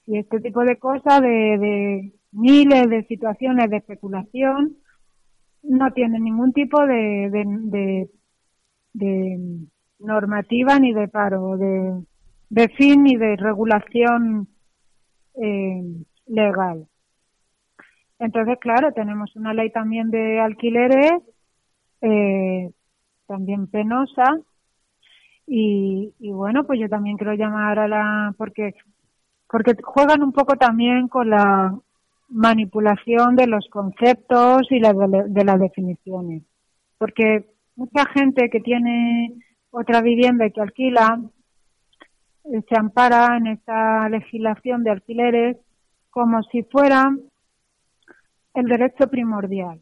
Y 0.06 0.18
este 0.18 0.40
tipo 0.40 0.64
de 0.64 0.78
cosas, 0.78 1.20
de, 1.20 1.28
de 1.58 2.12
miles 2.32 2.88
de 2.88 3.04
situaciones 3.04 3.70
de 3.70 3.76
especulación, 3.76 4.76
no 5.62 5.92
tienen 5.92 6.24
ningún 6.24 6.52
tipo 6.52 6.84
de, 6.86 7.30
de, 7.30 7.44
de, 7.46 8.10
de 8.92 9.38
normativa 10.00 10.78
ni 10.78 10.92
de 10.92 11.08
paro, 11.08 11.56
de, 11.56 12.02
de 12.50 12.68
fin 12.70 13.04
ni 13.04 13.16
de 13.16 13.36
regulación 13.36 14.48
eh, 15.40 15.82
legal. 16.26 16.86
Entonces, 18.18 18.58
claro, 18.58 18.92
tenemos 18.92 19.34
una 19.36 19.54
ley 19.54 19.70
también 19.70 20.10
de 20.10 20.40
alquileres, 20.40 21.12
eh, 22.00 22.70
también 23.26 23.68
penosa, 23.68 24.40
y, 25.46 26.14
y 26.18 26.32
bueno, 26.32 26.64
pues 26.64 26.80
yo 26.80 26.88
también 26.88 27.16
quiero 27.16 27.34
llamar 27.34 27.78
a 27.78 27.88
la, 27.88 28.34
porque, 28.36 28.74
porque 29.48 29.74
juegan 29.82 30.22
un 30.22 30.32
poco 30.32 30.56
también 30.56 31.08
con 31.08 31.30
la 31.30 31.74
manipulación 32.28 33.36
de 33.36 33.46
los 33.46 33.68
conceptos 33.68 34.62
y 34.70 34.80
la 34.80 34.92
de, 34.92 35.44
las 35.44 35.60
definiciones. 35.60 36.42
Porque 36.98 37.46
mucha 37.76 38.06
gente 38.06 38.48
que 38.50 38.60
tiene 38.60 39.34
otra 39.70 40.00
vivienda 40.00 40.46
y 40.46 40.52
que 40.52 40.60
alquila 40.60 41.20
eh, 42.44 42.62
se 42.68 42.78
ampara 42.78 43.36
en 43.36 43.48
esta 43.48 44.08
legislación 44.08 44.82
de 44.82 44.90
alquileres 44.90 45.56
como 46.10 46.42
si 46.44 46.62
fuera 46.62 47.10
el 48.54 48.66
derecho 48.66 49.08
primordial. 49.08 49.80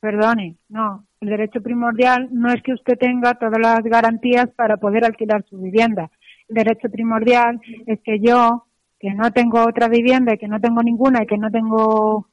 Perdone, 0.00 0.56
no, 0.68 1.04
el 1.20 1.28
derecho 1.28 1.60
primordial 1.60 2.28
no 2.32 2.52
es 2.52 2.62
que 2.62 2.72
usted 2.72 2.96
tenga 2.98 3.34
todas 3.34 3.58
las 3.60 3.82
garantías 3.82 4.48
para 4.50 4.76
poder 4.76 5.04
alquilar 5.04 5.44
su 5.44 5.58
vivienda. 5.58 6.10
El 6.48 6.56
derecho 6.56 6.88
primordial 6.90 7.60
es 7.86 8.00
que 8.02 8.20
yo, 8.20 8.66
que 9.00 9.12
no 9.14 9.30
tengo 9.32 9.64
otra 9.64 9.88
vivienda 9.88 10.34
y 10.34 10.38
que 10.38 10.48
no 10.48 10.60
tengo 10.60 10.82
ninguna 10.82 11.22
y 11.22 11.26
que 11.26 11.38
no 11.38 11.50
tengo 11.50 12.28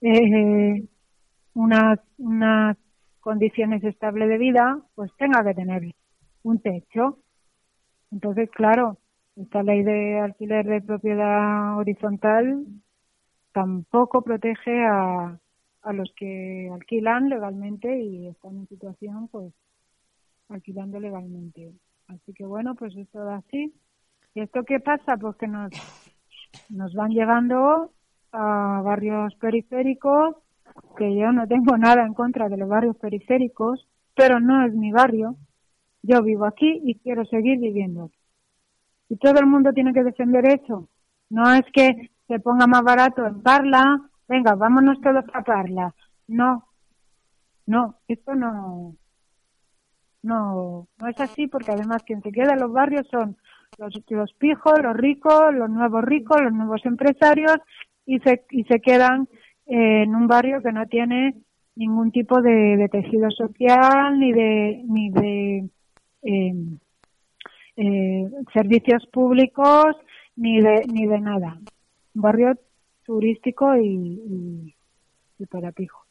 eh, 0.00 0.84
unas, 1.54 2.00
unas 2.18 2.76
condiciones 3.20 3.82
estables 3.84 4.28
de 4.28 4.38
vida, 4.38 4.78
pues 4.94 5.10
tenga 5.16 5.44
que 5.44 5.54
tener 5.54 5.94
un 6.42 6.60
techo. 6.60 7.18
Entonces, 8.10 8.50
claro, 8.50 8.98
esta 9.36 9.62
ley 9.62 9.82
de 9.82 10.20
alquiler 10.20 10.66
de 10.66 10.82
propiedad 10.82 11.78
horizontal 11.78 12.66
tampoco 13.52 14.22
protege 14.22 14.84
a, 14.84 15.38
a 15.84 15.92
los 15.92 16.10
que 16.16 16.70
alquilan 16.72 17.28
legalmente 17.28 18.00
y 18.00 18.26
están 18.26 18.56
en 18.56 18.68
situación, 18.68 19.28
pues, 19.28 19.52
alquilando 20.48 20.98
legalmente. 20.98 21.72
Así 22.08 22.32
que 22.32 22.44
bueno, 22.44 22.74
pues 22.74 22.96
es 22.96 23.08
todo 23.10 23.30
así. 23.30 23.74
¿Y 24.34 24.40
esto 24.40 24.64
qué 24.64 24.80
pasa? 24.80 25.16
Pues 25.16 25.36
que 25.36 25.46
nos, 25.46 25.70
nos 26.70 26.94
van 26.94 27.10
llevando 27.10 27.92
a 28.32 28.80
barrios 28.82 29.34
periféricos, 29.36 30.36
que 30.96 31.16
yo 31.16 31.32
no 31.32 31.46
tengo 31.46 31.76
nada 31.78 32.04
en 32.04 32.14
contra 32.14 32.48
de 32.48 32.56
los 32.56 32.68
barrios 32.68 32.96
periféricos, 32.96 33.86
pero 34.14 34.40
no 34.40 34.66
es 34.66 34.74
mi 34.74 34.90
barrio. 34.90 35.36
Yo 36.02 36.22
vivo 36.22 36.46
aquí 36.46 36.80
y 36.84 36.96
quiero 36.96 37.24
seguir 37.26 37.58
viviendo. 37.58 38.10
Y 39.08 39.16
todo 39.16 39.38
el 39.38 39.46
mundo 39.46 39.72
tiene 39.72 39.92
que 39.92 40.02
defender 40.02 40.46
eso. 40.46 40.88
No 41.30 41.52
es 41.52 41.64
que 41.72 42.10
se 42.26 42.40
ponga 42.40 42.66
más 42.66 42.82
barato 42.82 43.26
en 43.26 43.42
Parla, 43.42 44.10
venga, 44.28 44.54
vámonos 44.54 45.00
todos 45.00 45.24
a 45.32 45.42
Parla. 45.42 45.94
No, 46.26 46.64
no, 47.66 47.96
esto 48.08 48.34
no, 48.34 48.96
no, 50.22 50.88
no 50.98 51.08
es 51.08 51.20
así 51.20 51.46
porque 51.46 51.72
además 51.72 52.02
quien 52.02 52.22
se 52.22 52.32
queda 52.32 52.54
en 52.54 52.60
los 52.60 52.72
barrios 52.72 53.06
son 53.10 53.36
los, 53.78 53.94
los 54.08 54.32
pijos, 54.34 54.80
los 54.82 54.96
ricos, 54.96 55.54
los 55.54 55.70
nuevos 55.70 56.04
ricos, 56.04 56.40
los 56.42 56.52
nuevos 56.52 56.84
empresarios 56.84 57.56
y 58.06 58.18
se, 58.20 58.44
y 58.50 58.64
se 58.64 58.80
quedan 58.80 59.28
en 59.66 60.14
un 60.14 60.26
barrio 60.26 60.62
que 60.62 60.72
no 60.72 60.86
tiene 60.86 61.34
ningún 61.76 62.12
tipo 62.12 62.40
de, 62.40 62.88
tejido 62.90 63.30
social 63.30 64.18
ni 64.18 64.32
de 64.32 64.82
ni 64.86 65.10
de 65.10 65.68
eh, 66.22 66.54
eh, 67.76 68.30
servicios 68.52 69.06
públicos 69.12 69.96
ni 70.36 70.60
de 70.60 70.84
ni 70.92 71.06
de 71.06 71.20
nada 71.20 71.58
barrio 72.12 72.56
turístico 73.04 73.76
y, 73.76 74.74
y, 75.38 75.46
para 75.46 75.72
pijos. 75.72 76.02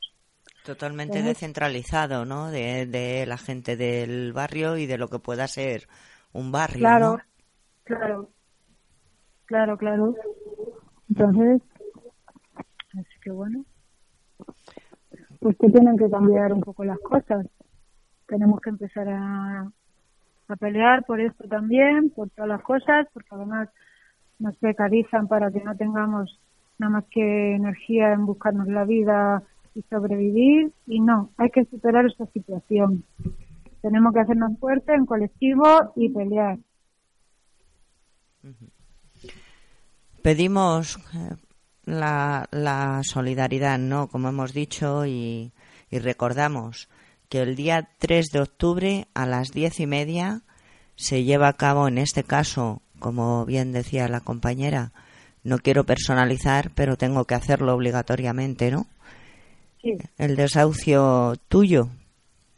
Totalmente 0.64 1.22
descentralizado 1.22 2.24
no 2.24 2.52
de, 2.52 2.86
de, 2.86 3.26
la 3.26 3.38
gente 3.38 3.76
del 3.76 4.32
barrio 4.32 4.78
y 4.78 4.86
de 4.86 4.98
lo 4.98 5.08
que 5.08 5.20
pueda 5.20 5.48
ser 5.48 5.88
un 6.32 6.52
barrio 6.52 6.80
claro 6.80 7.20
claro 7.84 8.30
claro 9.46 9.78
claro. 9.78 10.16
Entonces 11.10 11.62
Así 12.98 13.20
que 13.22 13.32
bueno, 13.32 13.66
pues 15.40 15.58
que 15.58 15.70
tienen 15.70 15.98
que 15.98 16.10
cambiar 16.10 16.54
un 16.54 16.62
poco 16.62 16.84
las 16.84 17.00
cosas. 17.00 17.48
Tenemos 18.28 18.62
que 18.62 18.70
empezar 18.70 19.10
a, 19.10 19.72
a 20.48 20.56
pelear 20.58 21.04
por 21.06 21.20
esto 21.20 21.48
también, 21.48 22.12
por 22.12 22.30
todas 22.30 22.50
las 22.50 22.62
cosas, 22.62 23.08
porque 23.14 23.30
además 23.32 23.70
nos 24.38 24.56
precarizan 24.58 25.28
para 25.28 25.52
que 25.52 25.64
no 25.64 25.76
tengamos 25.76 26.40
nada 26.84 26.90
más 26.90 27.06
que 27.10 27.56
energía 27.56 28.12
en 28.12 28.26
buscarnos 28.26 28.68
la 28.68 28.84
vida 28.84 29.44
y 29.74 29.82
sobrevivir. 29.84 30.74
Y 30.86 31.00
no, 31.00 31.30
hay 31.38 31.50
que 31.50 31.66
superar 31.66 32.06
esta 32.06 32.26
situación. 32.28 33.06
Tenemos 33.82 34.14
que 34.14 34.20
hacernos 34.20 34.60
fuertes 34.60 34.96
en 34.96 35.06
colectivo 35.06 35.64
y 35.96 36.10
pelear. 36.10 36.60
Pedimos 40.22 40.98
eh, 41.14 41.36
la, 41.86 42.48
la 42.52 43.02
solidaridad, 43.04 43.80
¿no? 43.80 44.08
Como 44.08 44.30
hemos 44.30 44.54
dicho 44.54 45.06
y, 45.06 45.54
y 45.90 46.00
recordamos 46.00 46.90
que 47.30 47.42
el 47.42 47.56
día 47.56 47.90
3 48.00 48.30
de 48.32 48.42
octubre 48.42 49.08
a 49.14 49.26
las 49.26 49.52
diez 49.52 49.80
y 49.80 49.88
media 49.88 50.42
se 50.96 51.24
lleva 51.24 51.48
a 51.48 51.54
cabo, 51.54 51.88
en 51.88 51.98
este 51.98 52.24
caso, 52.24 52.82
como 53.00 53.46
bien 53.46 53.72
decía 53.72 54.08
la 54.08 54.20
compañera, 54.20 54.92
no 55.44 55.58
quiero 55.58 55.84
personalizar, 55.84 56.72
pero 56.76 56.96
tengo 56.96 57.26
que 57.26 57.36
hacerlo 57.36 57.74
obligatoriamente, 57.74 58.72
¿no? 58.72 58.86
Sí. 59.82 59.98
El 60.18 60.36
desahucio 60.36 61.34
tuyo, 61.50 61.90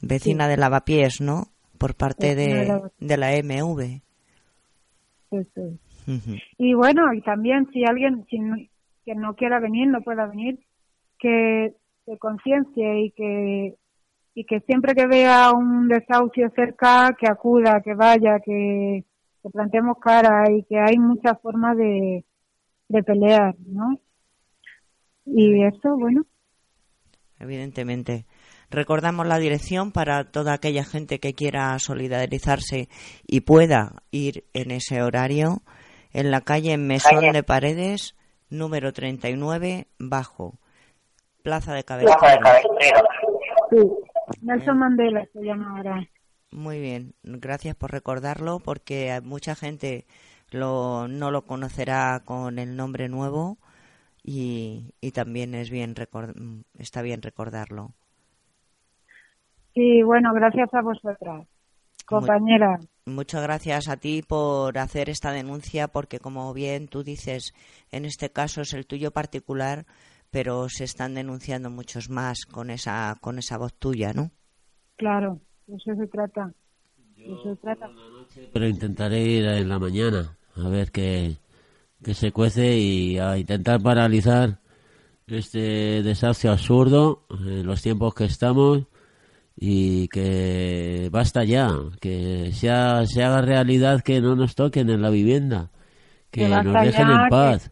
vecina 0.01 0.47
de 0.47 0.57
Lavapiés, 0.57 1.21
¿no? 1.21 1.47
Por 1.77 1.95
parte 1.95 2.35
de, 2.35 2.81
de 2.99 3.17
la 3.17 3.31
MV. 3.31 4.01
Eso. 5.31 5.77
Y 6.57 6.73
bueno, 6.75 7.13
y 7.13 7.21
también 7.21 7.67
si 7.73 7.83
alguien, 7.83 8.25
si, 8.29 8.37
que 9.03 9.15
no 9.15 9.33
quiera 9.35 9.59
venir, 9.59 9.87
no 9.87 10.01
pueda 10.01 10.27
venir, 10.27 10.59
que 11.19 11.73
se 12.05 12.17
conciencie 12.17 13.05
y 13.05 13.11
que 13.11 13.75
y 14.37 14.43
que 14.43 14.59
siempre 14.59 14.93
que 14.93 15.07
vea 15.07 15.53
un 15.53 15.87
desahucio 15.87 16.49
cerca, 16.53 17.15
que 17.17 17.25
acuda, 17.25 17.81
que 17.81 17.93
vaya, 17.93 18.41
que, 18.43 19.05
que 19.41 19.49
planteemos 19.49 19.97
cara 19.97 20.51
y 20.51 20.63
que 20.63 20.77
hay 20.77 20.97
muchas 20.97 21.39
formas 21.41 21.77
de, 21.77 22.25
de 22.87 23.03
pelear, 23.03 23.55
¿no? 23.65 23.99
Y 25.25 25.63
eso, 25.63 25.97
bueno. 25.97 26.25
Evidentemente. 27.39 28.25
Recordamos 28.69 29.27
la 29.27 29.37
dirección 29.37 29.91
para 29.91 30.31
toda 30.31 30.53
aquella 30.53 30.83
gente 30.83 31.19
que 31.19 31.33
quiera 31.33 31.77
solidarizarse 31.79 32.89
y 33.27 33.41
pueda 33.41 34.03
ir 34.11 34.45
en 34.53 34.71
ese 34.71 35.01
horario 35.01 35.61
en 36.13 36.31
la 36.31 36.41
calle 36.41 36.77
Mesón 36.77 37.31
de 37.31 37.43
Paredes, 37.43 38.15
número 38.49 38.91
39, 38.93 39.87
bajo, 39.99 40.59
Plaza 41.43 41.73
de 41.73 41.83
Cabecero. 41.83 42.17
Sí, 43.69 43.77
Nelson 44.41 44.79
Mandela 44.79 45.27
se 45.31 45.41
llama 45.43 45.77
ahora. 45.77 46.09
Muy 46.51 46.79
bien, 46.79 47.13
gracias 47.23 47.75
por 47.75 47.91
recordarlo 47.91 48.59
porque 48.59 49.19
mucha 49.23 49.55
gente 49.55 50.05
lo, 50.55 51.07
no 51.07 51.31
lo 51.31 51.43
conocerá 51.43 52.21
con 52.25 52.59
el 52.59 52.75
nombre 52.75 53.09
nuevo 53.09 53.57
y, 54.23 54.93
y 55.01 55.11
también 55.11 55.53
es 55.55 55.69
bien 55.69 55.93
está 56.77 57.01
bien 57.01 57.21
recordarlo. 57.21 57.91
Sí, 59.73 60.01
bueno, 60.03 60.33
gracias 60.33 60.73
a 60.73 60.81
vosotras, 60.81 61.47
compañera 62.05 62.79
muchas 63.05 63.43
gracias 63.43 63.87
a 63.87 63.97
ti 63.97 64.23
por 64.27 64.77
hacer 64.77 65.09
esta 65.09 65.31
denuncia, 65.31 65.87
porque 65.87 66.19
como 66.19 66.53
bien 66.53 66.87
tú 66.87 67.03
dices, 67.03 67.53
en 67.91 68.05
este 68.05 68.31
caso 68.31 68.61
es 68.61 68.73
el 68.73 68.85
tuyo 68.85 69.11
particular, 69.11 69.85
pero 70.31 70.67
se 70.69 70.83
están 70.83 71.13
denunciando 71.13 71.69
muchos 71.69 72.09
más 72.09 72.45
con 72.45 72.69
esa 72.69 73.15
con 73.21 73.37
esa 73.37 73.57
voz 73.57 73.73
tuya, 73.75 74.11
¿no? 74.13 74.31
Claro, 74.97 75.39
eso 75.67 75.95
se 75.95 76.07
trata. 76.07 76.51
eso 77.17 77.55
se 77.55 77.61
trata. 77.61 77.89
pero 78.51 78.67
intentaré 78.67 79.21
ir 79.21 79.45
en 79.45 79.69
la 79.69 79.79
mañana 79.79 80.37
a 80.55 80.69
ver 80.69 80.91
qué, 80.91 81.37
qué 82.03 82.13
se 82.13 82.31
cuece 82.31 82.77
y 82.77 83.17
a 83.17 83.37
intentar 83.37 83.81
paralizar 83.81 84.59
este 85.27 86.03
desahucio 86.03 86.51
absurdo 86.51 87.25
en 87.29 87.65
los 87.65 87.81
tiempos 87.81 88.13
que 88.13 88.25
estamos 88.25 88.83
y 89.57 90.07
que 90.09 91.09
basta 91.11 91.43
ya, 91.43 91.71
que 91.99 92.51
sea, 92.53 93.05
se 93.05 93.23
haga 93.23 93.41
realidad 93.41 94.01
que 94.01 94.21
no 94.21 94.35
nos 94.35 94.55
toquen 94.55 94.89
en 94.89 95.01
la 95.01 95.09
vivienda, 95.09 95.71
que, 96.29 96.47
nos 96.47 96.85
dejen 96.85 97.09
en 97.09 97.29
paz, 97.29 97.71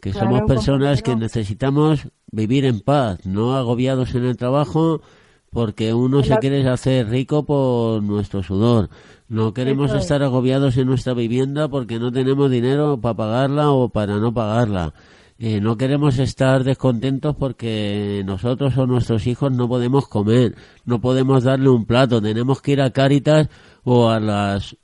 que, 0.00 0.12
somos 0.12 0.42
personas 0.42 1.02
que 1.02 1.14
necesitamos 1.14 2.08
vivir 2.32 2.64
en 2.64 2.80
paz, 2.80 3.24
no 3.26 3.56
agobiados 3.56 4.14
en 4.14 4.24
el 4.24 4.36
trabajo 4.36 5.02
porque 5.50 5.94
uno 5.94 6.22
se 6.22 6.36
quiere 6.38 6.66
hacer 6.68 7.08
rico 7.08 7.44
por 7.44 8.02
nuestro 8.02 8.42
sudor. 8.42 8.90
No 9.28 9.52
queremos 9.52 9.92
estar 9.92 10.22
agobiados 10.22 10.78
en 10.78 10.86
nuestra 10.86 11.12
vivienda 11.12 11.68
porque 11.68 11.98
no 11.98 12.10
tenemos 12.10 12.50
dinero 12.50 12.98
para 12.98 13.14
pagarla 13.14 13.70
o 13.70 13.90
para 13.90 14.16
no 14.16 14.32
pagarla. 14.32 14.94
Eh, 15.38 15.60
no 15.60 15.76
queremos 15.76 16.18
estar 16.18 16.64
descontentos 16.64 17.36
porque 17.36 18.22
nosotros 18.24 18.76
o 18.78 18.86
nuestros 18.86 19.26
hijos 19.26 19.52
no 19.52 19.68
podemos 19.68 20.08
comer, 20.08 20.56
no 20.84 21.00
podemos 21.00 21.44
darle 21.44 21.68
un 21.68 21.84
plato, 21.84 22.20
tenemos 22.20 22.60
que 22.60 22.72
ir 22.72 22.80
a 22.80 22.90
Cáritas 22.90 23.48
o 23.84 24.08
a 24.08 24.18
las 24.18 24.76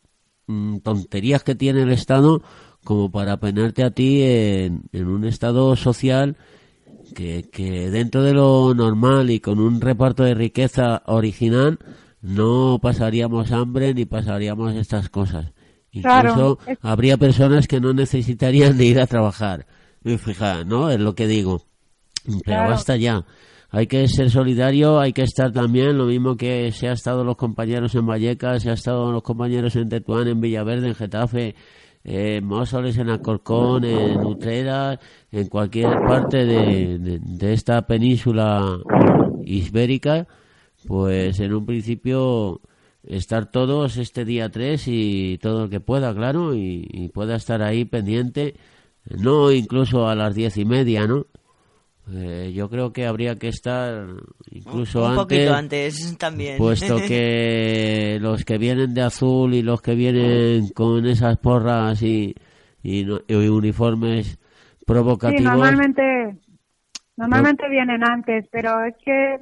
mm, 0.47 0.79
tonterías 0.79 1.43
que 1.43 1.57
tiene 1.57 1.83
el 1.83 1.91
Estado 1.91 2.41
como 2.85 3.11
para 3.11 3.39
ponerte 3.39 3.83
a 3.83 3.91
ti 3.91 4.23
en, 4.23 4.83
un 4.93 5.25
estado 5.25 5.75
social 5.75 6.37
que, 7.15 7.49
que 7.51 7.91
dentro 7.91 8.23
de 8.23 8.35
lo 8.35 8.75
normal 8.75 9.31
y 9.31 9.41
con 9.41 9.59
un 9.59 9.81
reparto 9.81 10.23
de 10.23 10.35
riqueza 10.35 11.03
original 11.07 11.79
no 12.25 12.79
pasaríamos 12.81 13.53
hambre 13.53 13.93
ni 13.95 14.07
pasaríamos 14.07 14.75
estas 14.75 15.09
cosas. 15.11 15.53
Incluso 15.93 16.57
Claro, 16.57 16.59
habría 16.81 17.17
personas 17.19 17.69
que 17.69 17.81
no 17.81 17.93
necesitarían 17.93 18.77
de 18.79 18.85
ir 18.87 18.99
a 18.99 19.07
trabajar. 19.07 19.67
Y 20.05 20.17
Fija, 20.17 20.65
¿no? 20.65 20.91
Es 20.91 20.99
lo 20.99 21.15
que 21.15 21.27
digo. 21.27 21.63
Pero 22.25 22.41
Claro. 22.43 22.71
basta 22.71 22.97
ya. 22.97 23.25
Hay 23.71 23.87
que 23.87 24.09
ser 24.09 24.31
solidario, 24.31 24.99
hay 25.01 25.13
que 25.13 25.23
estar 25.23 25.53
también, 25.53 25.99
lo 25.99 26.07
mismo 26.07 26.37
que 26.37 26.73
se 26.73 26.89
ha 26.89 26.93
estado 26.93 27.25
los 27.25 27.37
compañeros 27.37 27.95
en 27.95 28.07
Vallecas, 28.07 28.63
se 28.63 28.71
ha 28.71 28.75
estado 28.75 29.13
los 29.13 29.23
compañeros 29.23 29.77
en 29.77 29.89
Tetuán, 29.89 30.29
en 30.29 30.41
Villaverde, 30.41 30.89
en 30.89 30.95
Getafe, 30.95 31.55
en 32.05 32.45
Móstoles, 32.45 32.97
en 32.99 33.11
Alcorcón, 33.11 33.85
en 33.85 34.25
Utrera, 34.25 34.99
en 35.33 35.49
cualquier 35.49 35.91
parte 36.07 36.45
de, 36.45 36.99
de- 36.99 37.19
de 37.19 37.53
esta 37.53 37.83
península 37.87 38.79
ibérica, 39.45 40.27
pues 40.87 41.41
en 41.41 41.55
un 41.55 41.67
principio 41.67 42.61
estar 43.07 43.51
todos 43.51 43.97
este 43.97 44.25
día 44.25 44.51
3 44.51 44.85
y 44.87 45.39
todo 45.39 45.65
el 45.65 45.71
que 45.71 45.81
pueda, 45.81 46.15
claro, 46.15 46.55
y, 46.55 46.87
y 46.91 47.09
pueda 47.09 47.37
estar 47.37 47.63
ahí 47.63 47.85
pendiente, 47.85 48.55
no 49.11 49.53
incluso 49.53 50.09
a 50.09 50.15
las 50.15 50.35
diez 50.35 50.57
y 50.57 50.65
media, 50.65 51.07
¿no? 51.07 51.27
Eh, 52.13 52.53
yo 52.55 52.69
creo 52.69 52.93
que 52.93 53.07
habría 53.07 53.37
que 53.37 53.49
estar 53.49 54.07
incluso 54.51 55.01
un 55.05 55.11
antes, 55.13 55.23
poquito 55.29 55.55
antes 55.55 56.19
también. 56.19 56.59
puesto 56.59 56.97
que 56.97 58.19
los 58.21 58.45
que 58.45 58.59
vienen 58.59 58.93
de 58.93 59.01
azul 59.03 59.55
y 59.55 59.63
los 59.63 59.81
que 59.81 59.95
vienen 59.95 60.69
con 60.69 61.07
esas 61.07 61.39
porras 61.39 62.03
y, 62.03 62.35
y, 62.83 63.05
no- 63.05 63.21
y 63.27 63.35
uniformes 63.35 64.39
Sí, 64.79 64.85
provocativos, 64.87 65.43
normalmente, 65.45 66.37
normalmente 67.17 67.69
vienen 67.71 68.05
antes, 68.05 68.47
pero 68.51 68.85
es 68.85 68.95
que, 69.03 69.39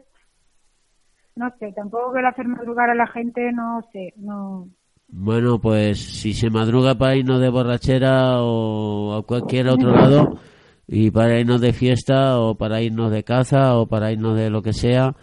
no 1.37 1.51
sé, 1.59 1.73
tampoco 1.73 2.13
quiero 2.13 2.29
hacer 2.29 2.47
madrugar 2.47 2.91
a 2.91 2.95
la 2.95 3.07
gente, 3.07 3.53
no 3.53 3.81
sé, 3.93 4.13
no. 4.17 4.69
Bueno, 5.09 5.61
pues 5.61 5.99
si 5.99 6.33
se 6.33 6.51
madruga 6.51 6.95
para 6.95 7.17
irnos 7.17 7.41
de 7.41 7.51
borrachera 7.51 8.43
o 8.43 9.15
a 9.15 9.23
cualquier 9.23 9.69
otro 9.69 9.91
lado 9.91 10.39
y 10.87 11.11
para 11.11 11.39
irnos 11.39 11.61
de 11.61 11.73
fiesta 11.73 12.41
o 12.41 12.55
para 12.55 12.81
irnos 12.81 13.11
de 13.11 13.23
caza 13.23 13.77
o 13.77 13.87
para 13.87 14.11
irnos 14.11 14.37
de 14.37 14.49
lo 14.49 14.63
que 14.63 14.73
sea, 14.73 15.15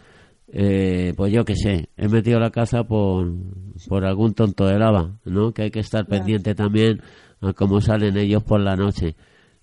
eh, 0.51 1.13
pues 1.17 1.31
yo 1.33 1.43
qué 1.43 1.55
sé, 1.55 1.89
he 1.97 2.07
metido 2.07 2.39
la 2.39 2.51
caza 2.51 2.83
por, 2.83 3.33
por 3.87 4.05
algún 4.05 4.33
tonto 4.33 4.67
de 4.67 4.77
lava, 4.77 5.17
¿no? 5.25 5.53
Que 5.53 5.63
hay 5.63 5.71
que 5.71 5.79
estar 5.79 6.05
pendiente 6.05 6.53
también 6.55 7.01
a 7.41 7.53
cómo 7.53 7.81
salen 7.81 8.17
ellos 8.17 8.43
por 8.43 8.59
la 8.59 8.75
noche. 8.75 9.15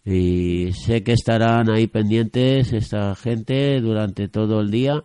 Y 0.05 0.73
sé 0.73 1.03
que 1.03 1.13
estarán 1.13 1.71
ahí 1.71 1.89
pendientes 1.89 2.73
esta 2.73 3.15
gente 3.17 3.81
durante 3.81 4.29
todo 4.29 4.61
el 4.61 4.71
día 4.71 5.03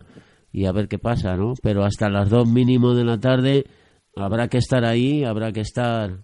y 0.51 0.65
a 0.65 0.71
ver 0.71 0.87
qué 0.87 0.99
pasa, 0.99 1.35
¿no? 1.35 1.53
Pero 1.61 1.83
hasta 1.83 2.09
las 2.09 2.29
dos 2.29 2.47
mínimo 2.47 2.93
de 2.93 3.05
la 3.05 3.19
tarde 3.19 3.65
habrá 4.15 4.47
que 4.47 4.57
estar 4.57 4.85
ahí, 4.85 5.23
habrá 5.23 5.51
que 5.51 5.61
estar 5.61 6.23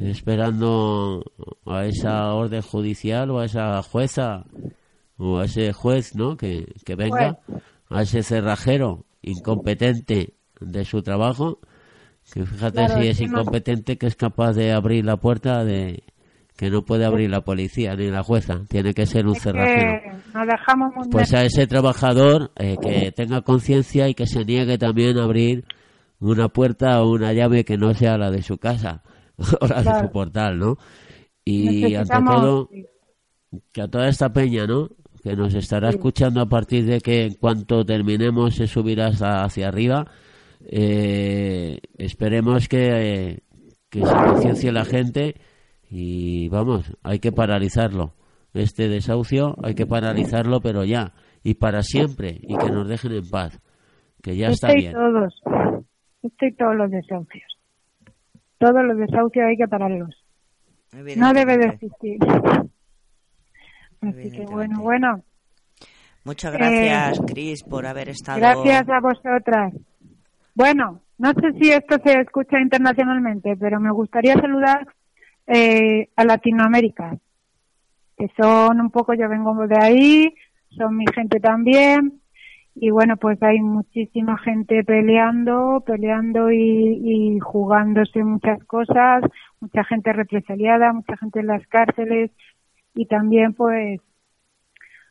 esperando 0.00 1.24
a 1.64 1.84
esa 1.86 2.32
orden 2.34 2.62
judicial 2.62 3.30
o 3.30 3.40
a 3.40 3.46
esa 3.46 3.82
jueza 3.82 4.44
o 5.18 5.38
a 5.38 5.46
ese 5.46 5.72
juez, 5.72 6.14
¿no? 6.14 6.36
Que, 6.36 6.72
que 6.84 6.94
venga, 6.94 7.38
a 7.88 8.02
ese 8.02 8.22
cerrajero 8.22 9.04
incompetente 9.22 10.34
de 10.60 10.84
su 10.84 11.02
trabajo, 11.02 11.58
que 12.32 12.44
fíjate 12.44 12.86
Claro, 12.86 13.02
si 13.02 13.08
es 13.08 13.20
incompetente 13.20 13.98
que 13.98 14.06
es 14.06 14.16
capaz 14.16 14.52
de 14.52 14.72
abrir 14.72 15.04
la 15.04 15.16
puerta 15.16 15.64
de 15.64 16.04
que 16.56 16.70
no 16.70 16.82
puede 16.84 17.04
abrir 17.04 17.30
la 17.30 17.42
policía 17.42 17.94
ni 17.94 18.10
la 18.10 18.22
jueza, 18.22 18.62
tiene 18.68 18.94
que 18.94 19.04
ser 19.06 19.26
un 19.26 19.36
Es 19.36 19.42
cerrajero. 19.42 20.16
nos 20.34 20.46
dejamos 20.46 20.92
pues 21.10 21.34
a 21.34 21.44
ese 21.44 21.66
trabajador 21.66 22.50
eh, 22.56 22.76
que 22.80 23.12
tenga 23.12 23.42
conciencia 23.42 24.08
y 24.08 24.14
que 24.14 24.26
se 24.26 24.44
niegue 24.44 24.78
también 24.78 25.18
a 25.18 25.24
abrir 25.24 25.64
una 26.18 26.48
puerta 26.48 27.02
o 27.02 27.10
una 27.10 27.32
llave 27.34 27.64
que 27.64 27.76
no 27.76 27.92
sea 27.92 28.16
la 28.16 28.30
de 28.30 28.40
su 28.42 28.56
casa 28.56 29.02
o 29.60 29.66
la 29.66 29.82
de 29.82 30.00
su 30.00 30.10
portal, 30.10 30.58
¿no? 30.58 30.78
Y 31.44 31.94
ante 31.94 32.16
todo, 32.24 32.70
que 33.72 33.82
a 33.82 33.88
toda 33.88 34.08
esta 34.08 34.32
peña, 34.32 34.66
¿no? 34.66 34.88
Que 35.22 35.36
nos 35.36 35.54
estará 35.54 35.90
escuchando 35.90 36.40
a 36.40 36.46
partir 36.48 36.86
de 36.86 37.00
que 37.00 37.26
en 37.26 37.34
cuanto 37.34 37.84
terminemos 37.84 38.54
se 38.54 38.66
subirá 38.66 39.08
hacia 39.08 39.68
arriba, 39.68 40.06
eh, 40.64 41.78
esperemos 41.98 42.66
que, 42.68 42.88
eh, 42.90 43.38
que 43.90 44.00
se 44.04 44.12
conciencie 44.12 44.72
la 44.72 44.84
gente 44.84 45.36
y 45.90 46.48
vamos, 46.48 46.96
hay 47.02 47.18
que 47.18 47.32
paralizarlo. 47.32 48.14
Este 48.54 48.88
desahucio 48.88 49.54
hay 49.62 49.74
que 49.74 49.86
paralizarlo, 49.86 50.60
pero 50.60 50.84
ya, 50.84 51.12
y 51.42 51.54
para 51.54 51.82
siempre, 51.82 52.38
y 52.40 52.56
que 52.56 52.70
nos 52.70 52.88
dejen 52.88 53.12
en 53.12 53.28
paz, 53.28 53.60
que 54.22 54.36
ya 54.36 54.48
está 54.48 54.72
y 54.72 54.76
bien. 54.76 54.92
todos, 54.92 55.42
este 56.22 56.48
y 56.48 56.52
todos 56.54 56.74
los 56.76 56.90
desahucios. 56.90 57.58
Todos 58.58 58.84
los 58.84 58.96
desahucios 58.96 59.44
hay 59.46 59.56
que 59.56 59.68
pararlos. 59.68 60.24
No 61.16 61.32
debe 61.34 61.58
de 61.58 61.66
existir. 61.66 62.18
Así 64.00 64.30
que 64.30 64.46
bueno, 64.46 64.80
bueno, 64.80 65.22
Muchas 66.26 66.52
gracias, 66.52 67.20
Cris, 67.24 67.62
por 67.62 67.86
haber 67.86 68.08
estado. 68.08 68.38
Eh, 68.38 68.40
gracias 68.40 68.88
a 68.88 69.00
vosotras. 69.00 69.72
Bueno, 70.56 71.00
no 71.18 71.32
sé 71.34 71.52
si 71.60 71.70
esto 71.70 71.98
se 72.04 72.20
escucha 72.20 72.58
internacionalmente, 72.60 73.54
pero 73.60 73.78
me 73.78 73.92
gustaría 73.92 74.34
saludar 74.34 74.88
eh, 75.46 76.08
a 76.16 76.24
Latinoamérica, 76.24 77.16
que 78.16 78.28
son 78.36 78.80
un 78.80 78.90
poco, 78.90 79.14
yo 79.14 79.28
vengo 79.28 79.66
de 79.66 79.78
ahí, 79.78 80.34
son 80.70 80.96
mi 80.96 81.04
gente 81.14 81.40
también, 81.40 82.20
y 82.74 82.90
bueno, 82.90 83.16
pues 83.16 83.42
hay 83.42 83.60
muchísima 83.60 84.36
gente 84.38 84.84
peleando, 84.84 85.82
peleando 85.86 86.50
y, 86.50 87.00
y 87.02 87.40
jugándose 87.40 88.22
muchas 88.22 88.62
cosas, 88.64 89.22
mucha 89.60 89.84
gente 89.84 90.12
represaliada, 90.12 90.92
mucha 90.92 91.16
gente 91.16 91.40
en 91.40 91.46
las 91.46 91.66
cárceles, 91.68 92.30
y 92.94 93.06
también 93.06 93.54
pues 93.54 94.00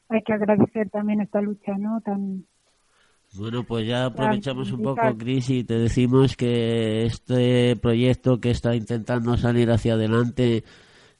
hay 0.09 0.21
que 0.21 0.33
agradecer 0.33 0.89
también 0.89 1.21
esta 1.21 1.41
lucha, 1.41 1.77
¿no? 1.77 2.01
Tan, 2.01 2.45
Bueno, 3.37 3.63
pues 3.63 3.85
ya 3.85 4.05
aprovechamos 4.05 4.71
un 4.71 4.81
poco, 4.81 5.01
Cris, 5.17 5.49
y 5.49 5.63
te 5.63 5.77
decimos 5.77 6.37
que 6.37 7.05
este 7.05 7.75
proyecto 7.75 8.39
que 8.39 8.49
está 8.49 8.75
intentando 8.75 9.35
salir 9.35 9.71
hacia 9.71 9.93
adelante 9.93 10.63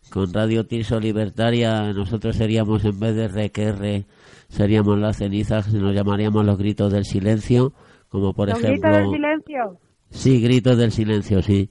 con 0.09 0.32
Radio 0.34 0.66
Tirso 0.66 0.99
Libertaria, 0.99 1.91
nosotros 1.91 2.38
seríamos, 2.38 2.86
en 2.86 2.99
vez 2.99 3.16
de 3.16 3.28
RQR, 3.28 4.05
seríamos 4.47 4.97
las 4.97 5.18
cenizas, 5.18 5.74
nos 5.74 5.93
llamaríamos 5.93 6.45
los 6.45 6.57
gritos 6.57 6.91
del 6.93 7.03
silencio, 7.03 7.74
como 8.07 8.34
por 8.34 8.49
¿Los 8.49 8.59
ejemplo... 8.59 8.89
gritos 8.89 9.11
del 9.11 9.11
silencio? 9.11 9.80
Sí, 10.09 10.41
gritos 10.41 10.78
del 10.78 10.91
silencio, 10.91 11.41
sí. 11.41 11.70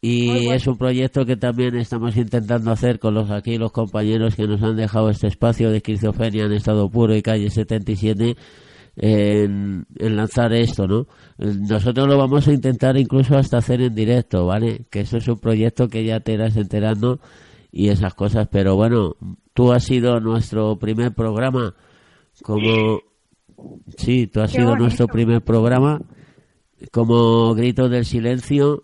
Y 0.00 0.26
bueno. 0.28 0.52
es 0.54 0.66
un 0.66 0.78
proyecto 0.78 1.26
que 1.26 1.36
también 1.36 1.76
estamos 1.76 2.16
intentando 2.16 2.70
hacer 2.70 2.98
con 2.98 3.12
los 3.12 3.30
aquí 3.30 3.58
los 3.58 3.72
compañeros 3.72 4.34
que 4.34 4.46
nos 4.46 4.62
han 4.62 4.76
dejado 4.76 5.10
este 5.10 5.26
espacio 5.26 5.70
de 5.70 5.78
esquizofrenia 5.78 6.46
en 6.46 6.52
estado 6.52 6.88
puro 6.88 7.14
y 7.14 7.20
calle 7.20 7.50
77 7.50 8.36
en, 8.96 9.86
en 9.98 10.16
lanzar 10.16 10.52
esto, 10.52 10.86
¿no? 10.86 11.06
Nosotros 11.38 12.06
lo 12.08 12.18
vamos 12.18 12.48
a 12.48 12.52
intentar 12.52 12.96
incluso 12.96 13.36
hasta 13.36 13.58
hacer 13.58 13.80
en 13.82 13.94
directo, 13.94 14.46
¿vale? 14.46 14.86
Que 14.90 15.00
eso 15.00 15.16
es 15.16 15.28
un 15.28 15.38
proyecto 15.38 15.88
que 15.88 16.04
ya 16.04 16.20
te 16.20 16.32
irás 16.32 16.56
enterando 16.56 17.20
y 17.72 17.88
esas 17.88 18.14
cosas, 18.14 18.48
pero 18.50 18.74
bueno, 18.76 19.16
tú 19.54 19.72
has 19.72 19.84
sido 19.84 20.20
nuestro 20.20 20.78
primer 20.78 21.12
programa 21.14 21.74
como 22.42 23.00
sí, 23.96 24.26
tú 24.26 24.40
has 24.40 24.50
Qué 24.50 24.58
sido 24.58 24.68
bonito. 24.70 24.82
nuestro 24.84 25.06
primer 25.06 25.42
programa 25.42 26.00
como 26.92 27.54
grito 27.54 27.88
del 27.88 28.04
silencio 28.06 28.82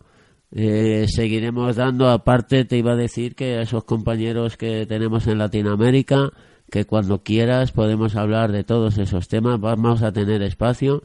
eh, 0.52 1.06
seguiremos 1.08 1.76
dando 1.76 2.08
aparte 2.08 2.64
te 2.64 2.76
iba 2.76 2.92
a 2.92 2.96
decir 2.96 3.34
que 3.34 3.56
a 3.56 3.62
esos 3.62 3.84
compañeros 3.84 4.56
que 4.56 4.86
tenemos 4.86 5.26
en 5.26 5.38
Latinoamérica 5.38 6.30
que 6.70 6.84
cuando 6.84 7.22
quieras 7.22 7.72
podemos 7.72 8.16
hablar 8.16 8.52
de 8.52 8.64
todos 8.64 8.98
esos 8.98 9.28
temas 9.28 9.60
vamos 9.60 10.02
a 10.02 10.12
tener 10.12 10.42
espacio 10.42 11.04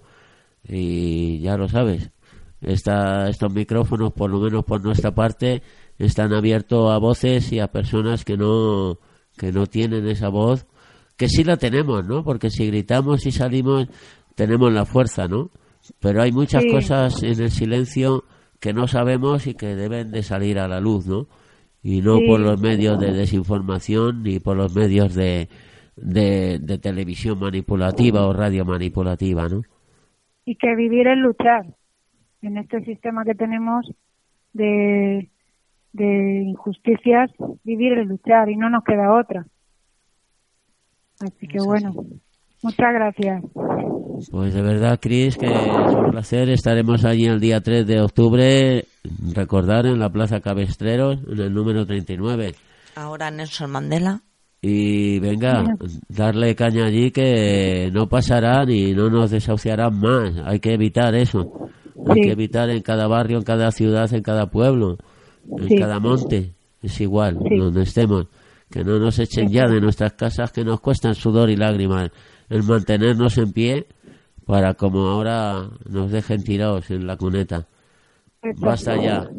y 0.67 1.39
ya 1.39 1.57
lo 1.57 1.67
sabes 1.67 2.11
esta, 2.61 3.29
estos 3.29 3.51
micrófonos 3.51 4.13
por 4.13 4.29
lo 4.29 4.39
menos 4.39 4.63
por 4.65 4.83
nuestra 4.83 5.13
parte 5.13 5.61
están 5.97 6.33
abiertos 6.33 6.91
a 6.91 6.97
voces 6.97 7.51
y 7.51 7.59
a 7.59 7.67
personas 7.71 8.23
que 8.25 8.37
no 8.37 8.99
que 9.37 9.51
no 9.51 9.65
tienen 9.67 10.07
esa 10.07 10.29
voz 10.29 10.65
que 11.17 11.27
sí 11.29 11.43
la 11.43 11.57
tenemos 11.57 12.05
no 12.05 12.23
porque 12.23 12.49
si 12.49 12.67
gritamos 12.67 13.25
y 13.25 13.31
salimos 13.31 13.87
tenemos 14.35 14.71
la 14.71 14.85
fuerza 14.85 15.27
no 15.27 15.49
pero 15.99 16.21
hay 16.21 16.31
muchas 16.31 16.63
Sí. 16.63 16.71
cosas 16.71 17.23
en 17.23 17.41
el 17.41 17.51
silencio 17.51 18.23
que 18.59 18.73
no 18.73 18.87
sabemos 18.87 19.47
y 19.47 19.55
que 19.55 19.75
deben 19.75 20.11
de 20.11 20.21
salir 20.21 20.59
a 20.59 20.67
la 20.67 20.79
luz 20.79 21.07
no 21.07 21.27
y 21.83 22.01
no 22.01 22.17
Sí. 22.17 22.27
por 22.27 22.39
los 22.39 22.61
medios 22.61 22.99
de 22.99 23.11
desinformación 23.11 24.23
ni 24.23 24.39
por 24.39 24.55
los 24.57 24.75
medios 24.75 25.15
de, 25.15 25.49
de, 25.95 26.59
de 26.59 26.77
televisión 26.77 27.39
manipulativa 27.39 28.25
o 28.27 28.33
radio 28.33 28.65
manipulativa 28.65 29.47
no 29.49 29.61
y 30.45 30.55
que 30.55 30.75
vivir 30.75 31.07
es 31.07 31.17
luchar 31.17 31.65
en 32.41 32.57
este 32.57 32.83
sistema 32.83 33.23
que 33.23 33.35
tenemos 33.35 33.91
de, 34.53 35.29
de 35.93 36.41
injusticias, 36.43 37.29
vivir 37.63 37.93
es 37.93 38.07
luchar 38.07 38.49
y 38.49 38.55
no 38.55 38.69
nos 38.69 38.83
queda 38.83 39.13
otra. 39.13 39.45
Así 41.19 41.47
que 41.47 41.59
bueno, 41.59 41.93
muchas 42.63 42.93
gracias. 42.93 43.43
Pues 44.31 44.53
de 44.53 44.61
verdad, 44.61 44.99
Cris, 45.01 45.35
que 45.37 45.47
es 45.47 45.53
un 45.95 46.11
placer. 46.11 46.49
Estaremos 46.49 47.03
allí 47.05 47.25
el 47.25 47.39
día 47.39 47.59
3 47.61 47.87
de 47.87 48.01
octubre, 48.01 48.85
recordar, 49.33 49.87
en 49.87 49.99
la 49.99 50.09
Plaza 50.09 50.41
Cabestreros, 50.41 51.19
en 51.27 51.39
el 51.39 51.53
número 51.53 51.85
39. 51.85 52.53
Ahora 52.95 53.31
Nelson 53.31 53.71
Mandela. 53.71 54.21
Y 54.61 55.17
venga, 55.19 55.63
darle 56.07 56.53
caña 56.55 56.85
allí 56.85 57.09
que 57.09 57.89
no 57.91 58.07
pasarán 58.07 58.69
y 58.69 58.93
no 58.93 59.09
nos 59.09 59.31
desahuciarán 59.31 59.99
más. 59.99 60.35
Hay 60.45 60.59
que 60.59 60.73
evitar 60.73 61.15
eso. 61.15 61.51
Hay 62.07 62.15
Sí. 62.15 62.21
que 62.21 62.31
evitar 62.33 62.69
en 62.69 62.81
cada 62.83 63.07
barrio, 63.07 63.37
en 63.37 63.43
cada 63.43 63.71
ciudad, 63.71 64.13
en 64.13 64.21
cada 64.21 64.51
pueblo, 64.51 64.97
en 65.57 65.67
Sí. 65.67 65.75
cada 65.77 65.99
monte. 65.99 66.53
Es 66.83 67.01
igual, 67.01 67.39
Sí. 67.49 67.57
donde 67.57 67.81
estemos. 67.83 68.27
Que 68.69 68.83
no 68.83 68.99
nos 68.99 69.17
echen 69.17 69.49
ya 69.49 69.67
de 69.67 69.81
nuestras 69.81 70.13
casas 70.13 70.51
que 70.51 70.63
nos 70.63 70.79
cuestan 70.79 71.15
sudor 71.15 71.49
y 71.49 71.55
lágrimas. 71.55 72.11
El 72.51 72.63
mantenernos 72.63 73.37
en 73.37 73.53
pie 73.53 73.87
para 74.45 74.73
como 74.73 75.07
ahora 75.07 75.69
nos 75.89 76.11
dejen 76.11 76.43
tirados 76.43 76.91
en 76.91 77.07
la 77.07 77.15
cuneta. 77.15 77.65
Basta 78.57 78.95
ya. 79.01 79.29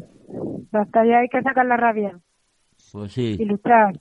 Basta 0.70 1.04
ya, 1.04 1.18
hay 1.18 1.28
que 1.28 1.42
sacar 1.42 1.66
la 1.66 1.76
rabia 1.76 2.18
Pues 2.90 3.12
sí. 3.12 3.36
y 3.38 3.44
luchar. 3.44 4.00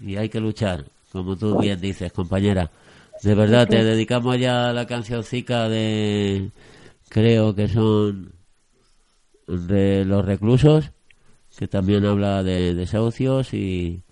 Y 0.00 0.16
hay 0.16 0.28
que 0.28 0.40
luchar, 0.40 0.84
como 1.10 1.36
tú 1.36 1.58
bien 1.58 1.80
dices, 1.80 2.12
compañera. 2.12 2.70
De 3.22 3.34
verdad, 3.34 3.66
te 3.68 3.82
dedicamos 3.84 4.38
ya 4.38 4.72
la 4.72 4.86
cancioncica 4.86 5.68
de, 5.68 6.50
creo 7.08 7.54
que 7.54 7.68
son 7.68 8.32
de 9.46 10.04
los 10.04 10.24
reclusos, 10.24 10.92
que 11.58 11.68
también 11.68 12.04
habla 12.04 12.42
de 12.42 12.74
desahucios 12.74 13.52
y 13.54 14.02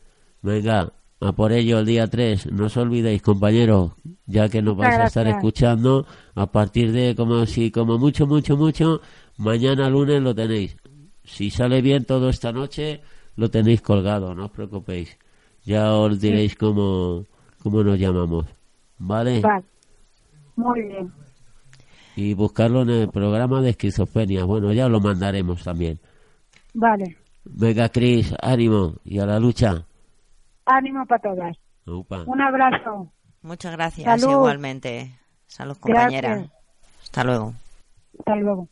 venga, 0.43 0.93
a 1.21 1.33
por 1.33 1.53
ello 1.53 1.81
el 1.81 1.87
día 1.87 2.07
3. 2.07 2.53
No 2.53 2.67
os 2.67 2.77
olvidéis, 2.77 3.23
compañeros, 3.23 3.93
ya 4.27 4.49
que 4.49 4.63
nos 4.63 4.77
vais 4.77 4.97
a 4.97 5.05
estar 5.05 5.27
escuchando, 5.27 6.07
a 6.35 6.47
partir 6.47 6.93
de 6.93 7.15
como 7.15 7.45
si, 7.47 7.71
como 7.71 7.99
mucho, 7.99 8.27
mucho, 8.27 8.57
mucho, 8.57 9.01
mañana 9.37 9.91
lunes 9.91 10.23
lo 10.23 10.35
tenéis. 10.35 10.77
Si 11.25 11.51
sale 11.51 11.83
bien 11.83 12.05
todo 12.05 12.29
esta 12.29 12.53
noche, 12.53 13.03
lo 13.37 13.51
tenéis 13.51 13.83
colgado, 13.83 14.35
no 14.35 14.47
os 14.47 14.51
preocupéis. 14.51 15.17
Ya 15.65 15.95
os 15.95 16.19
diréis 16.21 16.57
cómo, 16.57 17.27
cómo 17.63 17.85
nos 17.85 17.99
llamamos. 17.99 18.47
¿Vale? 18.99 19.41
Vale. 19.41 19.65
Muy 20.57 20.83
bien. 20.83 21.13
Y 22.17 22.35
buscarlo 22.35 22.83
en 22.83 22.91
el 22.91 23.09
programa 23.09 23.61
de 23.61 23.71
esquizofrenia. 23.71 24.45
Bueno, 24.45 24.73
ya 24.73 24.89
lo 24.89 25.01
mandaremos 25.01 25.63
también. 25.63 25.99
Vale. 26.75 27.17
Venga, 27.45 27.89
Cris, 27.89 28.35
ánimo 28.41 28.95
y 29.05 29.19
a 29.19 29.27
la 29.27 29.39
lucha. 29.39 29.87
Ánimo 30.67 31.07
para 31.07 31.23
todas. 31.23 31.57
Upa. 31.87 32.23
Un 32.27 32.41
abrazo. 32.41 33.13
Muchas 33.43 33.73
gracias, 33.73 34.21
Salud. 34.21 34.33
igualmente. 34.33 35.13
Salud, 35.47 35.77
compañera. 35.79 36.29
Gracias. 36.29 36.53
Hasta 37.03 37.25
luego. 37.25 37.55
Hasta 38.19 38.37
luego. 38.37 38.69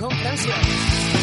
Lejos 0.00 0.14
de 0.20 1.17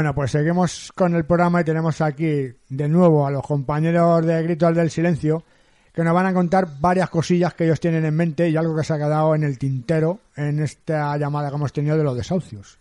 Bueno, 0.00 0.14
pues 0.14 0.30
seguimos 0.30 0.92
con 0.94 1.14
el 1.14 1.26
programa 1.26 1.60
y 1.60 1.64
tenemos 1.64 2.00
aquí 2.00 2.48
de 2.70 2.88
nuevo 2.88 3.26
a 3.26 3.30
los 3.30 3.42
compañeros 3.42 4.24
de 4.24 4.42
Gritos 4.42 4.74
del 4.74 4.90
Silencio 4.90 5.44
que 5.92 6.02
nos 6.02 6.14
van 6.14 6.24
a 6.24 6.32
contar 6.32 6.80
varias 6.80 7.10
cosillas 7.10 7.52
que 7.52 7.64
ellos 7.64 7.80
tienen 7.80 8.06
en 8.06 8.16
mente 8.16 8.48
y 8.48 8.56
algo 8.56 8.74
que 8.74 8.82
se 8.82 8.94
ha 8.94 8.96
quedado 8.96 9.34
en 9.34 9.42
el 9.42 9.58
tintero 9.58 10.20
en 10.36 10.60
esta 10.60 11.18
llamada 11.18 11.50
que 11.50 11.56
hemos 11.56 11.74
tenido 11.74 11.98
de 11.98 12.04
los 12.04 12.16
desahucios. 12.16 12.78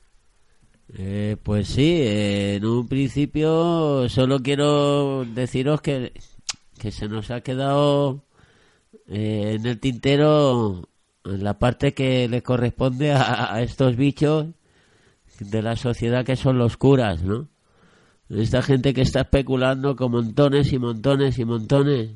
Eh, 0.98 1.36
pues 1.44 1.68
sí, 1.68 1.98
eh, 2.00 2.56
en 2.56 2.66
un 2.66 2.88
principio 2.88 4.08
solo 4.08 4.40
quiero 4.40 5.26
deciros 5.26 5.82
que, 5.82 6.14
que 6.80 6.90
se 6.90 7.10
nos 7.10 7.32
ha 7.32 7.42
quedado 7.42 8.24
eh, 9.10 9.58
en 9.60 9.66
el 9.66 9.78
tintero 9.82 10.88
la 11.26 11.60
parte 11.60 11.94
que 11.94 12.30
le 12.30 12.42
corresponde 12.44 13.12
a, 13.12 13.54
a 13.54 13.62
estos 13.62 13.98
bichos 13.98 14.48
de 15.40 15.62
la 15.62 15.76
sociedad 15.76 16.26
que 16.26 16.36
son 16.36 16.58
los 16.58 16.78
curas, 16.78 17.24
¿no? 17.24 17.48
Esta 18.30 18.62
gente 18.62 18.94
que 18.94 19.02
está 19.02 19.22
especulando 19.22 19.96
con 19.96 20.12
montones 20.12 20.72
y 20.72 20.78
montones 20.80 21.40
y 21.40 21.46
montones 21.46 22.12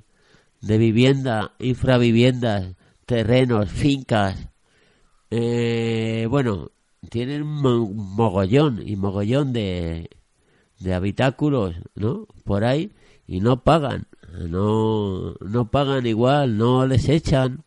de 0.61 0.78
vivienda, 0.78 1.53
infraviviendas, 1.59 2.76
terrenos, 3.05 3.69
fincas. 3.69 4.49
Eh, 5.32 6.28
bueno, 6.30 6.69
tienen 7.09 7.43
mo- 7.45 7.89
mogollón 7.91 8.82
y 8.88 8.95
mogollón 8.95 9.53
de, 9.53 10.09
de 10.80 10.93
habitáculos, 10.93 11.76
¿no? 11.95 12.28
Por 12.43 12.63
ahí 12.63 12.91
y 13.26 13.39
no 13.39 13.63
pagan, 13.63 14.05
no, 14.47 15.34
no 15.41 15.71
pagan 15.71 16.05
igual, 16.05 16.57
no 16.57 16.86
les 16.86 17.09
echan 17.09 17.63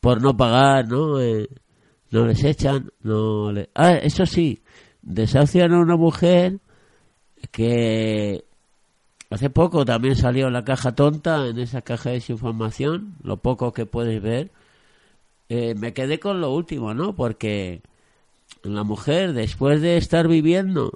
por 0.00 0.20
no 0.20 0.36
pagar, 0.36 0.88
¿no? 0.88 1.20
Eh, 1.20 1.48
no 2.10 2.26
les 2.26 2.42
echan, 2.44 2.90
no 3.02 3.52
le... 3.52 3.70
Ah, 3.74 3.94
eso 3.94 4.26
sí, 4.26 4.62
desahucian 5.06 5.72
a 5.72 5.78
una 5.78 5.96
mujer 5.96 6.58
que 7.52 8.44
hace 9.30 9.50
poco 9.50 9.84
también 9.84 10.16
salió 10.16 10.50
la 10.50 10.64
caja 10.64 10.94
tonta, 10.94 11.46
en 11.46 11.58
esa 11.58 11.82
caja 11.82 12.10
de 12.10 12.22
información, 12.28 13.14
lo 13.22 13.38
poco 13.38 13.72
que 13.72 13.86
puedes 13.86 14.20
ver. 14.20 14.50
Eh, 15.48 15.74
me 15.76 15.92
quedé 15.94 16.18
con 16.18 16.40
lo 16.40 16.52
último, 16.52 16.92
¿no? 16.92 17.14
Porque 17.14 17.82
la 18.62 18.82
mujer, 18.82 19.32
después 19.32 19.80
de 19.80 19.96
estar 19.96 20.26
viviendo 20.28 20.92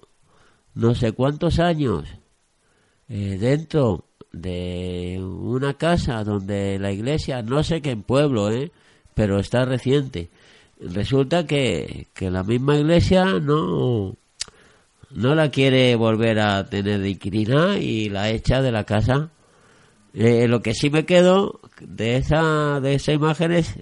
no 0.75 0.95
sé 0.95 1.13
cuántos 1.13 1.59
años 1.59 2.05
eh, 3.09 3.39
dentro 3.41 4.05
de 4.33 5.21
una 5.21 5.75
casa 5.75 6.25
donde 6.25 6.79
la 6.79 6.93
iglesia, 6.93 7.43
no 7.43 7.63
sé 7.63 7.81
qué 7.81 7.91
en 7.91 8.03
pueblo, 8.03 8.51
¿eh? 8.51 8.73
pero 9.15 9.39
está 9.39 9.65
reciente, 9.65 10.31
resulta 10.81 11.47
que, 11.47 12.07
que 12.15 12.31
la 12.31 12.43
misma 12.43 12.77
iglesia 12.77 13.25
no 13.25 14.17
no 15.13 15.35
la 15.35 15.51
quiere 15.51 15.97
volver 15.97 16.39
a 16.39 16.65
tener 16.69 17.01
de 17.01 17.11
inquilina 17.11 17.79
y 17.79 18.09
la 18.09 18.31
echa 18.31 18.63
de 18.63 18.71
la 18.71 18.85
casa. 18.85 19.31
Eh, 20.15 20.47
lo 20.47 20.63
que 20.63 20.73
sí 20.75 20.89
me 20.89 21.05
quedo 21.05 21.61
de 21.81 22.17
esa 22.17 22.81
de 22.81 22.95
esa 22.95 23.13
imagen 23.13 23.53
es 23.53 23.75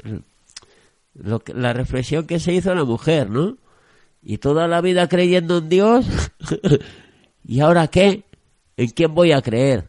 lo 1.15 1.41
que- 1.41 1.53
la 1.55 1.73
reflexión 1.73 2.27
que 2.27 2.39
se 2.41 2.53
hizo 2.55 2.75
la 2.75 2.85
mujer, 2.85 3.29
¿no? 3.31 3.57
Y 4.23 4.39
toda 4.39 4.67
la 4.69 4.81
vida 4.81 5.09
creyendo 5.09 5.59
en 5.59 5.69
Dios, 5.69 6.07
¿y 7.45 7.61
ahora 7.61 7.89
qué? 7.89 8.25
¿En 8.77 8.89
quién 8.91 9.15
voy 9.15 9.33
a 9.33 9.43
creer? 9.43 9.89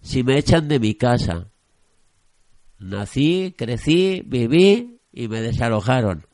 Si 0.00 0.22
me 0.22 0.38
echan 0.38 0.68
de 0.68 0.78
mi 0.80 0.94
casa. 0.94 1.46
Nací, 2.78 3.54
crecí, 3.56 4.22
viví 4.26 4.98
y 5.12 5.28
me 5.28 5.40
desalojaron. 5.40 6.26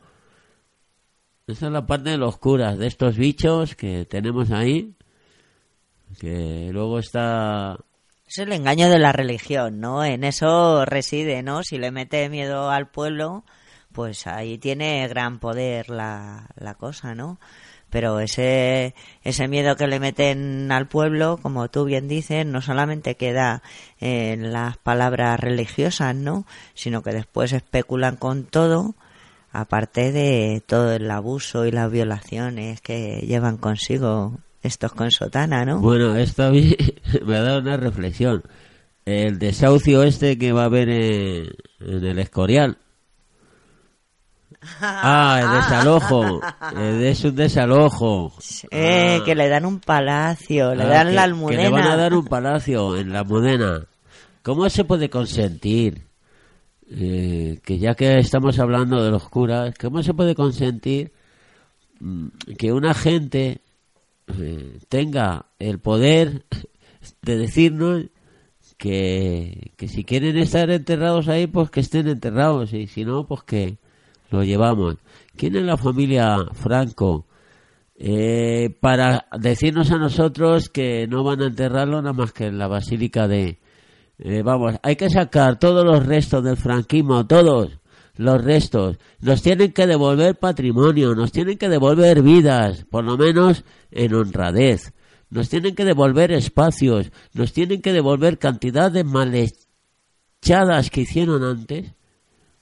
Esa 1.49 1.67
es 1.67 1.73
la 1.73 1.87
parte 1.87 2.11
de 2.11 2.19
los 2.19 2.37
curas, 2.37 2.77
de 2.77 2.87
estos 2.87 3.17
bichos 3.17 3.75
que 3.75 4.05
tenemos 4.05 4.51
ahí, 4.51 4.95
que 6.21 6.69
luego 6.71 6.99
está... 6.99 7.79
Es 8.27 8.37
el 8.37 8.53
engaño 8.53 8.91
de 8.91 8.99
la 8.99 9.13
religión, 9.13 9.81
¿no? 9.81 10.05
En 10.05 10.25
eso 10.25 10.85
reside, 10.85 11.43
¿no? 11.43 11.63
Si 11.63 11.79
le 11.79 11.91
mete 11.91 12.29
miedo 12.29 12.69
al 12.69 12.91
pueblo, 12.91 13.45
pues 13.93 14.27
ahí 14.27 14.59
tiene 14.59 15.09
gran 15.09 15.39
poder 15.39 15.89
la, 15.89 16.51
la 16.55 16.75
cosa, 16.75 17.15
¿no? 17.15 17.41
Pero 17.89 18.21
ese, 18.21 18.95
ese 19.23 19.49
miedo 19.49 19.75
que 19.77 19.87
le 19.87 20.01
meten 20.01 20.71
al 20.71 20.87
pueblo, 20.87 21.39
como 21.41 21.71
tú 21.71 21.87
bien 21.87 22.09
dices, 22.09 22.45
no 22.45 22.61
solamente 22.61 23.17
queda 23.17 23.63
en 24.01 24.53
las 24.53 24.77
palabras 24.77 25.41
religiosas, 25.41 26.15
¿no? 26.15 26.45
Sino 26.75 27.03
que 27.03 27.13
después 27.13 27.55
especulan 27.55 28.17
con 28.17 28.45
todo, 28.45 28.95
aparte 29.53 30.13
de 30.13 30.63
todo 30.67 30.93
el 30.93 31.11
abuso 31.11 31.65
y 31.67 31.71
las 31.73 31.91
violaciones 31.91 32.81
que 32.81 33.21
llevan 33.27 33.57
consigo 33.57 34.39
estos 34.63 34.93
con 34.93 35.11
sotana, 35.11 35.65
¿no? 35.65 35.81
Bueno, 35.81 36.17
esto 36.17 36.45
a 36.45 36.51
mí 36.51 36.75
me 37.27 37.37
ha 37.37 37.43
dado 37.43 37.61
una 37.61 37.77
reflexión. 37.77 38.43
El 39.05 39.39
desahucio 39.39 40.03
este 40.03 40.37
que 40.37 40.53
va 40.53 40.63
a 40.63 40.67
haber 40.67 40.89
en, 40.91 41.47
en 41.81 42.05
el 42.05 42.19
Escorial. 42.19 42.79
Ah, 44.81 45.41
el 45.43 45.61
desalojo. 45.63 46.41
Es 47.01 47.25
un 47.25 47.37
desalojo. 47.37 48.33
Eh, 48.71 49.19
Ah. 49.21 49.25
que 49.25 49.35
le 49.37 49.49
dan 49.49 49.65
un 49.65 49.79
palacio, 49.81 50.75
le 50.75 50.83
Ah, 50.83 50.87
dan 50.89 51.07
que- 51.09 51.15
la 51.15 51.23
Que 51.23 51.25
almudena. 51.25 51.63
le 51.63 51.69
van 51.71 51.87
a 51.87 51.97
dar 51.97 52.13
un 52.15 52.25
palacio 52.27 52.97
en 52.97 53.13
la 53.13 53.21
Almudena. 53.21 53.85
¿Cómo 54.43 54.69
se 54.69 54.85
puede 54.85 55.09
consentir? 55.11 56.08
Eh, 56.91 57.61
que 57.65 57.79
ya 57.79 57.95
que 57.95 58.19
estamos 58.19 58.59
hablando 58.59 59.03
de 59.03 59.11
los 59.11 59.29
curas, 59.29 59.75
¿cómo 59.79 60.03
se 60.03 60.15
puede 60.15 60.35
consentir 60.35 61.13
mm, 62.01 62.29
que 62.57 62.73
una 62.73 62.95
gente 62.95 63.61
eh, 64.39 64.79
tenga 64.89 65.47
el 65.59 65.79
poder 65.79 66.45
de 67.23 67.37
decirnos 67.37 68.07
que, 68.77 69.73
que 69.77 69.89
si 69.89 70.05
quieren 70.05 70.39
estar 70.39 70.71
enterrados 70.71 71.29
ahí, 71.29 71.47
pues 71.47 71.71
que 71.71 71.81
estén 71.81 72.09
enterrados, 72.09 72.73
y 72.73 72.87
si 72.87 73.05
no, 73.05 73.27
pues 73.27 73.43
que 73.43 73.79
lo 74.31 74.45
llevamos. 74.45 74.97
¿Quién 75.37 75.57
es 75.57 75.65
la 75.65 75.77
familia 75.77 76.37
Franco? 76.53 77.27
Eh, 78.01 78.77
para 78.81 79.27
decirnos 79.41 79.91
a 79.91 79.99
nosotros 79.99 80.69
que 80.69 81.09
no 81.09 81.25
van 81.25 81.43
a 81.43 81.47
enterrarlo 81.47 82.01
nada 82.01 82.13
más 82.13 82.33
que 82.33 82.47
en 82.47 82.59
la 82.59 82.69
basílica 82.69 83.27
de... 83.27 83.59
eh, 84.19 84.43
vamos, 84.43 84.75
hay 84.83 84.97
que 84.97 85.11
sacar 85.11 85.59
todos 85.59 85.85
los 85.85 86.05
restos 86.05 86.43
del 86.43 86.57
franquismo, 86.57 87.27
todos 87.27 87.79
los 88.17 88.45
restos. 88.45 88.99
Nos 89.21 89.43
tienen 89.43 89.73
que 89.73 89.87
devolver 89.87 90.37
patrimonio, 90.37 91.15
nos 91.15 91.31
tienen 91.31 91.57
que 91.57 91.69
devolver 91.69 92.23
vidas, 92.23 92.85
por 92.91 93.05
lo 93.05 93.17
menos 93.17 93.65
en 93.93 94.15
honradez. 94.15 94.93
Nos 95.31 95.49
tienen 95.49 95.75
que 95.75 95.85
devolver 95.85 96.33
espacios, 96.33 97.13
nos 97.33 97.53
tienen 97.53 97.81
que 97.81 97.93
devolver 97.93 98.39
cantidad 98.39 98.91
de 98.91 99.05
malechadas 99.05 100.91
que 100.91 101.03
hicieron 101.03 101.45
antes. 101.45 101.93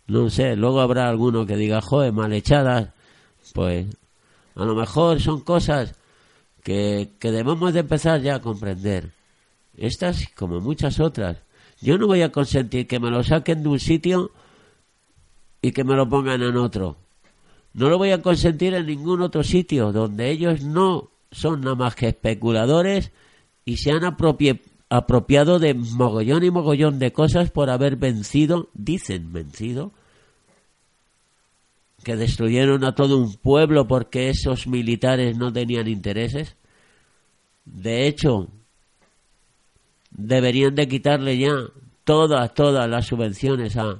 No 0.08 0.28
sé, 0.28 0.56
luego 0.56 0.80
habrá 0.80 1.08
alguno 1.08 1.46
que 1.46 1.56
diga, 1.56 1.80
joder, 1.80 2.12
malechadas. 2.12 2.90
Pues 3.54 3.86
a 4.56 4.64
lo 4.64 4.74
mejor 4.74 5.20
son 5.20 5.40
cosas 5.40 5.94
que, 6.62 7.12
que 7.18 7.30
debemos 7.30 7.72
de 7.72 7.80
empezar 7.80 8.20
ya 8.20 8.36
a 8.36 8.40
comprender. 8.42 9.12
Estas 9.76 10.28
como 10.34 10.60
muchas 10.60 11.00
otras. 11.00 11.45
Yo 11.80 11.98
no 11.98 12.06
voy 12.06 12.22
a 12.22 12.32
consentir 12.32 12.86
que 12.86 13.00
me 13.00 13.10
lo 13.10 13.22
saquen 13.22 13.62
de 13.62 13.68
un 13.68 13.80
sitio 13.80 14.30
y 15.60 15.72
que 15.72 15.84
me 15.84 15.94
lo 15.94 16.08
pongan 16.08 16.42
en 16.42 16.56
otro. 16.56 16.96
No 17.74 17.90
lo 17.90 17.98
voy 17.98 18.10
a 18.10 18.22
consentir 18.22 18.74
en 18.74 18.86
ningún 18.86 19.20
otro 19.20 19.42
sitio 19.42 19.92
donde 19.92 20.30
ellos 20.30 20.62
no 20.62 21.10
son 21.30 21.60
nada 21.60 21.76
más 21.76 21.94
que 21.94 22.08
especuladores 22.08 23.12
y 23.64 23.76
se 23.76 23.90
han 23.90 24.04
apropiado 24.04 25.58
de 25.58 25.74
mogollón 25.74 26.44
y 26.44 26.50
mogollón 26.50 26.98
de 26.98 27.12
cosas 27.12 27.50
por 27.50 27.68
haber 27.68 27.96
vencido, 27.96 28.70
dicen 28.72 29.32
vencido, 29.32 29.92
que 32.02 32.16
destruyeron 32.16 32.84
a 32.84 32.94
todo 32.94 33.18
un 33.18 33.34
pueblo 33.34 33.86
porque 33.88 34.30
esos 34.30 34.66
militares 34.66 35.36
no 35.36 35.52
tenían 35.52 35.88
intereses. 35.88 36.56
De 37.64 38.06
hecho, 38.06 38.48
deberían 40.16 40.74
de 40.74 40.88
quitarle 40.88 41.38
ya 41.38 41.52
todas, 42.04 42.54
todas 42.54 42.88
las 42.88 43.06
subvenciones 43.06 43.76
a 43.76 43.98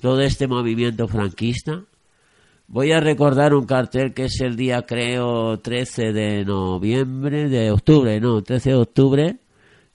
todo 0.00 0.20
este 0.20 0.46
movimiento 0.46 1.08
franquista. 1.08 1.84
Voy 2.66 2.92
a 2.92 3.00
recordar 3.00 3.54
un 3.54 3.66
cartel 3.66 4.14
que 4.14 4.24
es 4.24 4.40
el 4.40 4.56
día, 4.56 4.82
creo, 4.82 5.58
13 5.58 6.12
de 6.12 6.44
noviembre, 6.44 7.48
de 7.48 7.70
octubre, 7.70 8.20
no, 8.20 8.42
13 8.42 8.70
de 8.70 8.76
octubre, 8.76 9.36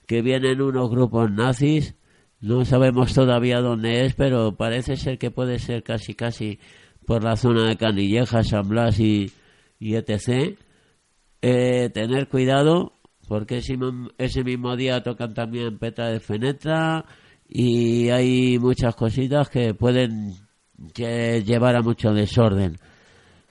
que 0.06 0.22
vienen 0.22 0.60
unos 0.60 0.90
grupos 0.90 1.30
nazis. 1.30 1.94
No 2.40 2.64
sabemos 2.64 3.14
todavía 3.14 3.60
dónde 3.60 4.04
es, 4.04 4.14
pero 4.14 4.54
parece 4.56 4.96
ser 4.96 5.18
que 5.18 5.30
puede 5.30 5.58
ser 5.58 5.82
casi, 5.82 6.14
casi 6.14 6.60
por 7.04 7.24
la 7.24 7.36
zona 7.36 7.66
de 7.66 7.76
Canilleja, 7.76 8.44
San 8.44 8.68
Blas 8.68 9.00
y, 9.00 9.32
etc. 9.80 10.56
Eh, 11.42 11.90
tener 11.92 12.28
cuidado, 12.28 12.92
porque 13.28 13.58
ese, 13.58 13.78
ese 14.18 14.42
mismo 14.42 14.74
día 14.76 15.02
tocan 15.02 15.34
también 15.34 15.78
Petra 15.78 16.08
de 16.08 16.20
Fenetra 16.20 17.04
y 17.48 18.08
hay 18.08 18.58
muchas 18.58 18.94
cositas 18.96 19.48
que 19.48 19.74
pueden 19.74 20.34
lle- 20.94 21.44
llevar 21.44 21.76
a 21.76 21.82
mucho 21.82 22.12
desorden. 22.12 22.78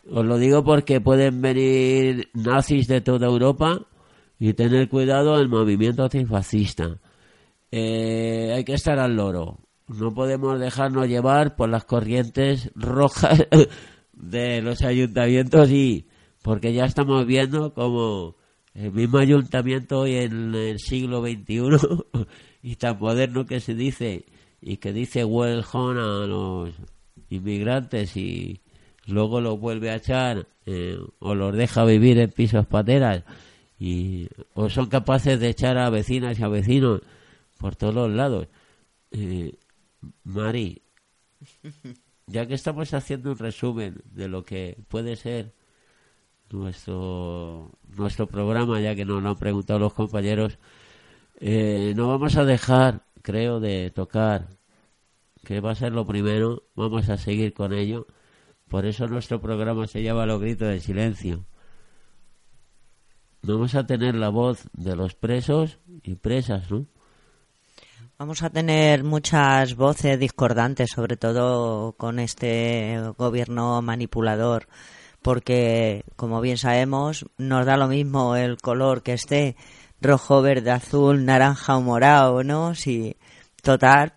Os 0.10 0.26
lo 0.26 0.38
digo 0.38 0.64
porque 0.64 1.02
pueden 1.02 1.42
venir 1.42 2.30
nazis 2.34 2.88
de 2.88 3.02
toda 3.02 3.28
Europa 3.28 3.82
y 4.40 4.54
tener 4.54 4.88
cuidado 4.90 5.38
del 5.38 5.50
movimiento 5.50 6.04
antifascista. 6.04 6.98
Eh, 7.72 8.54
hay 8.56 8.64
que 8.64 8.74
estar 8.74 8.98
al 9.00 9.16
loro. 9.16 9.60
No 9.88 10.14
podemos 10.14 10.60
dejarnos 10.60 11.08
llevar 11.08 11.56
por 11.56 11.70
las 11.70 11.84
corrientes 11.86 12.72
rojas 12.76 13.46
de 14.14 14.62
los 14.62 14.82
ayuntamientos 14.82 15.70
y 15.72 16.08
porque 16.42 16.74
ya 16.74 16.86
estamos 16.86 17.26
viendo 17.26 17.74
como 17.74 18.37
el 18.78 18.92
mismo 18.92 19.18
ayuntamiento 19.18 20.02
hoy 20.02 20.16
en 20.16 20.54
el 20.54 20.80
siglo 20.80 21.22
XXI 21.22 21.68
y 22.62 22.76
tan 22.76 23.00
moderno 23.00 23.46
que 23.46 23.60
se 23.60 23.74
dice 23.74 24.26
y 24.62 24.78
que 24.78 24.94
dice 24.94 25.26
welcome 25.26 26.00
a 26.00 26.28
los 26.28 26.76
inmigrantes 27.30 28.16
y 28.16 28.62
luego 29.08 29.42
los 29.42 29.60
vuelve 29.60 29.90
a 29.90 29.96
echar 29.96 30.48
eh, 30.68 30.96
o 31.20 31.34
los 31.34 31.56
deja 31.56 31.86
vivir 31.86 32.20
en 32.20 32.30
pisos 32.30 32.68
pateras 32.68 33.24
y 33.80 34.28
o 34.54 34.70
son 34.70 34.88
capaces 34.88 35.40
de 35.40 35.50
echar 35.50 35.78
a 35.80 35.90
vecinas 35.90 36.40
y 36.40 36.44
a 36.44 36.48
vecinos 36.48 37.02
por 37.58 37.76
todos 37.76 37.96
los 37.96 38.12
lados. 38.12 38.48
Eh, 39.12 39.54
Mari, 40.24 40.84
ya 42.28 42.46
que 42.46 42.54
estamos 42.54 42.94
haciendo 42.94 43.32
un 43.32 43.40
resumen 43.40 44.04
de 44.12 44.28
lo 44.28 44.46
que 44.46 44.78
puede 44.88 45.16
ser 45.16 45.54
nuestro 46.52 47.72
nuestro 47.96 48.28
programa, 48.28 48.80
ya 48.80 48.96
que 48.96 49.06
nos 49.06 49.22
lo 49.22 49.30
han 49.30 49.36
preguntado 49.36 49.80
los 49.80 49.94
compañeros, 49.94 50.58
eh, 51.40 51.94
no 51.96 52.08
vamos 52.08 52.36
a 52.38 52.46
dejar, 52.46 53.04
creo, 53.22 53.60
de 53.60 53.92
tocar, 53.92 54.48
que 55.44 55.60
va 55.60 55.72
a 55.72 55.76
ser 55.76 55.94
lo 55.94 56.06
primero, 56.06 56.64
vamos 56.76 57.10
a 57.10 57.18
seguir 57.18 57.54
con 57.54 57.74
ello. 57.74 58.08
Por 58.68 58.86
eso 58.86 59.08
nuestro 59.08 59.40
programa 59.42 59.88
se 59.88 60.04
llama 60.04 60.26
Los 60.26 60.42
Gritos 60.42 60.68
del 60.68 60.82
Silencio. 60.82 61.46
Vamos 63.44 63.76
a 63.76 63.86
tener 63.86 64.16
la 64.16 64.30
voz 64.30 64.68
de 64.74 64.96
los 64.96 65.16
presos 65.16 65.80
y 66.04 66.16
presas, 66.16 66.70
¿no? 66.70 66.86
Vamos 68.18 68.42
a 68.42 68.50
tener 68.50 69.04
muchas 69.04 69.76
voces 69.76 70.20
discordantes, 70.20 70.90
sobre 70.90 71.18
todo 71.18 71.94
con 71.94 72.18
este 72.18 73.00
gobierno 73.16 73.80
manipulador, 73.84 74.68
porque, 75.22 76.04
como 76.16 76.42
bien 76.42 76.58
sabemos, 76.58 77.26
nos 77.38 77.66
da 77.66 77.78
lo 77.78 77.88
mismo 77.88 78.36
el 78.36 78.58
color 78.58 79.04
que 79.04 79.14
esté, 79.14 79.56
rojo, 80.02 80.42
verde, 80.42 80.72
azul, 80.72 81.26
naranja 81.26 81.78
o 81.78 81.82
morado, 81.82 82.44
¿no? 82.44 82.76
Si, 82.76 83.18
total, 83.62 84.14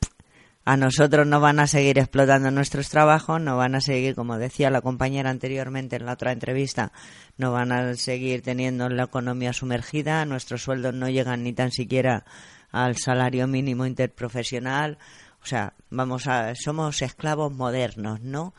a 0.64 0.77
nosotros 0.77 1.27
no 1.27 1.40
van 1.40 1.59
a 1.59 1.66
seguir 1.66 1.98
explotando 1.98 2.51
nuestros 2.51 2.90
trabajos, 2.90 3.40
no 3.40 3.56
van 3.56 3.74
a 3.74 3.81
seguir, 3.81 4.14
como 4.14 4.39
decía 4.39 4.70
la 4.70 4.82
compañera 4.82 5.31
anteriormente 5.31 5.97
en 5.97 6.06
la 6.06 6.12
otra 6.12 6.32
entrevista, 6.32 6.93
no 7.39 7.51
van 7.51 7.72
a 7.72 7.94
seguir 7.94 8.43
teniendo 8.43 8.89
la 8.89 9.05
economía 9.05 9.52
sumergida, 9.52 10.24
nuestros 10.27 10.62
sueldos 10.62 10.94
no 10.94 11.09
llegan 11.09 11.43
ni 11.43 11.52
tan 11.52 11.72
siquiera 11.72 12.24
al 12.70 12.97
salario 12.98 13.47
mínimo 13.47 13.86
interprofesional, 13.86 14.98
o 15.43 15.47
sea, 15.47 15.72
vamos 15.89 16.27
a, 16.27 16.55
somos 16.55 17.01
esclavos 17.02 17.52
modernos, 17.52 18.20
¿no? 18.20 18.55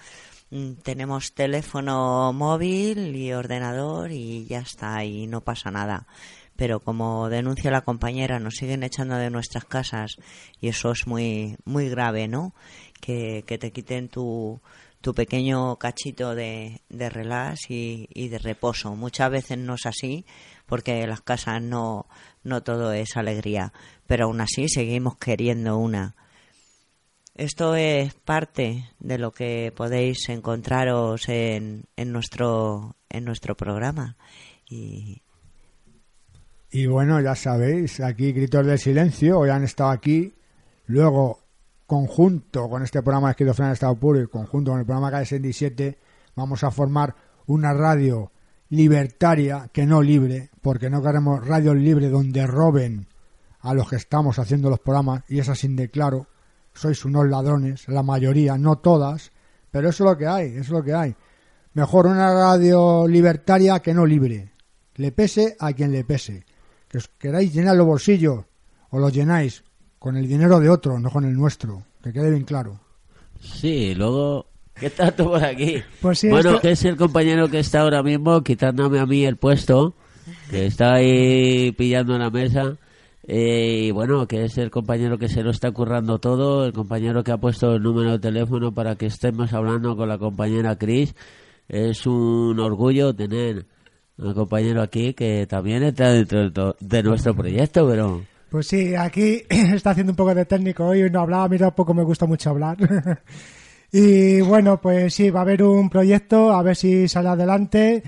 Mm, 0.52 0.74
Tenemos 0.84 1.34
teléfono 1.34 2.32
móvil 2.34 3.16
y 3.16 3.34
ordenador 3.34 4.12
y 4.12 4.46
ya 4.46 4.60
está, 4.60 5.04
y 5.06 5.28
no 5.28 5.42
pasa 5.42 5.72
nada. 5.72 6.08
Pero 6.56 6.80
como 6.80 7.30
denuncia 7.30 7.72
la 7.72 7.82
compañera, 7.82 8.40
nos 8.40 8.56
siguen 8.56 8.84
echando 8.84 9.16
de 9.16 9.30
nuestras 9.32 9.66
casas 9.66 10.18
y 10.60 10.68
eso 10.68 10.92
es 10.92 11.08
muy, 11.08 11.56
muy 11.66 11.90
grave, 11.90 12.28
¿no? 12.28 12.54
Que, 13.00 13.44
que 13.48 13.58
te 13.58 13.72
quiten 13.72 14.10
tu, 14.10 14.62
tu 15.02 15.14
pequeño 15.14 15.78
cachito 15.78 16.36
de, 16.36 16.82
de 16.90 17.10
relax 17.10 17.70
y, 17.70 18.08
de 18.30 18.38
reposo. 18.38 18.96
Muchas 18.96 19.32
veces 19.32 19.58
no 19.58 19.74
es 19.76 19.86
así, 19.86 20.26
porque 20.68 21.02
en 21.02 21.10
las 21.10 21.22
casas 21.22 21.62
no, 21.62 22.06
no 22.44 22.62
todo 22.62 22.94
es 22.94 23.18
alegría, 23.18 23.74
pero 24.06 24.26
aún 24.26 24.42
así 24.42 24.70
seguimos 24.70 25.18
queriendo 25.18 25.78
una. 25.78 26.16
Esto 27.42 27.76
es 27.76 28.14
parte 28.14 28.86
de 29.00 29.18
lo 29.18 29.32
que 29.32 29.74
podéis 29.76 30.30
encontraros 30.30 31.28
en, 31.28 31.86
en 31.96 32.12
nuestro 32.12 32.98
en 33.10 33.26
nuestro 33.26 33.58
programa. 33.58 34.16
Y 34.70 35.24
Y 36.70 36.86
bueno, 36.86 37.20
ya 37.20 37.34
sabéis, 37.34 38.00
aquí 38.00 38.32
Gritos 38.32 38.64
del 38.64 38.78
Silencio, 38.78 39.40
hoy 39.40 39.50
han 39.50 39.64
estado 39.64 39.90
aquí, 39.90 40.36
luego 40.86 41.40
conjunto 41.88 42.70
con 42.70 42.84
este 42.84 43.02
programa 43.02 43.30
de 43.30 43.32
Esquizofrenia 43.32 43.70
en 43.70 43.74
Estado 43.74 43.96
Puro 43.96 44.22
y 44.22 44.28
conjunto 44.28 44.70
con 44.70 44.82
el 44.82 44.86
programa 44.86 45.10
Calle 45.10 45.26
67, 45.26 45.98
vamos 46.36 46.64
a 46.64 46.70
formar 46.70 47.16
una 47.48 47.74
radio 47.74 48.32
libertaria 48.70 49.68
que 49.74 49.88
no 49.88 50.04
libre, 50.04 50.52
porque 50.62 50.92
no 50.92 51.02
queremos 51.02 51.44
radios 51.44 51.76
libres 51.76 52.12
donde 52.12 52.46
roben 52.46 53.08
a 53.62 53.74
los 53.74 53.90
que 53.90 53.96
estamos 53.96 54.38
haciendo 54.38 54.70
los 54.70 54.80
programas, 54.80 55.24
y 55.28 55.40
es 55.40 55.50
así 55.50 55.68
de 55.70 55.90
claro, 55.90 56.28
sois 56.74 57.04
unos 57.06 57.28
ladrones, 57.28 57.88
la 57.88 58.04
mayoría, 58.04 58.58
no 58.58 58.78
todas, 58.78 59.32
pero 59.72 59.90
eso 59.90 60.04
es 60.06 60.10
lo 60.12 60.18
que 60.18 60.28
hay, 60.28 60.48
eso 60.52 60.60
es 60.62 60.70
lo 60.70 60.84
que 60.84 60.94
hay. 60.94 61.16
Mejor 61.74 62.08
una 62.08 62.34
radio 62.34 63.08
libertaria 63.08 63.80
que 63.80 63.94
no 63.94 64.06
libre, 64.06 64.52
le 64.96 65.12
pese 65.12 65.56
a 65.60 65.72
quien 65.74 65.92
le 65.92 66.04
pese. 66.04 66.46
Que 66.88 66.98
os 66.98 67.08
queráis 67.18 67.54
llenar 67.54 67.78
los 67.78 67.86
bolsillos, 67.88 68.44
o 68.90 69.00
los 69.00 69.14
llenáis 69.14 69.64
con 70.00 70.18
el 70.18 70.28
dinero 70.28 70.60
de 70.60 70.70
otro, 70.70 71.00
no 71.00 71.10
con 71.10 71.24
el 71.24 71.34
nuestro, 71.34 71.84
que 72.04 72.12
quede 72.12 72.30
bien 72.32 72.44
claro. 72.44 72.80
Sí, 73.40 73.96
luego, 73.96 74.48
¿qué 74.76 74.90
tal 74.90 75.16
tú 75.16 75.26
por 75.26 75.44
aquí? 75.44 75.82
Pues 76.02 76.20
sí, 76.20 76.30
bueno, 76.30 76.50
esto- 76.52 76.62
que 76.62 76.72
es 76.72 76.84
el 76.86 76.98
compañero 76.98 77.48
que 77.50 77.60
está 77.60 77.82
ahora 77.82 78.04
mismo 78.04 78.44
quitándome 78.44 79.00
a 79.00 79.06
mí 79.06 79.24
el 79.24 79.38
puesto, 79.38 79.96
que 80.50 80.66
está 80.66 80.96
ahí 80.96 81.72
pillando 81.72 82.18
la 82.18 82.30
mesa. 82.30 82.76
Eh, 83.28 83.84
y 83.86 83.92
bueno, 83.92 84.28
que 84.28 84.46
es 84.46 84.58
el 84.58 84.72
compañero 84.72 85.18
que 85.18 85.30
se 85.30 85.44
lo 85.44 85.52
está 85.52 85.72
currando 85.72 86.20
todo, 86.20 86.66
el 86.66 86.74
compañero 86.74 87.24
que 87.24 87.32
ha 87.32 87.38
puesto 87.38 87.76
el 87.76 87.84
número 87.84 88.12
de 88.14 88.20
teléfono 88.20 88.74
para 88.74 88.96
que 88.96 89.06
estemos 89.06 89.54
hablando 89.54 89.96
con 89.96 90.10
la 90.10 90.18
compañera 90.18 90.78
Cris. 90.78 91.16
Es 91.68 92.06
un 92.08 92.60
orgullo 92.60 93.16
tener 93.16 93.66
un 94.18 94.34
compañero 94.34 94.82
aquí 94.82 95.14
que 95.14 95.46
también 95.48 95.84
está 95.84 96.12
dentro 96.12 96.76
de, 96.80 97.04
nuestro 97.04 97.36
proyecto, 97.36 97.88
pero 97.88 98.22
Pues 98.50 98.68
sí, 98.68 98.96
aquí 98.96 99.44
está 99.50 99.92
haciendo 99.92 100.14
un 100.14 100.18
poco 100.18 100.34
de 100.34 100.46
técnico 100.46 100.86
hoy, 100.86 101.10
no 101.10 101.22
hablaba, 101.22 101.46
a 101.46 101.50
mí 101.50 101.58
tampoco 101.58 101.94
me 101.94 102.04
gusta 102.04 102.26
mucho 102.26 102.50
hablar. 102.50 102.78
y 103.92 104.42
bueno, 104.42 104.82
pues 104.82 105.14
sí, 105.14 105.30
va 105.30 105.42
a 105.42 105.44
haber 105.44 105.64
un 105.64 105.90
proyecto, 105.90 106.52
a 106.52 106.64
ver 106.64 106.76
si 106.76 107.08
sale 107.08 107.30
adelante. 107.30 108.04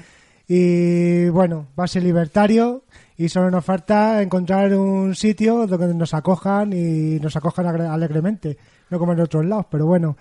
Y 0.48 1.30
bueno, 1.30 1.68
va 1.80 1.86
a 1.86 1.88
ser 1.88 2.04
libertario 2.04 2.84
y 3.18 3.30
solo 3.30 3.50
nos 3.52 3.64
falta 3.66 4.22
encontrar 4.22 4.74
un 4.76 5.16
sitio 5.16 5.68
donde 5.68 5.94
nos 5.94 6.14
acojan 6.14 6.74
y 6.74 7.20
nos 7.20 7.36
acojan 7.36 7.66
alegremente, 7.68 8.58
no 8.90 9.00
como 9.00 9.14
en 9.14 9.20
otros 9.22 9.46
lados, 9.46 9.68
pero 9.70 9.86
bueno. 9.86 10.18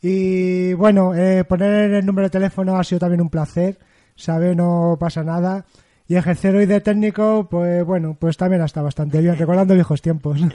Y 0.00 0.72
bueno, 0.74 1.14
eh, 1.14 1.44
poner 1.44 1.92
el 1.94 2.06
número 2.06 2.26
de 2.26 2.30
teléfono 2.30 2.76
ha 2.78 2.84
sido 2.84 3.00
también 3.00 3.20
un 3.20 3.30
placer, 3.30 3.78
¿sabe? 4.14 4.54
No 4.54 4.96
pasa 5.00 5.24
nada. 5.24 5.64
Y 6.06 6.14
ejercer 6.16 6.54
hoy 6.56 6.66
de 6.66 6.80
técnico, 6.80 7.48
pues 7.50 7.84
bueno, 7.84 8.16
pues 8.18 8.36
también 8.36 8.62
está 8.62 8.80
bastante 8.80 9.20
bien, 9.20 9.36
recordando 9.36 9.74
viejos 9.74 10.00
tiempos. 10.00 10.40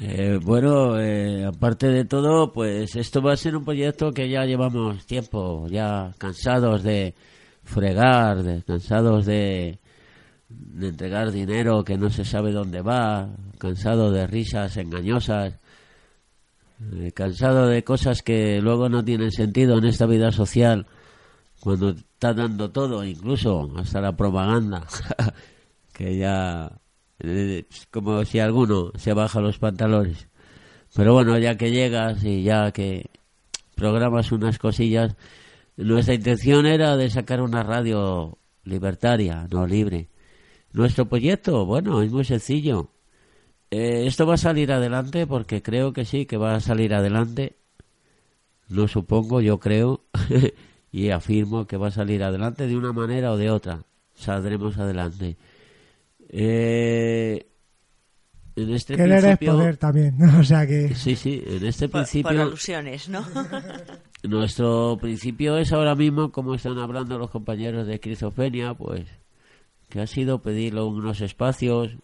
Eh, 0.00 0.40
bueno, 0.42 0.98
eh, 1.00 1.44
aparte 1.44 1.86
de 1.86 2.04
todo, 2.04 2.52
pues 2.52 2.96
esto 2.96 3.22
va 3.22 3.34
a 3.34 3.36
ser 3.36 3.56
un 3.56 3.64
proyecto 3.64 4.10
que 4.10 4.28
ya 4.28 4.44
llevamos 4.44 5.06
tiempo, 5.06 5.68
ya 5.68 6.12
cansados 6.18 6.82
de 6.82 7.14
fregar, 7.62 8.42
de- 8.42 8.64
cansados 8.64 9.24
de, 9.24 9.78
de 10.56 10.88
entregar 10.88 11.30
dinero 11.30 11.84
que 11.84 11.96
no 11.96 12.10
se 12.10 12.24
sabe 12.24 12.52
dónde 12.52 12.82
va, 12.82 13.28
cansado 13.58 14.10
de 14.10 14.26
risas 14.26 14.76
engañosas, 14.76 15.54
eh, 16.92 17.12
cansado 17.12 17.68
de 17.68 17.84
cosas 17.84 18.22
que 18.22 18.60
luego 18.60 18.88
no 18.88 19.04
tienen 19.04 19.30
sentido 19.30 19.78
en 19.78 19.84
esta 19.84 20.06
vida 20.06 20.32
social, 20.32 20.86
cuando 21.60 21.90
está 21.90 22.34
dando 22.34 22.70
todo, 22.70 23.04
incluso 23.04 23.70
hasta 23.76 24.00
la 24.00 24.16
propaganda, 24.16 24.86
que 25.92 26.18
ya 26.18 26.70
eh, 27.20 27.64
como 27.90 28.24
si 28.24 28.38
alguno 28.38 28.92
se 28.96 29.12
baja 29.12 29.40
los 29.40 29.58
pantalones. 29.58 30.28
Pero 30.94 31.14
bueno, 31.14 31.38
ya 31.38 31.56
que 31.56 31.70
llegas 31.70 32.22
y 32.24 32.42
ya 32.42 32.70
que 32.70 33.10
programas 33.74 34.30
unas 34.32 34.58
cosillas, 34.58 35.16
nuestra 35.76 36.14
intención 36.14 36.66
era 36.66 36.96
de 36.96 37.10
sacar 37.10 37.40
una 37.40 37.62
radio 37.62 38.38
libertaria, 38.64 39.46
no 39.50 39.66
libre. 39.66 40.08
Nuestro 40.74 41.08
proyecto, 41.08 41.64
bueno, 41.64 42.02
es 42.02 42.10
muy 42.10 42.24
sencillo. 42.24 42.90
Eh, 43.70 44.06
esto 44.08 44.26
va 44.26 44.34
a 44.34 44.38
salir 44.38 44.72
adelante 44.72 45.24
porque 45.24 45.62
creo 45.62 45.92
que 45.92 46.04
sí, 46.04 46.26
que 46.26 46.36
va 46.36 46.56
a 46.56 46.60
salir 46.60 46.94
adelante. 46.94 47.54
No 48.68 48.88
supongo, 48.88 49.40
yo 49.40 49.60
creo 49.60 50.04
y 50.90 51.10
afirmo 51.10 51.68
que 51.68 51.76
va 51.76 51.88
a 51.88 51.92
salir 51.92 52.24
adelante 52.24 52.66
de 52.66 52.76
una 52.76 52.92
manera 52.92 53.30
o 53.30 53.36
de 53.36 53.50
otra. 53.50 53.84
Saldremos 54.14 54.76
adelante. 54.76 55.36
Eh, 56.28 57.46
en 58.56 58.74
este 58.74 58.96
Querer 58.96 59.18
es 59.18 59.22
principio, 59.22 59.52
poder 59.52 59.76
también, 59.76 60.20
o 60.40 60.42
sea 60.42 60.66
que... 60.66 60.92
sí, 60.96 61.14
sí, 61.14 61.40
en 61.46 61.64
este 61.66 61.88
por, 61.88 62.00
principio, 62.00 62.32
por 62.32 62.40
alusiones, 62.40 63.08
¿no? 63.08 63.24
nuestro 64.24 64.98
principio 65.00 65.56
es 65.56 65.72
ahora 65.72 65.94
mismo, 65.94 66.32
como 66.32 66.56
están 66.56 66.78
hablando 66.78 67.16
los 67.16 67.30
compañeros 67.30 67.86
de 67.86 67.94
esquizofrenia, 67.94 68.74
pues 68.74 69.04
que 69.94 70.00
ha 70.00 70.08
sido 70.08 70.42
pedir 70.42 70.74
unos 70.74 71.20
espacios 71.20 71.96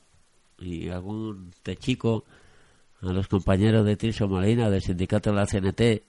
y 0.60 0.90
algún 0.90 1.50
techico 1.64 2.24
a 3.02 3.12
los 3.12 3.26
compañeros 3.26 3.84
de 3.84 3.96
Tirso 3.96 4.28
Molina 4.28 4.70
del 4.70 4.80
sindicato 4.80 5.30
de 5.30 5.36
la 5.36 5.44
CNT. 5.44 6.04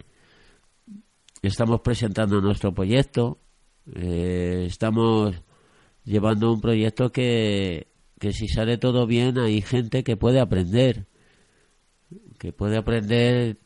Estamos 1.42 1.82
presentando 1.82 2.40
nuestro 2.40 2.72
proyecto. 2.72 3.40
Eh, 3.96 4.66
estamos 4.68 5.42
llevando 6.04 6.54
un 6.54 6.62
proyecto 6.62 7.12
que, 7.12 7.88
que 8.20 8.32
si 8.32 8.48
sale 8.48 8.78
todo 8.78 9.08
bien 9.08 9.40
hay 9.40 9.64
gente 9.64 10.04
que 10.04 10.18
puede 10.18 10.40
aprender. 10.40 11.08
Que 12.38 12.54
puede 12.54 12.78
aprender 12.78 13.58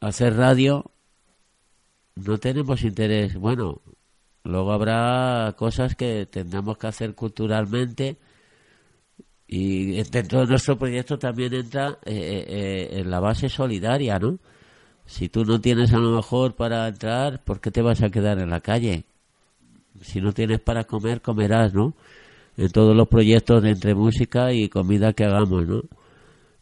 a 0.00 0.06
hacer 0.06 0.36
radio. 0.36 0.90
No 2.14 2.38
tenemos 2.38 2.82
interés. 2.82 3.36
Bueno, 3.36 3.82
luego 4.44 4.72
habrá 4.72 5.54
cosas 5.56 5.94
que 5.94 6.26
tendremos 6.26 6.78
que 6.78 6.86
hacer 6.86 7.14
culturalmente 7.14 8.18
y 9.54 10.02
dentro 10.04 10.40
de 10.40 10.46
nuestro 10.46 10.78
proyecto 10.78 11.18
también 11.18 11.52
entra 11.52 11.98
eh, 12.06 12.14
eh, 12.14 12.44
eh, 12.48 13.00
en 13.00 13.10
la 13.10 13.20
base 13.20 13.50
solidaria, 13.50 14.18
¿no? 14.18 14.38
Si 15.04 15.28
tú 15.28 15.44
no 15.44 15.60
tienes 15.60 15.92
a 15.92 15.98
lo 15.98 16.16
mejor 16.16 16.54
para 16.56 16.88
entrar, 16.88 17.44
¿por 17.44 17.60
qué 17.60 17.70
te 17.70 17.82
vas 17.82 18.02
a 18.02 18.08
quedar 18.08 18.38
en 18.38 18.48
la 18.48 18.60
calle? 18.60 19.04
Si 20.00 20.22
no 20.22 20.32
tienes 20.32 20.60
para 20.60 20.84
comer, 20.84 21.20
comerás, 21.20 21.74
¿no? 21.74 21.92
En 22.56 22.70
todos 22.70 22.96
los 22.96 23.08
proyectos 23.08 23.62
de 23.62 23.72
entre 23.72 23.94
música 23.94 24.54
y 24.54 24.70
comida 24.70 25.12
que 25.12 25.24
hagamos, 25.24 25.66
¿no? 25.66 25.82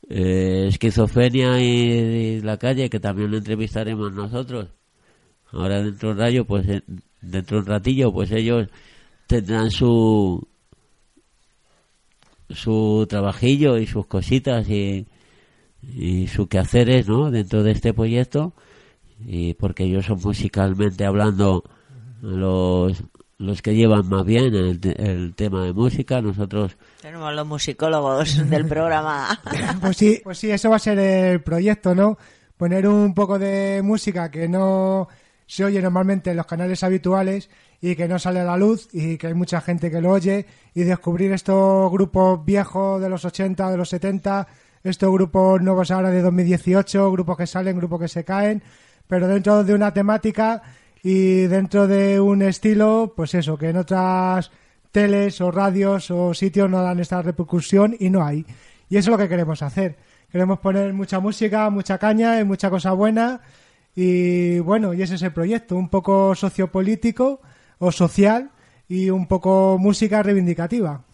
esquizofrenia 0.08 1.60
y, 1.60 2.40
la 2.40 2.56
calle, 2.56 2.90
que 2.90 2.98
también 2.98 3.30
lo 3.30 3.36
entrevistaremos 3.36 4.12
nosotros. 4.12 4.66
Ahora 5.52 5.80
dentro 5.80 6.12
de 6.12 6.20
rayo, 6.20 6.44
pues 6.44 6.66
dentro 7.20 7.56
de 7.56 7.62
un 7.62 7.66
ratillo, 7.66 8.12
pues 8.12 8.30
ellos 8.32 8.68
tendrán 9.26 9.70
su 9.70 10.46
su 12.48 13.06
trabajillo 13.08 13.78
y 13.78 13.86
sus 13.86 14.06
cositas 14.06 14.68
y, 14.68 15.06
y 15.82 16.26
su 16.26 16.48
quehaceres 16.48 17.08
¿no? 17.08 17.30
dentro 17.30 17.62
de 17.62 17.72
este 17.72 17.94
proyecto. 17.94 18.52
Y 19.24 19.54
porque 19.54 19.84
ellos 19.84 20.06
son 20.06 20.20
musicalmente 20.22 21.04
hablando 21.04 21.64
los 22.22 23.04
los 23.38 23.62
que 23.62 23.74
llevan 23.74 24.06
más 24.06 24.26
bien 24.26 24.54
el, 24.54 24.78
el 24.98 25.34
tema 25.34 25.64
de 25.64 25.72
música. 25.72 26.20
Nosotros 26.20 26.76
tenemos 27.00 27.34
los 27.34 27.46
musicólogos 27.46 28.48
del 28.50 28.66
programa. 28.66 29.40
Pues 29.80 29.96
sí 29.96 30.20
pues 30.22 30.38
sí 30.38 30.50
eso 30.50 30.68
va 30.70 30.76
a 30.76 30.80
ser 30.80 30.98
el 30.98 31.42
proyecto 31.42 31.94
no 31.94 32.18
poner 32.56 32.86
un 32.86 33.14
poco 33.14 33.38
de 33.38 33.80
música 33.82 34.30
que 34.30 34.46
no 34.46 35.08
se 35.50 35.64
oye 35.64 35.82
normalmente 35.82 36.30
en 36.30 36.36
los 36.36 36.46
canales 36.46 36.84
habituales 36.84 37.50
y 37.80 37.96
que 37.96 38.06
no 38.06 38.20
sale 38.20 38.38
a 38.38 38.44
la 38.44 38.56
luz 38.56 38.88
y 38.92 39.18
que 39.18 39.26
hay 39.26 39.34
mucha 39.34 39.60
gente 39.60 39.90
que 39.90 40.00
lo 40.00 40.10
oye 40.10 40.46
y 40.74 40.84
descubrir 40.84 41.32
estos 41.32 41.90
grupos 41.90 42.44
viejos 42.44 43.02
de 43.02 43.08
los 43.08 43.24
80, 43.24 43.68
de 43.68 43.76
los 43.76 43.88
70, 43.88 44.46
estos 44.84 45.12
grupos 45.12 45.60
nuevos 45.60 45.90
ahora 45.90 46.10
de 46.10 46.22
2018, 46.22 47.10
grupos 47.10 47.36
que 47.36 47.48
salen, 47.48 47.78
grupos 47.78 48.02
que 48.02 48.06
se 48.06 48.22
caen, 48.24 48.62
pero 49.08 49.26
dentro 49.26 49.64
de 49.64 49.74
una 49.74 49.92
temática 49.92 50.62
y 51.02 51.40
dentro 51.48 51.88
de 51.88 52.20
un 52.20 52.42
estilo, 52.42 53.12
pues 53.16 53.34
eso, 53.34 53.58
que 53.58 53.70
en 53.70 53.78
otras 53.78 54.52
teles 54.92 55.40
o 55.40 55.50
radios 55.50 56.12
o 56.12 56.32
sitios 56.32 56.70
no 56.70 56.80
dan 56.80 57.00
esta 57.00 57.22
repercusión 57.22 57.96
y 57.98 58.08
no 58.08 58.24
hay. 58.24 58.46
Y 58.88 58.98
eso 58.98 59.10
es 59.10 59.18
lo 59.18 59.18
que 59.18 59.28
queremos 59.28 59.62
hacer. 59.62 59.96
Queremos 60.30 60.60
poner 60.60 60.92
mucha 60.92 61.18
música, 61.18 61.68
mucha 61.70 61.98
caña 61.98 62.38
y 62.38 62.44
mucha 62.44 62.70
cosa 62.70 62.92
buena. 62.92 63.40
Y 64.02 64.60
bueno, 64.60 64.94
y 64.94 65.02
ese 65.02 65.16
es 65.16 65.22
el 65.22 65.34
proyecto, 65.34 65.76
un 65.76 65.90
poco 65.90 66.34
sociopolítico, 66.34 67.42
o 67.76 67.92
social 67.92 68.50
y 68.88 69.10
un 69.10 69.26
poco 69.26 69.76
música 69.78 70.22
reivindicativa. 70.22 71.04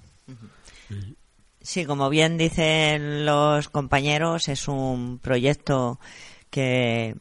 Sí, 1.61 1.85
como 1.85 2.09
bien 2.11 2.39
dicen 2.39 3.27
los 3.27 3.69
compañeros, 3.71 4.47
es 4.47 4.69
un 4.69 5.19
proyecto 5.19 5.99
que 6.49 7.17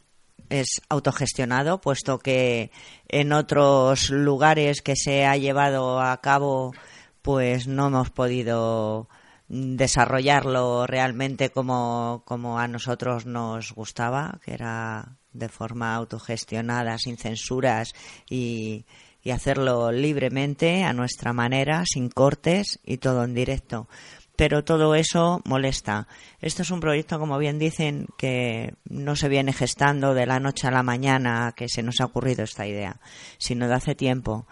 es 0.50 0.68
autogestionado, 0.88 1.82
puesto 1.82 2.20
que 2.20 2.70
en 3.08 3.34
otros 3.34 4.12
lugares 4.12 4.84
que 4.84 4.96
se 4.96 5.26
ha 5.26 5.36
llevado 5.36 6.00
a 6.00 6.22
cabo, 6.22 6.76
pues 7.24 7.66
no 7.66 7.88
hemos 7.88 8.12
podido 8.12 9.10
desarrollarlo 9.48 10.86
realmente 10.86 11.50
como, 11.50 12.22
como 12.24 12.60
a 12.60 12.68
nosotros 12.68 13.26
nos 13.26 13.74
gustaba, 13.74 14.40
que 14.46 14.54
era 14.54 15.18
de 15.36 15.50
forma 15.50 15.96
autogestionada, 15.96 16.98
sin 16.98 17.18
censuras 17.18 17.94
y, 18.30 18.86
y 19.26 19.32
hacerlo 19.32 19.92
libremente, 19.92 20.84
a 20.84 20.94
nuestra 20.94 21.34
manera, 21.34 21.84
sin 21.86 22.10
cortes 22.10 22.80
y 22.86 22.98
todo 22.98 23.24
en 23.24 23.34
directo. 23.34 23.88
Pero 24.36 24.64
todo 24.64 24.96
eso 24.96 25.42
molesta. 25.46 26.08
Esto 26.42 26.62
es 26.62 26.72
un 26.72 26.80
proyecto, 26.80 27.20
como 27.20 27.38
bien 27.38 27.58
dicen, 27.58 28.08
que 28.18 28.74
no 28.88 29.16
se 29.16 29.30
viene 29.30 29.52
gestando 29.52 30.14
de 30.14 30.26
la 30.26 30.40
noche 30.40 30.68
a 30.68 30.72
la 30.72 30.84
mañana 30.84 31.54
que 31.56 31.70
se 31.70 31.84
nos 31.84 32.02
ha 32.02 32.06
ocurrido 32.06 32.44
esta 32.44 32.68
idea, 32.68 33.00
sino 33.38 33.68
de 33.68 33.74
hace 33.74 33.96
tiempo. 33.96 34.46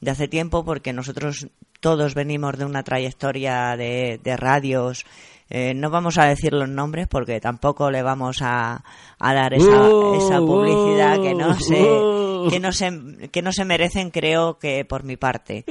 De 0.00 0.10
hace 0.10 0.28
tiempo 0.28 0.64
porque 0.64 0.92
nosotros 0.92 1.48
todos 1.80 2.14
venimos 2.14 2.56
de 2.58 2.66
una 2.66 2.84
trayectoria 2.84 3.76
de, 3.76 4.20
de 4.22 4.36
radios 4.36 5.06
eh, 5.52 5.74
no 5.74 5.90
vamos 5.90 6.16
a 6.16 6.26
decir 6.26 6.52
los 6.52 6.68
nombres 6.68 7.08
porque 7.08 7.40
tampoco 7.40 7.90
le 7.90 8.04
vamos 8.04 8.38
a, 8.40 8.84
dar 9.18 9.52
esa, 9.52 9.88
esa 10.16 10.38
publicidad 10.38 11.20
que 11.20 11.34
no 11.34 11.58
se 11.58 12.50
que 12.50 12.60
no 12.60 12.72
se 12.72 13.28
que 13.32 13.42
no 13.42 13.52
se 13.52 13.64
merecen 13.64 14.10
creo 14.10 14.58
que 14.58 14.84
por 14.84 15.02
mi 15.02 15.16
parte. 15.16 15.64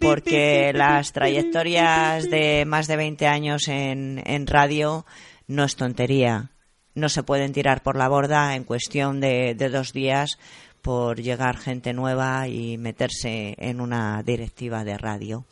Porque 0.00 0.72
las 0.74 1.12
trayectorias 1.12 2.28
de 2.28 2.64
más 2.66 2.86
de 2.86 2.96
20 2.96 3.26
años 3.26 3.68
en, 3.68 4.22
en 4.26 4.46
radio 4.46 5.06
no 5.46 5.64
es 5.64 5.76
tontería. 5.76 6.50
No 6.94 7.08
se 7.08 7.22
pueden 7.22 7.54
tirar 7.54 7.82
por 7.82 7.96
la 7.96 8.08
borda 8.08 8.54
en 8.54 8.64
cuestión 8.64 9.20
de, 9.20 9.54
de 9.54 9.70
dos 9.70 9.94
días 9.94 10.38
por 10.82 11.22
llegar 11.22 11.56
gente 11.56 11.94
nueva 11.94 12.48
y 12.48 12.76
meterse 12.76 13.54
en 13.56 13.80
una 13.80 14.22
directiva 14.22 14.84
de 14.84 14.98
radio 14.98 15.46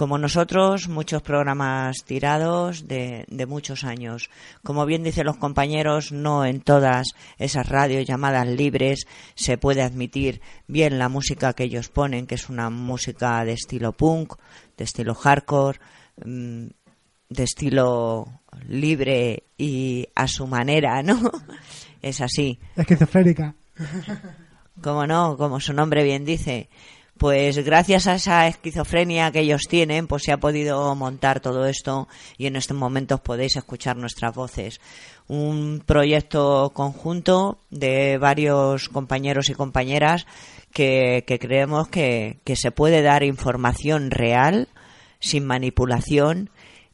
como 0.00 0.16
nosotros, 0.16 0.88
muchos 0.88 1.20
programas 1.20 2.04
tirados 2.06 2.88
de, 2.88 3.26
muchos 3.46 3.84
años. 3.84 4.30
Como 4.64 4.86
bien 4.86 5.02
dicen 5.02 5.26
los 5.26 5.36
compañeros, 5.36 6.10
no 6.10 6.46
en 6.46 6.62
todas 6.62 7.08
esas 7.36 7.68
radios 7.68 8.06
llamadas 8.06 8.48
libres 8.48 9.06
se 9.34 9.58
puede 9.58 9.82
admitir 9.82 10.40
bien 10.66 10.98
la 10.98 11.10
música 11.10 11.52
que 11.52 11.64
ellos 11.64 11.90
ponen, 11.90 12.26
que 12.26 12.36
es 12.36 12.48
una 12.48 12.70
música 12.70 13.44
de 13.44 13.52
estilo 13.52 13.92
punk, 13.92 14.36
de 14.78 14.84
estilo 14.84 15.14
hardcore, 15.14 15.80
mm, 16.24 16.68
de 17.28 17.42
estilo 17.42 18.40
libre 18.68 19.42
y 19.58 20.08
a 20.14 20.26
su 20.26 20.46
manera, 20.46 21.02
¿no? 21.02 21.20
Es 22.00 22.22
así. 22.22 22.58
Esquizofrénica. 22.74 23.54
Como 24.80 25.06
no, 25.06 25.36
como 25.36 25.60
su 25.60 25.74
nombre 25.74 26.02
bien 26.04 26.24
dice 26.24 26.70
pues 27.20 27.62
gracias 27.66 28.06
a 28.06 28.14
esa 28.14 28.46
esquizofrenia 28.46 29.30
que 29.30 29.40
ellos 29.40 29.64
tienen, 29.68 30.06
pues 30.06 30.22
se 30.22 30.32
ha 30.32 30.38
podido 30.38 30.94
montar 30.94 31.40
todo 31.40 31.66
esto 31.66 32.08
y 32.38 32.46
en 32.46 32.56
estos 32.56 32.78
momentos 32.78 33.20
podéis 33.20 33.56
escuchar 33.56 33.98
nuestras 33.98 34.34
voces. 34.34 34.80
Un 35.28 35.82
proyecto 35.84 36.70
conjunto 36.72 37.58
de 37.68 38.16
varios 38.16 38.88
compañeros 38.88 39.50
y 39.50 39.54
compañeras 39.54 40.26
que, 40.72 41.22
creemos 41.38 41.88
que, 41.88 42.38
que 42.42 42.56
se 42.56 42.70
puede 42.70 43.02
dar 43.02 43.22
información 43.22 44.10
real, 44.10 44.68
sin 45.18 45.44
manipulación 45.44 46.48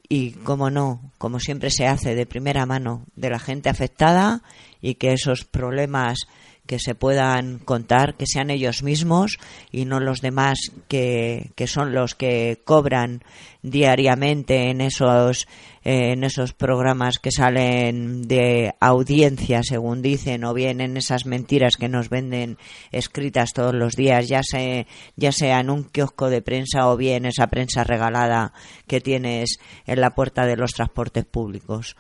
y, 0.09 0.33
como 0.33 0.71
no, 0.71 1.13
como 1.19 1.39
siempre 1.39 1.71
se 1.71 1.87
hace 1.87 2.17
de 2.17 2.27
primera 2.27 2.67
mano 2.67 3.07
de 3.15 3.31
la 3.31 3.39
gente 3.39 3.69
afectada 3.69 4.43
y 4.83 4.97
que 4.97 5.13
esos 5.13 5.45
problemas 5.45 6.27
que 6.67 6.79
se 6.79 6.95
puedan 6.95 7.59
contar, 7.59 8.17
que 8.17 8.27
sean 8.27 8.51
ellos 8.51 8.83
mismos 8.83 9.39
y 9.71 9.85
no 9.85 10.01
los 10.01 10.21
demás 10.21 10.59
que, 10.89 11.53
que 11.55 11.67
son 11.67 11.95
los 11.95 12.15
que 12.15 12.61
cobran 12.65 13.23
diariamente 13.63 14.71
en 14.71 14.81
esos 14.81 15.47
en 15.89 16.25
esos 16.25 16.53
programas 16.53 17.21
que 17.21 17.31
salen 17.31 18.27
de 18.27 18.75
audiencia, 18.81 19.63
según 19.63 20.03
dicen, 20.03 20.43
o 20.43 20.53
bien 20.53 20.81
en 20.81 20.97
esas 20.97 21.27
mentiras 21.27 21.77
que 21.77 21.89
nos 21.89 22.09
venden 22.09 22.59
escritas 22.91 23.53
todos 23.53 23.73
los 23.73 23.95
días, 23.95 24.27
ya, 24.27 24.43
sea, 24.43 24.85
ya 25.15 25.31
sea 25.31 25.61
en 25.61 25.71
un 25.71 25.85
kiosco 25.85 26.29
de 26.29 26.43
prensa 26.43 26.89
o 26.89 26.97
bien 26.97 27.25
esa 27.25 27.47
prensa 27.47 27.85
regalada 27.85 28.53
que 28.89 29.01
tienes 29.01 29.61
en 29.87 30.01
la 30.01 30.11
puerta 30.17 30.45
de 30.45 30.57
los 30.57 30.73
transportes 30.73 31.25
públicos. 31.25 31.97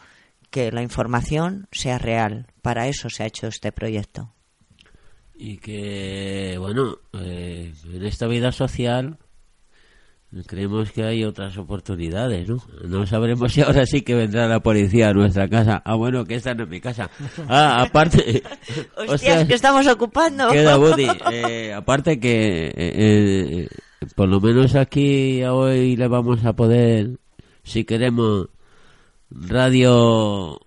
Que 0.51 0.73
la 0.73 0.83
información 0.83 1.69
sea 1.71 1.99
real. 1.99 2.49
Para 2.63 2.89
eso 2.89 3.09
se 3.09 3.23
ha 3.23 3.27
hecho 3.27 3.47
este 3.47 3.71
proyecto 3.71 4.36
y 5.39 5.59
que, 5.59 6.57
bueno, 6.59 6.99
eh, 7.13 7.73
en 7.93 8.05
esta 8.05 8.27
vida 8.27 8.53
social 8.53 9.19
creemos 10.47 10.91
que 10.93 11.03
hay 11.05 11.25
otras 11.25 11.57
oportunidades, 11.57 12.49
¿no? 12.49 12.59
No 12.85 13.07
sabremos 13.07 13.53
si 13.53 13.63
ahora 13.63 13.87
sí 13.87 14.03
que 14.03 14.15
vendrá 14.15 14.49
la 14.49 14.61
policía 14.61 15.11
a 15.11 15.13
nuestra 15.13 15.49
casa. 15.49 15.83
Ah, 15.85 15.95
bueno, 15.95 16.25
que 16.25 16.35
esta 16.35 16.55
no 16.55 16.65
es 16.65 16.69
mi 16.69 16.81
casa. 16.81 17.11
Ah, 17.49 17.83
aparte... 17.83 18.43
Hostias, 19.09 19.47
que 19.47 19.55
estamos 19.55 19.87
ocupando. 19.87 20.51
Queda 20.51 20.77
Buddy. 20.77 21.07
Eh, 21.33 21.73
aparte 21.73 22.19
que... 22.19 22.73
Eh, 22.77 23.69
por 24.15 24.29
lo 24.29 24.41
menos 24.41 24.75
aquí 24.75 25.43
hoy 25.45 25.97
le 25.97 26.09
vamos 26.09 26.45
a 26.45 26.53
poder, 26.53 27.19
si 27.63 27.85
queremos, 27.85 28.49
radio 29.31 30.61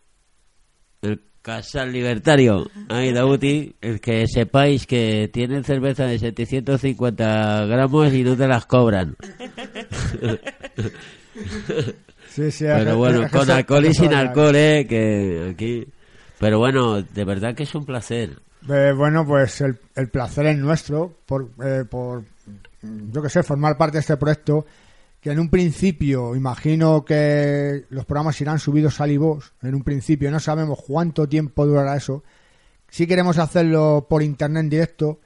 Casal 1.41 1.91
Libertario, 1.91 2.69
ahí 2.89 3.11
Dauti, 3.13 3.75
el 3.81 4.01
que 4.01 4.27
sepáis 4.27 4.85
que 4.85 5.29
tienen 5.31 5.63
cerveza 5.63 6.05
de 6.05 6.19
750 6.19 7.65
gramos 7.65 8.13
y 8.13 8.23
no 8.23 8.35
te 8.35 8.47
las 8.47 8.65
cobran. 8.65 9.15
Sí, 12.29 12.51
sí, 12.51 12.65
Pero 12.65 12.97
bueno, 12.97 13.27
con 13.31 13.49
alcohol 13.49 13.85
y 13.85 13.93
sin 13.93 14.13
alcohol, 14.13 14.55
eh, 14.55 14.85
que 14.87 15.49
aquí... 15.51 15.87
Pero 16.39 16.59
bueno, 16.59 17.01
de 17.01 17.25
verdad 17.25 17.55
que 17.55 17.63
es 17.63 17.75
un 17.75 17.85
placer. 17.85 18.39
Eh, 18.69 18.93
bueno, 18.95 19.25
pues 19.25 19.61
el, 19.61 19.77
el 19.95 20.09
placer 20.09 20.45
es 20.47 20.57
nuestro 20.57 21.17
por, 21.25 21.49
eh, 21.63 21.83
por, 21.89 22.23
yo 22.81 23.21
que 23.21 23.29
sé, 23.29 23.43
formar 23.43 23.77
parte 23.77 23.97
de 23.97 24.01
este 24.01 24.17
proyecto 24.17 24.65
que 25.21 25.31
en 25.31 25.39
un 25.39 25.49
principio, 25.49 26.35
imagino 26.35 27.03
que 27.03 27.85
los 27.89 28.05
programas 28.05 28.39
irán 28.39 28.59
subidos 28.59 29.01
al 29.01 29.11
iVoox, 29.11 29.51
en 29.63 29.75
un 29.75 29.83
principio, 29.83 30.31
no 30.31 30.39
sabemos 30.39 30.79
cuánto 30.85 31.27
tiempo 31.27 31.65
durará 31.65 31.97
eso. 31.97 32.23
Si 32.89 33.05
queremos 33.05 33.37
hacerlo 33.37 34.07
por 34.09 34.23
internet 34.23 34.63
en 34.63 34.69
directo, 34.69 35.19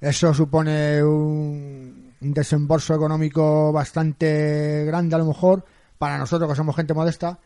eso 0.00 0.32
supone 0.32 1.02
un, 1.02 2.12
un 2.20 2.32
desembolso 2.34 2.94
económico 2.94 3.72
bastante 3.72 4.84
grande 4.86 5.16
a 5.16 5.18
lo 5.18 5.26
mejor, 5.26 5.64
para 5.98 6.18
nosotros 6.18 6.48
que 6.48 6.56
somos 6.56 6.76
gente 6.76 6.94
modesta, 6.94 7.38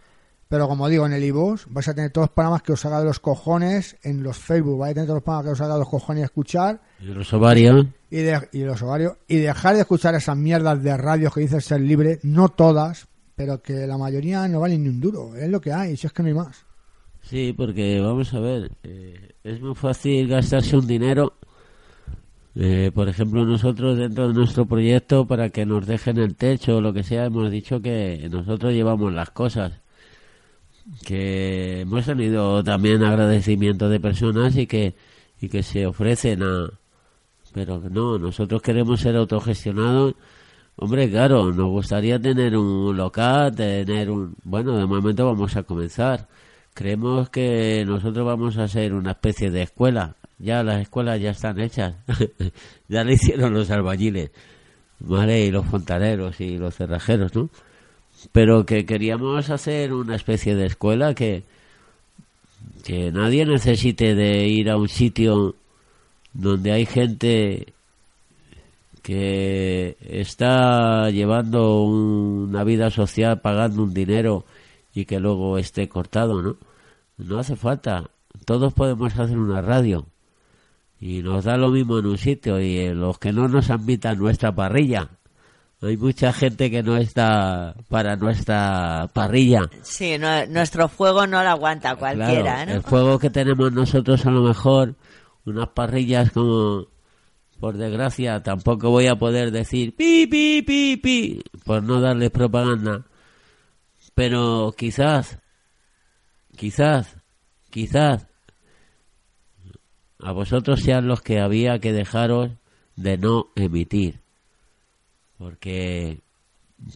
pero 0.49 0.69
como 0.69 0.89
digo, 0.89 1.07
en 1.07 1.13
el 1.13 1.25
iVoox 1.25 1.67
vais 1.69 1.89
a 1.89 1.95
tener 1.95 2.11
todos 2.13 2.27
los 2.29 2.35
programas 2.35 2.63
que 2.63 2.73
os 2.73 2.85
haga 2.85 3.01
de 3.01 3.05
los 3.07 3.19
cojones, 3.21 3.97
en 4.03 4.23
los 4.23 4.37
Facebook 4.39 4.79
vais 4.79 4.93
a 4.93 4.95
tener 4.95 5.07
todos 5.07 5.17
los 5.17 5.25
programas 5.25 5.47
que 5.47 5.53
os 5.53 5.61
haga 5.61 5.75
de 5.75 5.81
los 5.81 5.89
cojones 5.89 6.21
y 6.23 6.25
escuchar, 6.25 6.81
Y 7.01 7.07
los 7.07 7.33
ovarios, 7.33 7.87
y, 8.11 8.17
de- 8.19 8.49
y 8.53 8.61
los 8.63 8.81
ovarios, 8.83 9.15
y 9.29 9.37
dejar 9.39 9.75
de 9.75 9.81
escuchar 9.81 10.15
esas 10.15 10.37
mierdas 10.37 10.83
de 10.83 10.97
radios 10.97 11.35
que 11.35 11.41
dicen 11.41 11.61
ser 11.61 11.81
libre, 11.81 12.21
no 12.23 12.49
todas, 12.49 13.09
pero 13.35 13.61
que 13.61 13.87
la 13.87 13.99
mayoría 13.99 14.47
no 14.49 14.61
valen 14.61 14.83
ni 14.85 14.89
un 14.89 15.01
duro, 15.01 15.35
es 15.37 15.49
lo 15.51 15.61
que 15.61 15.73
hay, 15.73 15.97
si 15.97 16.07
es 16.07 16.13
que 16.13 16.23
no 16.23 16.29
hay 16.29 16.35
más. 16.35 16.65
sí, 17.23 17.53
porque 17.57 18.01
vamos 18.01 18.33
a 18.33 18.39
ver, 18.41 18.71
eh, 18.85 19.33
es 19.43 19.61
muy 19.61 19.75
fácil 19.75 20.29
gastarse 20.29 20.77
un 20.77 20.87
dinero. 20.87 21.33
Eh, 22.59 22.91
por 22.95 23.09
ejemplo, 23.09 23.45
nosotros 23.45 23.99
dentro 23.99 24.29
de 24.29 24.35
nuestro 24.35 24.65
proyecto, 24.65 25.27
para 25.27 25.51
que 25.51 25.67
nos 25.67 25.87
dejen 25.87 26.17
el 26.17 26.37
techo 26.37 26.77
o 26.77 26.81
lo 26.81 26.93
que 26.95 27.03
sea, 27.03 27.27
hemos 27.27 27.51
dicho 27.51 27.83
que 27.83 28.29
nosotros 28.31 28.73
llevamos 28.73 29.13
las 29.13 29.31
cosas. 29.31 29.73
Que 31.05 31.81
hemos 31.81 32.05
tenido 32.07 32.63
también 32.63 33.03
agradecimiento 33.03 33.89
de 33.89 34.01
personas 34.01 34.57
y 34.57 34.67
que, 34.67 34.95
y 35.41 35.49
que 35.49 35.63
se 35.63 35.87
ofrecen 35.87 36.43
a. 36.43 36.71
Pero 37.53 37.81
no, 37.91 38.19
nosotros 38.19 38.63
queremos 38.63 39.01
ser 39.01 39.17
autogestionados. 39.17 40.15
Hombre, 40.77 41.09
claro, 41.11 41.53
nos 41.53 41.69
gustaría 41.69 42.21
tener 42.21 42.55
un 42.57 42.95
local, 42.95 43.55
tener 43.55 44.11
un... 44.11 44.37
Bueno, 44.45 44.77
de 44.77 44.85
momento 44.85 45.25
vamos 45.25 45.57
a 45.57 45.63
comenzar. 45.63 46.29
Creemos 46.75 47.31
que 47.31 47.83
nosotros 47.87 48.27
vamos 48.27 48.59
a 48.59 48.69
ser 48.69 48.93
una 48.93 49.13
especie 49.13 49.51
de 49.51 49.63
escuela. 49.63 50.17
Ya 50.39 50.63
las 50.63 50.83
escuelas 50.83 51.19
ya 51.19 51.31
están 51.31 51.59
hechas. 51.59 51.95
ya 52.89 53.05
le 53.05 53.15
hicieron 53.15 53.55
los 53.55 53.71
albañiles. 53.71 54.31
¿Vale? 54.99 55.47
Y 55.47 55.51
los 55.51 55.65
fontaneros 55.65 56.39
y 56.43 56.59
los 56.59 56.75
cerrajeros, 56.75 57.35
¿no? 57.35 57.49
Pero 58.33 58.67
que 58.67 58.87
queríamos 58.87 59.51
hacer 59.51 59.93
una 59.93 60.17
especie 60.17 60.55
de 60.55 60.67
escuela 60.67 61.15
que, 61.15 61.45
que 62.85 63.13
nadie 63.13 63.45
necesite 63.47 64.15
de 64.15 64.49
ir 64.49 64.71
a 64.71 64.77
un 64.77 64.89
sitio 64.89 65.55
donde 66.33 66.73
hay 66.73 66.87
gente 66.87 67.73
que 69.03 69.97
está 70.01 71.11
llevando 71.11 71.83
una 71.83 72.65
vida 72.65 72.91
social 72.91 73.41
pagando 73.41 73.85
un 73.85 73.95
dinero 73.95 74.45
y 74.95 75.05
que 75.05 75.21
luego 75.21 75.59
esté 75.59 75.89
cortado, 75.89 76.43
¿no? 76.43 76.57
No 77.17 77.39
hace 77.39 77.55
falta. 77.55 78.11
Todos 78.45 78.75
podemos 78.75 79.17
hacer 79.19 79.39
una 79.39 79.63
radio 79.63 80.07
y 81.01 81.23
nos 81.23 81.45
da 81.45 81.57
lo 81.57 81.71
mismo 81.71 81.99
en 81.99 82.07
un 82.07 82.19
sitio 82.19 82.61
y 82.61 82.93
los 82.95 83.19
que 83.19 83.33
no 83.33 83.49
nos 83.49 83.69
invitan 83.71 84.19
nuestra 84.19 84.55
parrilla. 84.55 85.09
Hay 85.87 85.97
mucha 85.97 86.33
gente 86.33 86.71
que 86.71 86.83
no 86.83 86.97
está 86.97 87.75
para 87.89 88.17
nuestra 88.17 89.09
parrilla. 89.13 89.63
Sí, 89.83 90.19
no- 90.19 90.47
nuestro 90.47 90.89
fuego 90.89 91.27
no 91.27 91.43
lo 91.43 91.49
aguanta 91.49 91.97
cualquiera, 91.97 92.43
Claro, 92.65 92.71
¿no? 92.71 92.77
El 92.77 92.83
fuego 92.83 93.19
que 93.19 93.31
tenemos 93.31 93.73
nosotros 93.73 94.25
a 94.27 94.31
lo 94.31 94.43
mejor, 94.43 94.95
unas 95.45 95.69
parrillas 95.69 96.31
como, 96.33 96.87
por 97.61 97.77
desgracia, 97.77 98.43
tampoco 98.43 98.91
voy 98.91 99.07
a 99.07 99.17
poder 99.17 99.51
decir 99.51 99.95
pi, 99.97 100.27
pi, 100.27 100.63
pi, 100.63 100.97
pi, 100.97 101.41
por 101.65 101.83
no 101.83 102.01
darles 102.01 102.31
propaganda. 102.31 103.03
Pero 104.15 104.75
quizás, 104.77 105.39
quizás, 106.57 107.17
quizás, 107.71 108.27
a 110.21 110.33
vosotros 110.33 110.81
sean 110.81 111.07
los 111.07 111.21
que 111.21 111.41
había 111.41 111.79
que 111.79 111.93
dejaros 111.93 112.51
de 112.97 113.19
no 113.19 113.49
emitir. 113.57 114.21
Porque 115.39 116.21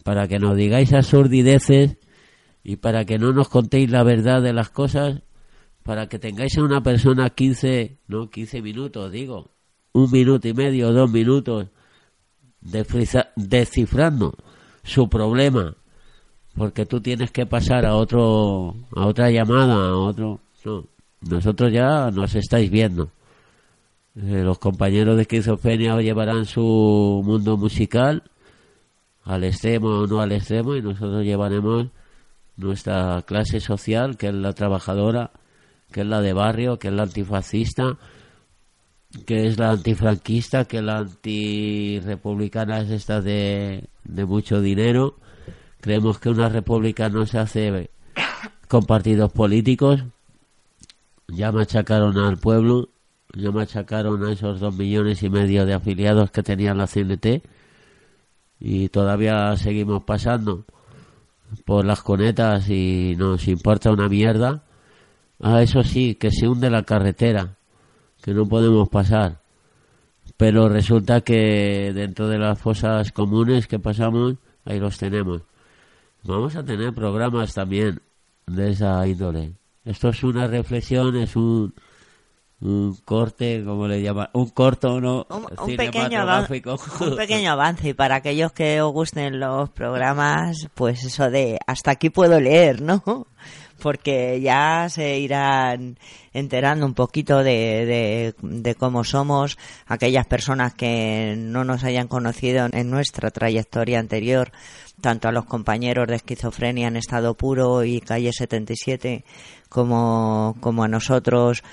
para 0.03 0.27
que 0.27 0.39
nos 0.39 0.55
digáis 0.55 0.93
absurdideces 0.93 1.97
y 2.63 2.77
para 2.77 3.05
que 3.05 3.17
no 3.17 3.33
nos 3.33 3.49
contéis 3.49 3.89
la 3.89 4.03
verdad 4.03 4.41
de 4.41 4.53
las 4.53 4.69
cosas, 4.69 5.21
para 5.83 6.07
que 6.07 6.19
tengáis 6.19 6.57
a 6.57 6.63
una 6.63 6.81
persona 6.81 7.29
15, 7.29 7.97
no 8.07 8.29
15 8.29 8.61
minutos, 8.61 9.11
digo, 9.11 9.51
un 9.93 10.11
minuto 10.11 10.47
y 10.47 10.53
medio, 10.53 10.91
dos 10.91 11.11
minutos, 11.11 11.67
descifrando 13.35 14.35
su 14.83 15.09
problema, 15.09 15.75
porque 16.55 16.85
tú 16.85 17.01
tienes 17.01 17.31
que 17.31 17.45
pasar 17.45 17.85
a 17.85 17.95
otro, 17.95 18.75
a 18.95 19.07
otra 19.07 19.31
llamada, 19.31 19.89
a 19.89 19.97
otro, 19.97 20.39
no, 20.63 20.87
nosotros 21.21 21.71
ya 21.73 22.11
nos 22.11 22.35
estáis 22.35 22.69
viendo. 22.69 23.11
Eh, 24.15 24.43
los 24.43 24.59
compañeros 24.59 25.15
de 25.15 25.21
esquizofrenia 25.21 25.95
llevarán 26.01 26.45
su 26.45 27.21
mundo 27.23 27.55
musical 27.55 28.23
al 29.23 29.43
extremo 29.45 29.87
o 29.87 30.07
no 30.07 30.19
al 30.19 30.33
extremo 30.33 30.75
y 30.75 30.81
nosotros 30.81 31.23
llevaremos 31.23 31.87
nuestra 32.57 33.21
clase 33.21 33.59
social, 33.59 34.17
que 34.17 34.27
es 34.27 34.33
la 34.33 34.53
trabajadora, 34.53 35.31
que 35.91 36.01
es 36.01 36.07
la 36.07 36.21
de 36.21 36.33
barrio, 36.33 36.77
que 36.77 36.89
es 36.89 36.93
la 36.93 37.03
antifascista, 37.03 37.97
que 39.25 39.47
es 39.47 39.57
la 39.57 39.71
antifranquista, 39.71 40.65
que 40.65 40.77
es 40.77 40.83
la 40.83 40.97
antirepublicana 40.99 42.81
es 42.81 42.89
esta 42.89 43.21
de, 43.21 43.89
de 44.03 44.25
mucho 44.25 44.61
dinero. 44.61 45.17
Creemos 45.79 46.19
que 46.19 46.29
una 46.29 46.49
república 46.49 47.09
no 47.09 47.25
se 47.25 47.39
hace 47.39 47.89
con 48.67 48.85
partidos 48.85 49.31
políticos. 49.31 50.03
Ya 51.27 51.51
machacaron 51.51 52.17
al 52.17 52.37
pueblo, 52.37 52.89
ya 53.35 53.51
machacaron 53.51 54.23
a 54.25 54.31
esos 54.31 54.59
dos 54.59 54.75
millones 54.75 55.23
y 55.23 55.29
medio 55.29 55.65
de 55.65 55.73
afiliados 55.73 56.31
que 56.31 56.43
tenía 56.43 56.73
la 56.73 56.87
CNT 56.87 57.43
y 58.59 58.89
todavía 58.89 59.55
seguimos 59.57 60.03
pasando 60.03 60.65
por 61.65 61.85
las 61.85 62.01
conetas 62.01 62.69
y 62.69 63.15
nos 63.17 63.47
importa 63.47 63.91
una 63.91 64.07
mierda. 64.07 64.63
Ah, 65.41 65.61
eso 65.61 65.83
sí, 65.83 66.15
que 66.15 66.31
se 66.31 66.47
hunde 66.47 66.69
la 66.69 66.83
carretera, 66.83 67.57
que 68.21 68.33
no 68.33 68.45
podemos 68.47 68.87
pasar. 68.89 69.41
Pero 70.37 70.69
resulta 70.69 71.21
que 71.21 71.91
dentro 71.93 72.27
de 72.27 72.37
las 72.37 72.59
fosas 72.59 73.11
comunes 73.11 73.67
que 73.67 73.79
pasamos, 73.79 74.35
ahí 74.65 74.79
los 74.79 74.97
tenemos. 74.97 75.41
Vamos 76.23 76.55
a 76.55 76.63
tener 76.63 76.93
programas 76.93 77.53
también 77.53 77.99
de 78.45 78.69
esa 78.69 79.05
índole. 79.07 79.53
Esto 79.83 80.09
es 80.09 80.23
una 80.23 80.45
reflexión, 80.45 81.15
es 81.15 81.35
un, 81.35 81.73
un 82.61 82.95
corte, 83.03 83.63
como 83.65 83.87
le 83.87 84.01
llaman, 84.01 84.29
un 84.33 84.49
corto, 84.49 85.01
¿no? 85.01 85.25
Un, 85.29 85.47
un 85.57 85.75
pequeño 85.75 86.21
avance, 86.21 86.61
un 86.99 87.15
pequeño 87.15 87.51
avance 87.51 87.89
y 87.89 87.93
para 87.93 88.17
aquellos 88.17 88.51
que 88.51 88.81
os 88.81 88.93
gusten 88.93 89.39
los 89.39 89.69
programas, 89.71 90.67
pues 90.75 91.03
eso 91.03 91.31
de 91.31 91.57
hasta 91.65 91.91
aquí 91.91 92.11
puedo 92.11 92.39
leer, 92.39 92.81
¿no? 92.81 93.03
Porque 93.81 94.39
ya 94.39 94.87
se 94.89 95.17
irán 95.17 95.97
enterando 96.33 96.85
un 96.85 96.93
poquito 96.93 97.39
de, 97.39 97.87
de, 97.87 98.35
de 98.39 98.75
cómo 98.75 99.03
somos 99.03 99.57
aquellas 99.87 100.27
personas 100.27 100.75
que 100.75 101.33
no 101.35 101.63
nos 101.63 101.83
hayan 101.83 102.07
conocido 102.07 102.67
en 102.71 102.91
nuestra 102.91 103.31
trayectoria 103.31 103.97
anterior, 103.97 104.51
tanto 105.01 105.27
a 105.27 105.31
los 105.31 105.45
compañeros 105.45 106.07
de 106.07 106.17
esquizofrenia 106.17 106.89
en 106.89 106.95
estado 106.95 107.33
puro 107.33 107.83
y 107.83 108.01
calle 108.01 108.31
77 108.31 109.25
como, 109.67 110.55
como 110.59 110.83
a 110.83 110.87
nosotros 110.87 111.63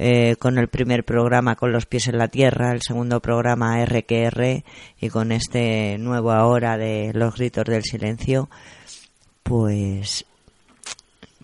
eh, 0.00 0.36
con 0.38 0.58
el 0.58 0.68
primer 0.68 1.04
programa 1.04 1.56
con 1.56 1.72
los 1.72 1.86
pies 1.86 2.06
en 2.06 2.18
la 2.18 2.28
tierra, 2.28 2.70
el 2.70 2.82
segundo 2.82 3.18
programa 3.18 3.84
RQR 3.84 4.62
y 5.00 5.08
con 5.08 5.32
este 5.32 5.98
nuevo 5.98 6.30
ahora 6.30 6.78
de 6.78 7.10
los 7.14 7.34
gritos 7.34 7.64
del 7.64 7.82
silencio, 7.82 8.48
pues 9.42 10.24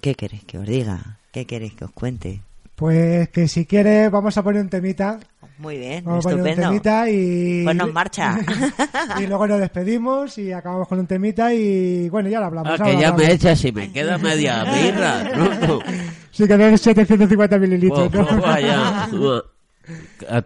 ¿qué 0.00 0.14
queréis 0.14 0.44
que 0.44 0.58
os 0.58 0.66
diga? 0.66 1.18
¿Qué 1.32 1.46
queréis 1.46 1.74
que 1.74 1.84
os 1.84 1.90
cuente? 1.90 2.42
Pues 2.76 3.28
que 3.30 3.48
si 3.48 3.66
quieres 3.66 4.08
vamos 4.10 4.38
a 4.38 4.42
poner 4.44 4.62
un 4.62 4.68
temita 4.68 5.18
Muy 5.58 5.78
bien, 5.78 6.04
Vamos 6.04 6.24
a 6.24 6.30
poner 6.30 6.42
un 6.42 6.48
estupendo. 6.48 6.68
temita 6.70 7.10
y... 7.10 7.64
Pues 7.64 7.76
nos 7.76 7.92
marcha. 7.92 8.38
y 9.20 9.26
luego 9.26 9.48
nos 9.48 9.58
despedimos 9.58 10.38
y 10.38 10.52
acabamos 10.52 10.86
con 10.86 11.00
un 11.00 11.08
temita 11.08 11.52
y 11.52 12.08
bueno, 12.08 12.28
ya 12.28 12.38
lo 12.38 12.46
hablamos. 12.46 12.80
Ah, 12.80 12.84
que 12.84 12.92
ya 12.92 13.08
hablamos. 13.08 13.18
me 13.18 13.32
echas 13.32 13.64
y 13.64 13.72
me 13.72 13.90
queda 13.90 14.16
media 14.16 14.62
birra. 14.62 15.24
¿no? 16.34 16.44
Sí, 16.44 16.48
que 16.48 16.56
tienes 16.56 16.80
750 16.80 17.58
mililitros. 17.58 18.12
¿no? 18.12 18.40
vaya. 18.40 19.08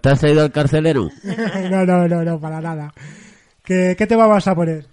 ¿Te 0.01 0.09
has 0.09 0.21
traído 0.21 0.43
al 0.43 0.53
carcelero? 0.53 1.09
no, 1.71 1.87
no, 1.87 2.09
no, 2.09 2.25
no, 2.25 2.41
para 2.41 2.61
nada. 2.61 2.93
¿Qué, 3.65 3.95
qué 3.97 4.07
te 4.07 4.17
vamos 4.17 4.47
a 4.47 4.55
poner? 4.55 4.87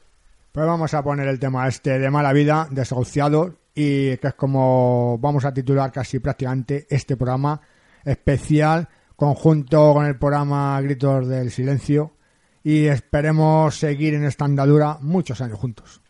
Pues 0.52 0.66
vamos 0.66 0.94
a 0.94 1.04
poner 1.04 1.28
el 1.28 1.40
tema 1.40 1.68
este 1.68 2.00
de 2.00 2.10
mala 2.10 2.32
vida, 2.32 2.68
desahuciados, 2.72 3.54
y 3.74 4.16
que 4.18 4.28
es 4.28 4.34
como 4.36 5.18
vamos 5.20 5.44
a 5.44 5.54
titular 5.54 5.92
casi 5.92 6.20
prácticamente 6.20 6.88
este 6.90 7.18
programa 7.18 7.60
especial, 8.06 8.88
conjunto 9.16 9.94
con 9.94 10.06
el 10.06 10.18
programa 10.18 10.80
Gritos 10.82 11.28
del 11.28 11.52
Silencio, 11.52 12.14
y 12.64 12.86
esperemos 12.86 13.78
seguir 13.78 14.14
en 14.14 14.24
esta 14.24 14.46
andadura 14.46 14.98
muchos 15.02 15.42
años 15.42 15.60
juntos. 15.60 16.02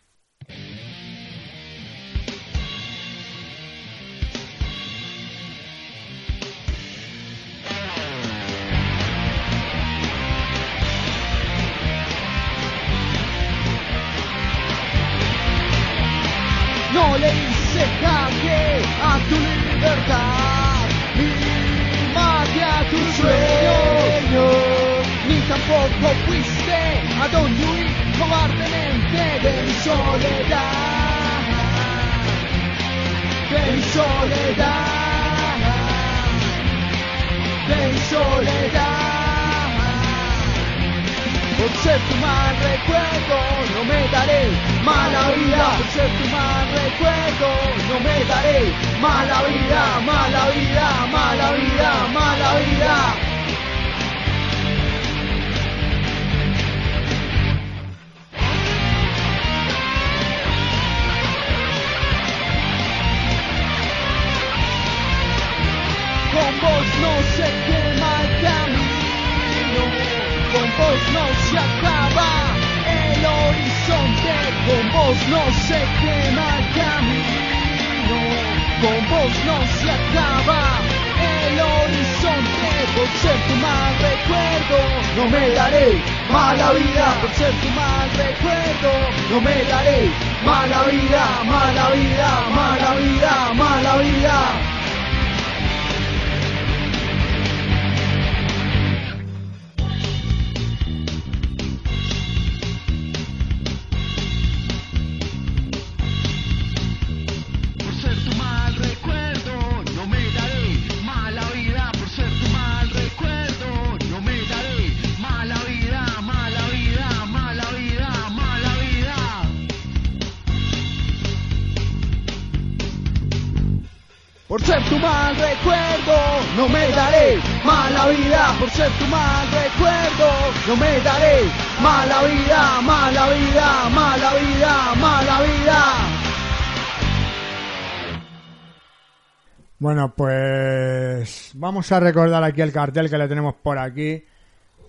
Bueno, 139.86 140.12
pues 140.16 141.52
vamos 141.54 141.92
a 141.92 142.00
recordar 142.00 142.42
aquí 142.42 142.60
el 142.60 142.72
cartel 142.72 143.08
que 143.08 143.16
le 143.16 143.28
tenemos 143.28 143.54
por 143.54 143.78
aquí. 143.78 144.24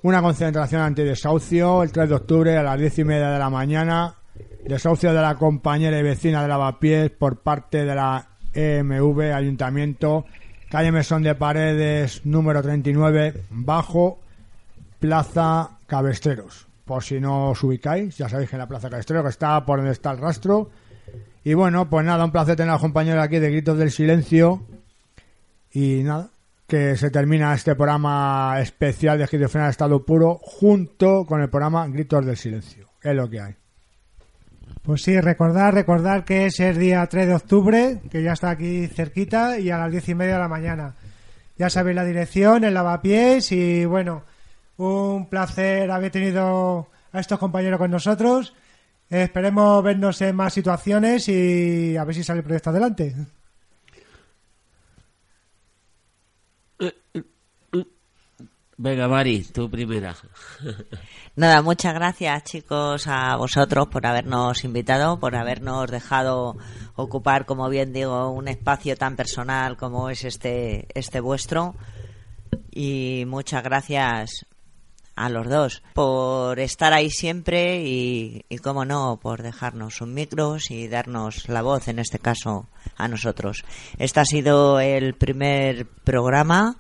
Una 0.02 0.24
concentración 0.24 0.82
antidesahucio 0.82 1.84
el 1.84 1.92
3 1.92 2.10
de 2.10 2.16
octubre 2.16 2.58
a 2.58 2.64
las 2.64 2.80
10 2.80 2.98
y 2.98 3.04
media 3.04 3.30
de 3.30 3.38
la 3.38 3.52
mañana. 3.52 4.16
Desahucio 4.66 5.14
de 5.14 5.22
la 5.22 5.36
compañera 5.36 6.00
y 6.00 6.02
vecina 6.02 6.42
de 6.42 6.48
Lavapiés 6.48 7.12
por 7.12 7.42
parte 7.42 7.86
de 7.86 7.94
la 7.94 8.28
EMV 8.56 9.36
Ayuntamiento. 9.36 10.26
Calle 10.68 10.92
Mesón 10.92 11.22
de 11.22 11.36
Paredes, 11.36 12.26
número 12.26 12.64
39, 12.64 13.44
bajo 13.52 14.18
Plaza 15.00 15.78
Cabestreros. 15.86 16.66
Por 16.86 17.04
si 17.04 17.20
no 17.20 17.52
os 17.52 17.64
ubicáis, 17.64 18.18
ya 18.18 18.28
sabéis 18.28 18.50
que 18.50 18.56
en 18.56 18.62
la 18.62 18.68
Plaza 18.68 18.90
Cabestreros, 18.90 19.30
está 19.30 19.64
por 19.64 19.78
donde 19.78 19.92
está 19.92 20.10
el 20.10 20.18
rastro. 20.18 20.72
Y 21.44 21.54
bueno, 21.54 21.88
pues 21.88 22.04
nada, 22.04 22.26
un 22.26 22.32
placer 22.32 22.56
tener 22.56 22.72
a 22.72 22.74
los 22.74 22.82
compañeros 22.82 23.24
aquí 23.24 23.38
de 23.38 23.52
Gritos 23.52 23.78
del 23.78 23.92
Silencio. 23.92 24.64
Y 25.80 26.02
nada, 26.02 26.32
que 26.66 26.98
se 26.98 27.12
termina 27.12 27.54
este 27.54 27.76
programa 27.76 28.60
especial 28.60 29.20
de 29.20 29.26
esquizofrenia 29.26 29.66
de 29.66 29.72
estado 29.74 30.04
puro 30.04 30.40
junto 30.42 31.24
con 31.24 31.40
el 31.40 31.52
programa 31.52 31.88
Gritos 31.88 32.26
del 32.26 32.36
Silencio. 32.36 32.88
Es 33.00 33.14
lo 33.14 33.30
que 33.30 33.42
hay. 33.42 33.56
Pues 34.82 35.04
sí, 35.04 35.22
recordar, 35.22 35.76
recordar 35.76 36.26
que 36.26 36.48
es 36.48 36.60
el 36.62 36.80
día 36.80 37.06
3 37.06 37.28
de 37.28 37.36
octubre, 37.36 38.02
que 38.10 38.24
ya 38.24 38.34
está 38.34 38.50
aquí 38.50 38.88
cerquita, 38.88 39.60
y 39.60 39.70
a 39.70 39.78
las 39.78 39.92
10 39.92 40.10
y 40.10 40.16
media 40.16 40.34
de 40.34 40.40
la 40.40 40.48
mañana. 40.48 40.96
Ya 41.60 41.70
sabéis 41.70 41.96
la 41.96 42.06
dirección, 42.06 42.64
el 42.64 42.74
lavapiés, 42.74 43.52
y 43.52 43.86
bueno, 43.86 44.24
un 44.78 45.30
placer 45.30 45.92
haber 45.92 46.10
tenido 46.10 46.88
a 47.12 47.20
estos 47.20 47.38
compañeros 47.38 47.78
con 47.78 47.92
nosotros. 47.92 48.52
Esperemos 49.12 49.84
vernos 49.84 50.20
en 50.24 50.36
más 50.36 50.56
situaciones 50.56 51.30
y 51.30 51.96
a 51.98 52.04
ver 52.04 52.16
si 52.16 52.24
sale 52.24 52.40
el 52.40 52.46
proyecto 52.46 52.72
adelante. 52.72 53.14
Venga, 58.80 59.08
Mari, 59.08 59.44
tú 59.44 59.72
primera. 59.72 60.16
Nada, 61.36 61.64
muchas 61.64 61.96
gracias 61.96 62.44
chicos 62.44 63.08
a 63.08 63.36
vosotros 63.36 63.88
por 63.88 64.06
habernos 64.06 64.64
invitado, 64.64 65.20
por 65.20 65.36
habernos 65.36 65.90
dejado 65.90 66.58
ocupar, 66.96 67.48
como 67.48 67.70
bien 67.70 67.92
digo, 67.92 68.30
un 68.30 68.48
espacio 68.48 68.96
tan 68.96 69.16
personal 69.16 69.78
como 69.78 70.12
es 70.12 70.24
este, 70.26 70.88
este 70.94 71.20
vuestro. 71.20 71.74
Y 72.72 73.24
muchas 73.26 73.64
gracias 73.64 74.46
a 75.18 75.30
los 75.30 75.50
dos 75.50 75.84
por 75.94 76.60
estar 76.60 76.94
ahí 76.94 77.10
siempre 77.10 77.82
y, 77.84 78.46
y 78.48 78.58
como 78.60 78.86
no, 78.86 79.20
por 79.22 79.42
dejarnos 79.42 79.96
sus 79.96 80.08
micros 80.08 80.72
y 80.72 80.88
darnos 80.88 81.50
la 81.50 81.62
voz, 81.62 81.88
en 81.90 82.00
este 82.00 82.20
caso, 82.20 82.68
a 82.96 83.08
nosotros. 83.08 83.66
Este 83.98 84.20
ha 84.20 84.26
sido 84.26 84.80
el 84.80 85.16
primer 85.16 85.86
programa 85.88 86.78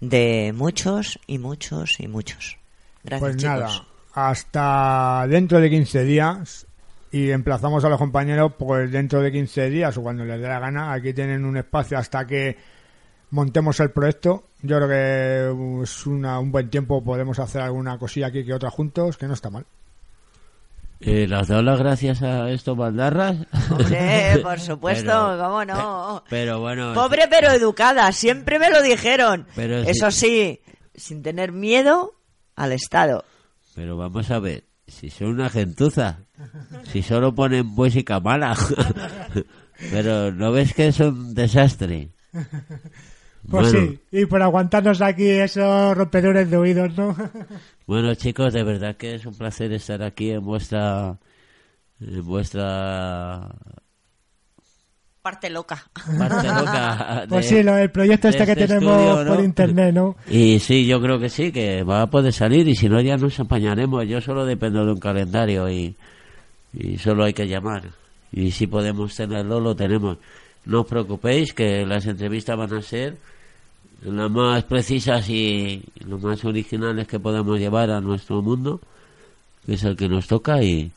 de 0.00 0.52
muchos 0.54 1.18
y 1.26 1.38
muchos 1.38 2.00
y 2.00 2.08
muchos. 2.08 2.56
Gracias, 3.04 3.20
Pues 3.20 3.36
chicos. 3.36 3.54
nada, 3.60 3.84
hasta 4.14 5.26
dentro 5.28 5.60
de 5.60 5.70
15 5.70 6.04
días 6.04 6.66
y 7.12 7.30
emplazamos 7.30 7.84
a 7.84 7.88
los 7.88 7.98
compañeros 7.98 8.52
pues 8.58 8.90
dentro 8.90 9.20
de 9.20 9.30
15 9.30 9.70
días 9.70 9.96
o 9.96 10.02
cuando 10.02 10.24
les 10.24 10.40
dé 10.40 10.48
la 10.48 10.58
gana. 10.58 10.92
Aquí 10.92 11.12
tienen 11.12 11.44
un 11.44 11.56
espacio 11.56 11.96
hasta 11.98 12.26
que 12.26 12.56
montemos 13.30 13.80
el 13.80 13.90
proyecto. 13.90 14.44
Yo 14.62 14.76
creo 14.78 14.88
que 14.88 15.52
uh, 15.52 15.82
es 15.82 16.06
una- 16.06 16.38
un 16.38 16.50
buen 16.52 16.70
tiempo, 16.70 17.02
podemos 17.04 17.38
hacer 17.38 17.60
alguna 17.62 17.98
cosilla 17.98 18.28
aquí 18.28 18.44
que 18.44 18.54
otra 18.54 18.70
juntos, 18.70 19.16
que 19.16 19.26
no 19.26 19.34
está 19.34 19.50
mal. 19.50 19.66
Eh, 21.00 21.26
¿Las 21.28 21.48
doy 21.48 21.62
las 21.62 21.78
gracias 21.78 22.22
a 22.22 22.50
estos 22.50 22.76
bandarras? 22.78 23.36
Hombre, 23.70 24.38
por 24.42 24.58
supuesto, 24.60 25.04
Pero- 25.04 25.38
cómo 25.42 25.64
no. 25.64 26.24
Pero 26.30 26.60
bueno, 26.60 26.94
Pobre 26.94 27.24
pero 27.28 27.50
educada, 27.50 28.10
siempre 28.12 28.58
me 28.58 28.70
lo 28.70 28.80
dijeron. 28.80 29.46
Pero 29.54 29.84
sí. 29.84 29.90
Eso 29.90 30.10
sí, 30.10 30.60
sin 30.94 31.22
tener 31.22 31.52
miedo 31.52 32.14
al 32.56 32.72
Estado. 32.72 33.24
Pero 33.74 33.96
vamos 33.96 34.30
a 34.30 34.38
ver, 34.38 34.64
si 34.86 35.10
son 35.10 35.28
una 35.28 35.50
gentuza, 35.50 36.20
si 36.90 37.02
solo 37.02 37.34
ponen 37.34 37.66
música 37.66 38.20
mala. 38.20 38.56
Pero 39.90 40.30
¿no 40.32 40.52
ves 40.52 40.72
que 40.72 40.86
es 40.86 41.00
un 41.00 41.34
desastre? 41.34 42.10
Pues 43.50 43.72
Bueno. 43.72 43.88
sí, 43.90 44.00
y 44.12 44.26
por 44.26 44.40
aguantarnos 44.42 45.02
aquí 45.02 45.28
esos 45.28 45.96
rompedores 45.96 46.50
de 46.50 46.56
oídos, 46.56 46.96
¿no? 46.96 47.14
Bueno, 47.86 48.14
chicos, 48.14 48.52
de 48.54 48.62
verdad 48.62 48.96
que 48.96 49.14
es 49.16 49.26
un 49.26 49.34
placer 49.34 49.70
estar 49.72 50.02
aquí 50.02 50.30
en 50.30 50.42
vuestra 50.42 51.18
en 52.00 52.24
vuestra 52.24 53.48
Parte 55.22 55.48
loca. 55.48 55.82
parte 56.18 56.48
loca. 56.48 57.20
de- 57.22 57.28
Pues 57.28 57.46
sí, 57.48 57.62
lo- 57.62 57.76
el 57.78 57.90
proyecto 57.90 58.28
este 58.28 58.44
que 58.44 58.52
este 58.52 58.66
tenemos 58.68 58.96
estudio, 59.00 59.24
¿no? 59.24 59.34
por 59.34 59.44
internet, 59.44 59.94
¿no? 59.94 60.16
Y 60.28 60.58
sí, 60.58 60.86
yo 60.86 61.00
creo 61.00 61.18
que 61.18 61.30
sí, 61.30 61.50
que 61.50 61.82
va 61.82 62.02
a 62.02 62.06
poder 62.10 62.32
salir 62.32 62.68
y 62.68 62.74
si 62.74 62.88
no 62.90 63.00
ya 63.00 63.16
nos 63.16 63.40
apañaremos. 63.40 64.06
Yo 64.06 64.20
solo 64.20 64.44
dependo 64.44 64.84
de 64.84 64.92
un 64.92 64.98
calendario 65.00 65.70
y, 65.70 65.96
y 66.74 66.98
solo 66.98 67.24
hay 67.24 67.32
que 67.32 67.46
llamar. 67.48 67.84
Y 68.32 68.50
si 68.50 68.66
podemos 68.66 69.14
tenerlo, 69.16 69.60
lo 69.60 69.74
tenemos. 69.74 70.18
No 70.66 70.80
os 70.82 70.86
preocupéis 70.86 71.54
que 71.54 71.86
las 71.86 72.04
entrevistas 72.06 72.56
van 72.58 72.74
a 72.74 72.82
ser 72.82 73.16
las 74.02 74.30
más 74.30 74.64
precisas 74.64 75.28
y 75.28 75.82
lo 76.06 76.18
más 76.18 76.44
originales 76.44 77.06
que 77.06 77.18
podamos 77.20 77.58
llevar 77.58 77.90
a 77.90 78.00
nuestro 78.00 78.42
mundo, 78.42 78.80
que 79.64 79.74
es 79.74 79.84
el 79.84 79.96
que 79.96 80.08
nos 80.08 80.26
toca 80.26 80.62
y 80.62 80.90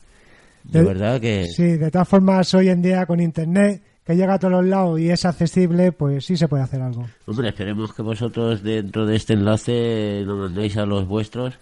de 0.64 0.80
De- 0.80 0.84
verdad 0.84 1.20
que... 1.20 1.46
Sí, 1.46 1.62
de 1.62 1.90
todas 1.90 2.08
formas, 2.08 2.52
hoy 2.54 2.68
en 2.68 2.82
día 2.82 3.06
con 3.06 3.20
internet, 3.20 3.82
que 4.04 4.14
llega 4.16 4.34
a 4.34 4.38
todos 4.38 4.52
los 4.52 4.64
lados 4.66 4.98
y 5.00 5.10
es 5.10 5.24
accesible, 5.24 5.92
pues 5.92 6.24
sí 6.24 6.36
se 6.36 6.48
puede 6.48 6.62
hacer 6.62 6.80
algo. 6.80 7.06
Hombre, 7.26 7.48
esperemos 7.48 7.92
que 7.94 8.02
vosotros 8.02 8.62
dentro 8.62 9.06
de 9.06 9.16
este 9.16 9.34
enlace 9.34 10.22
lo 10.24 10.36
mandéis 10.36 10.76
a 10.76 10.86
los 10.86 11.06
vuestros 11.06 11.54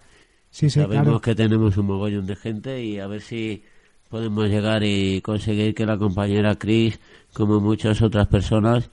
Sí, 0.51 0.71
sí, 0.71 0.81
Sabemos 0.81 1.03
claro. 1.05 1.21
que 1.21 1.35
tenemos 1.35 1.77
un 1.77 1.87
mogollón 1.87 2.25
de 2.27 2.35
gente 2.35 2.83
y 2.83 2.99
a 2.99 3.07
ver 3.07 3.21
si 3.21 3.63
podemos 4.09 4.49
llegar 4.49 4.83
y 4.85 5.21
conseguir 5.21 5.75
que 5.75 5.85
la 5.85 5.99
compañera 5.99 6.55
Cris, 6.55 6.99
como 7.35 7.61
muchas 7.61 8.01
otras 8.01 8.27
personas, 8.29 8.89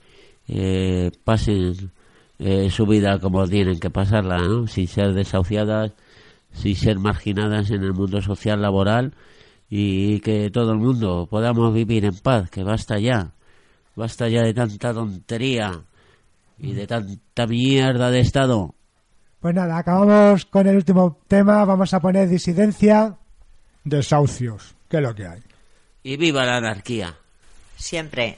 eh, 0.50 1.10
pasen 1.24 1.92
eh, 2.40 2.70
su 2.70 2.86
vida 2.86 3.20
como 3.20 3.48
tienen 3.48 3.80
que 3.80 3.90
pasarla, 3.90 4.38
¿no? 4.40 4.68
sin 4.68 4.88
ser 4.88 5.14
desahuciadas, 5.14 5.92
sin 6.52 6.76
ser 6.76 7.00
marginadas 7.00 7.72
en 7.72 7.84
el 7.84 7.94
mundo 7.94 8.22
social 8.22 8.62
laboral 8.62 9.14
y 9.70 10.20
que 10.20 10.50
todo 10.52 10.72
el 10.74 10.80
mundo 10.80 11.28
podamos 11.30 11.74
vivir 11.74 12.06
en 12.06 12.16
paz, 12.18 12.50
que 12.50 12.64
basta 12.64 13.00
ya, 13.00 13.32
basta 13.96 14.28
ya 14.30 14.42
de 14.42 14.54
tanta 14.54 14.94
tontería 14.94 15.82
y 16.60 16.74
de 16.74 16.88
tanta 16.88 17.48
mierda 17.48 18.12
de 18.12 18.20
Estado. 18.20 18.76
Pues 19.40 19.56
nada, 19.56 19.78
acabamos 19.78 20.46
con 20.46 20.68
el 20.68 20.78
último 20.78 21.18
tema, 21.28 21.66
vamos 21.66 21.94
a 21.94 22.00
poner 22.00 22.30
disidencia. 22.30 23.18
Desahucios, 23.84 24.76
que 24.88 24.98
es 24.98 25.04
lo 25.04 25.14
que 25.14 25.28
hay. 25.28 25.42
Y 26.04 26.16
viva 26.18 26.46
la 26.46 26.58
anarquía. 26.58 27.14
Siempre. 27.76 28.38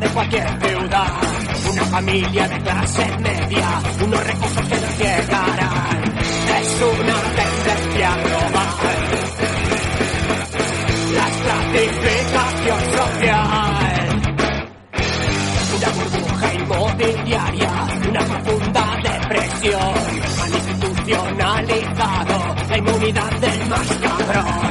De 0.00 0.08
cualquier 0.08 0.46
ciudad. 0.60 1.12
Una 1.70 1.84
familia 1.84 2.48
de 2.48 2.58
clase 2.60 3.16
media, 3.18 3.82
unos 4.04 4.26
recursos 4.26 4.68
que 4.68 4.74
nos 4.74 4.98
llegarán. 4.98 6.18
Es 6.60 6.82
una 6.82 7.16
tendencia 7.38 8.10
global. 8.24 8.68
La 11.14 11.28
estratificación 11.28 12.80
social. 12.98 13.78
Una 15.76 15.88
burbuja 15.90 16.54
inmobiliaria, 16.54 17.70
una 18.08 18.20
profunda 18.20 18.84
depresión. 19.02 19.94
Han 20.42 20.52
institucionalizado 20.54 22.36
la 22.68 22.78
inmunidad 22.78 23.32
del 23.40 23.68
más 23.68 23.88
cabrón. 24.02 24.67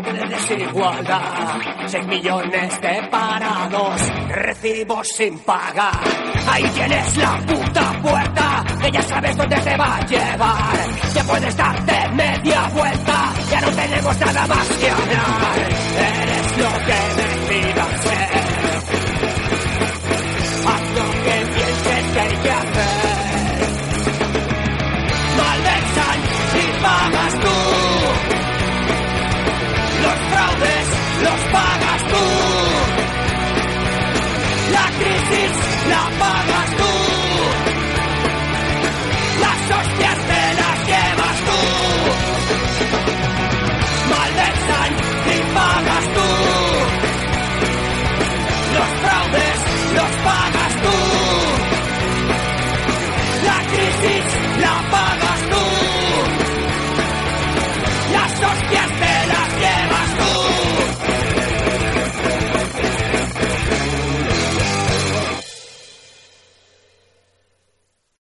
De 0.00 0.26
desigualdad, 0.26 1.60
6 1.86 2.06
millones 2.06 2.80
de 2.80 3.08
parados, 3.10 4.00
recibos 4.28 5.08
sin 5.08 5.38
pagar. 5.40 6.00
Ahí 6.50 6.64
tienes 6.74 7.16
la 7.18 7.36
puta 7.38 7.92
puerta, 8.00 8.64
que 8.80 8.90
ya 8.90 9.02
sabes 9.02 9.36
dónde 9.36 9.56
te 9.56 9.76
va 9.76 9.96
a 9.96 10.06
llevar. 10.06 10.76
Ya 11.14 11.24
puedes 11.24 11.56
darte 11.56 12.08
media 12.14 12.68
vuelta, 12.74 13.32
ya 13.50 13.60
no 13.60 13.70
tenemos 13.70 14.20
nada 14.20 14.46
más 14.46 14.68
que 14.68 14.90
hablar. 14.90 15.58
Eres 15.98 16.58
lo 16.58 16.72
que 16.86 17.00
decidas 17.22 18.00
ser. 18.02 18.30
Haz 20.64 20.82
lo 20.96 21.10
que 21.22 21.46
pienses 21.54 22.42
que 22.42 22.50
hacer. 22.50 22.71
los 31.22 31.40
pagas 31.52 32.02
tú. 32.10 32.24
La 34.72 34.86
crisis 34.98 35.52
la 35.88 36.10
pagas 36.18 36.71